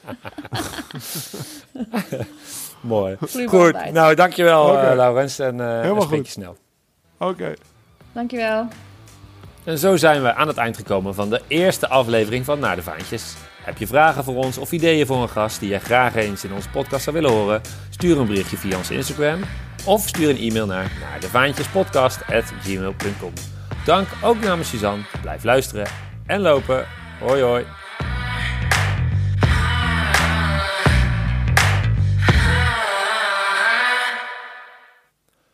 Mooi. 2.81 3.17
Goed, 3.47 3.93
nou 3.93 4.15
dankjewel 4.15 4.79
eh, 4.79 4.97
Laurens 4.97 5.39
en 5.39 5.61
eh 5.61 5.67
Helemaal 5.67 5.97
en 5.97 6.03
spreek 6.03 6.19
goed. 6.19 6.27
je 6.27 6.33
snel. 6.33 6.57
Oké. 7.19 7.53
Dankjewel. 8.13 8.67
En 9.65 9.79
zo 9.79 9.97
zijn 9.97 10.23
we 10.23 10.35
aan 10.35 10.49
het 10.49 10.57
eind 10.57 10.77
gekomen 10.77 11.15
van 11.15 11.31
de 11.31 11.41
eerste 11.49 11.89
aflevering 11.89 12.45
van 12.45 12.59
Naar 12.59 12.77
de 12.77 12.83
Vaantjes. 12.83 13.35
Heb 13.63 13.79
je 13.79 13.87
vragen 13.87 14.25
voor 14.25 14.37
ons 14.37 14.59
of 14.59 14.73
ideeën 14.73 15.07
voor 15.07 15.23
een 15.23 15.29
gast 15.29 15.61
die 15.61 15.69
je 15.69 15.79
graag 15.79 16.15
eens 16.15 16.45
in 16.45 16.53
onze 16.53 16.69
podcast 16.69 17.05
zou 17.05 17.17
willen 17.17 17.31
horen? 17.31 17.61
Stuur 17.91 18.19
een 18.19 18.27
berichtje 18.27 18.57
via 18.57 18.77
onze 18.77 18.95
Instagram 18.95 19.41
of 19.85 20.09
stuur 20.09 20.29
een 20.29 20.39
e-mail 20.39 20.67
naar 20.67 20.93
naardevaantjespodcast.gmail.com 21.01 23.33
Dank 23.85 24.09
ook 24.23 24.41
namens 24.41 24.69
Suzanne. 24.69 25.05
Blijf 25.21 25.45
luisteren 25.45 25.87
en 26.27 26.41
lopen. 26.41 26.87
Hoi 27.21 27.43
hoi. 27.43 27.65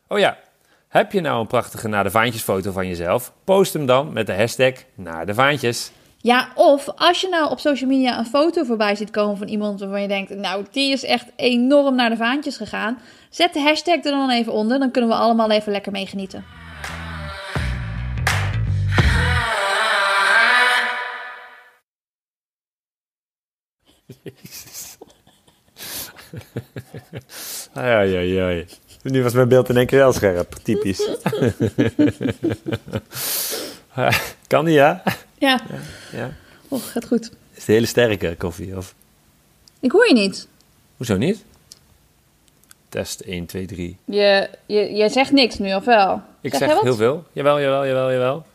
Oh 0.08 0.18
ja, 0.18 0.38
heb 0.88 1.12
je 1.12 1.20
nou 1.20 1.40
een 1.40 1.46
prachtige 1.46 1.88
Naar 1.88 2.04
de 2.04 2.10
Vaantjes 2.10 2.42
foto 2.42 2.72
van 2.72 2.88
jezelf? 2.88 3.32
Post 3.44 3.72
hem 3.72 3.86
dan 3.86 4.12
met 4.12 4.26
de 4.26 4.34
hashtag 4.34 4.72
Naar 4.94 5.26
de 5.26 5.34
Vaantjes. 5.34 5.90
Ja, 6.24 6.48
of 6.54 6.88
als 6.96 7.20
je 7.20 7.28
nou 7.28 7.50
op 7.50 7.58
social 7.58 7.90
media 7.90 8.18
een 8.18 8.26
foto 8.26 8.64
voorbij 8.64 8.94
ziet 8.94 9.10
komen 9.10 9.36
van 9.36 9.48
iemand 9.48 9.80
waarvan 9.80 10.02
je 10.02 10.08
denkt, 10.08 10.34
nou, 10.34 10.64
die 10.70 10.92
is 10.92 11.04
echt 11.04 11.26
enorm 11.36 11.94
naar 11.94 12.10
de 12.10 12.16
vaantjes 12.16 12.56
gegaan. 12.56 12.98
Zet 13.30 13.52
de 13.52 13.60
hashtag 13.60 13.94
er 13.94 14.10
dan 14.10 14.30
even 14.30 14.52
onder, 14.52 14.78
dan 14.78 14.90
kunnen 14.90 15.10
we 15.10 15.16
allemaal 15.16 15.50
even 15.50 15.72
lekker 15.72 15.92
meegenieten. 15.92 16.44
Ai, 27.74 28.16
ai, 28.16 28.38
ai. 28.38 28.66
Nu 29.02 29.22
was 29.22 29.32
mijn 29.32 29.48
beeld 29.48 29.68
in 29.68 29.76
één 29.76 29.86
keer 29.86 29.98
wel 29.98 30.12
scherp. 30.12 30.54
Typisch. 30.62 31.06
kan 34.46 34.64
die, 34.64 34.74
ja? 34.74 35.02
Ja, 35.44 35.60
ja? 36.12 36.30
oh, 36.68 36.82
gaat 36.82 37.06
goed. 37.06 37.22
Is 37.24 37.56
het 37.58 37.66
hele 37.66 37.86
sterke 37.86 38.34
koffie? 38.38 38.76
Of 38.76 38.94
Ik 39.80 39.92
hoor 39.92 40.06
je 40.08 40.14
niet. 40.14 40.48
hoezo 40.96 41.16
niet? 41.16 41.44
Test 42.88 43.20
1, 43.20 43.46
2, 43.46 43.66
3. 43.66 43.96
Je, 44.04 44.48
je, 44.66 44.92
je 44.94 45.08
zegt 45.08 45.32
niks 45.32 45.58
nu, 45.58 45.74
of 45.74 45.84
wel? 45.84 46.22
Ik 46.40 46.54
Zeg 46.54 46.68
jij 46.68 46.78
heel 46.82 46.94
veel. 46.94 47.24
Jawel, 47.32 47.60
jawel, 47.60 47.86
jawel, 47.86 48.12
jawel. 48.12 48.46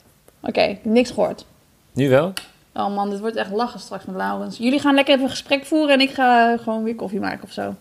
Oké, 0.41 0.77
niks 0.83 1.09
gehoord. 1.09 1.45
Nu 1.93 2.09
wel? 2.09 2.33
Oh 2.73 2.95
man, 2.95 3.09
dit 3.09 3.19
wordt 3.19 3.35
echt 3.35 3.51
lachen 3.51 3.79
straks 3.79 4.05
met 4.05 4.15
Laurens. 4.15 4.57
Jullie 4.57 4.79
gaan 4.79 4.95
lekker 4.95 5.13
even 5.13 5.25
een 5.25 5.31
gesprek 5.31 5.65
voeren 5.65 5.93
en 5.93 6.01
ik 6.01 6.09
ga 6.13 6.57
gewoon 6.57 6.83
weer 6.83 6.95
koffie 6.95 7.19
maken 7.19 7.43
of 7.43 7.51
zo. 7.51 7.75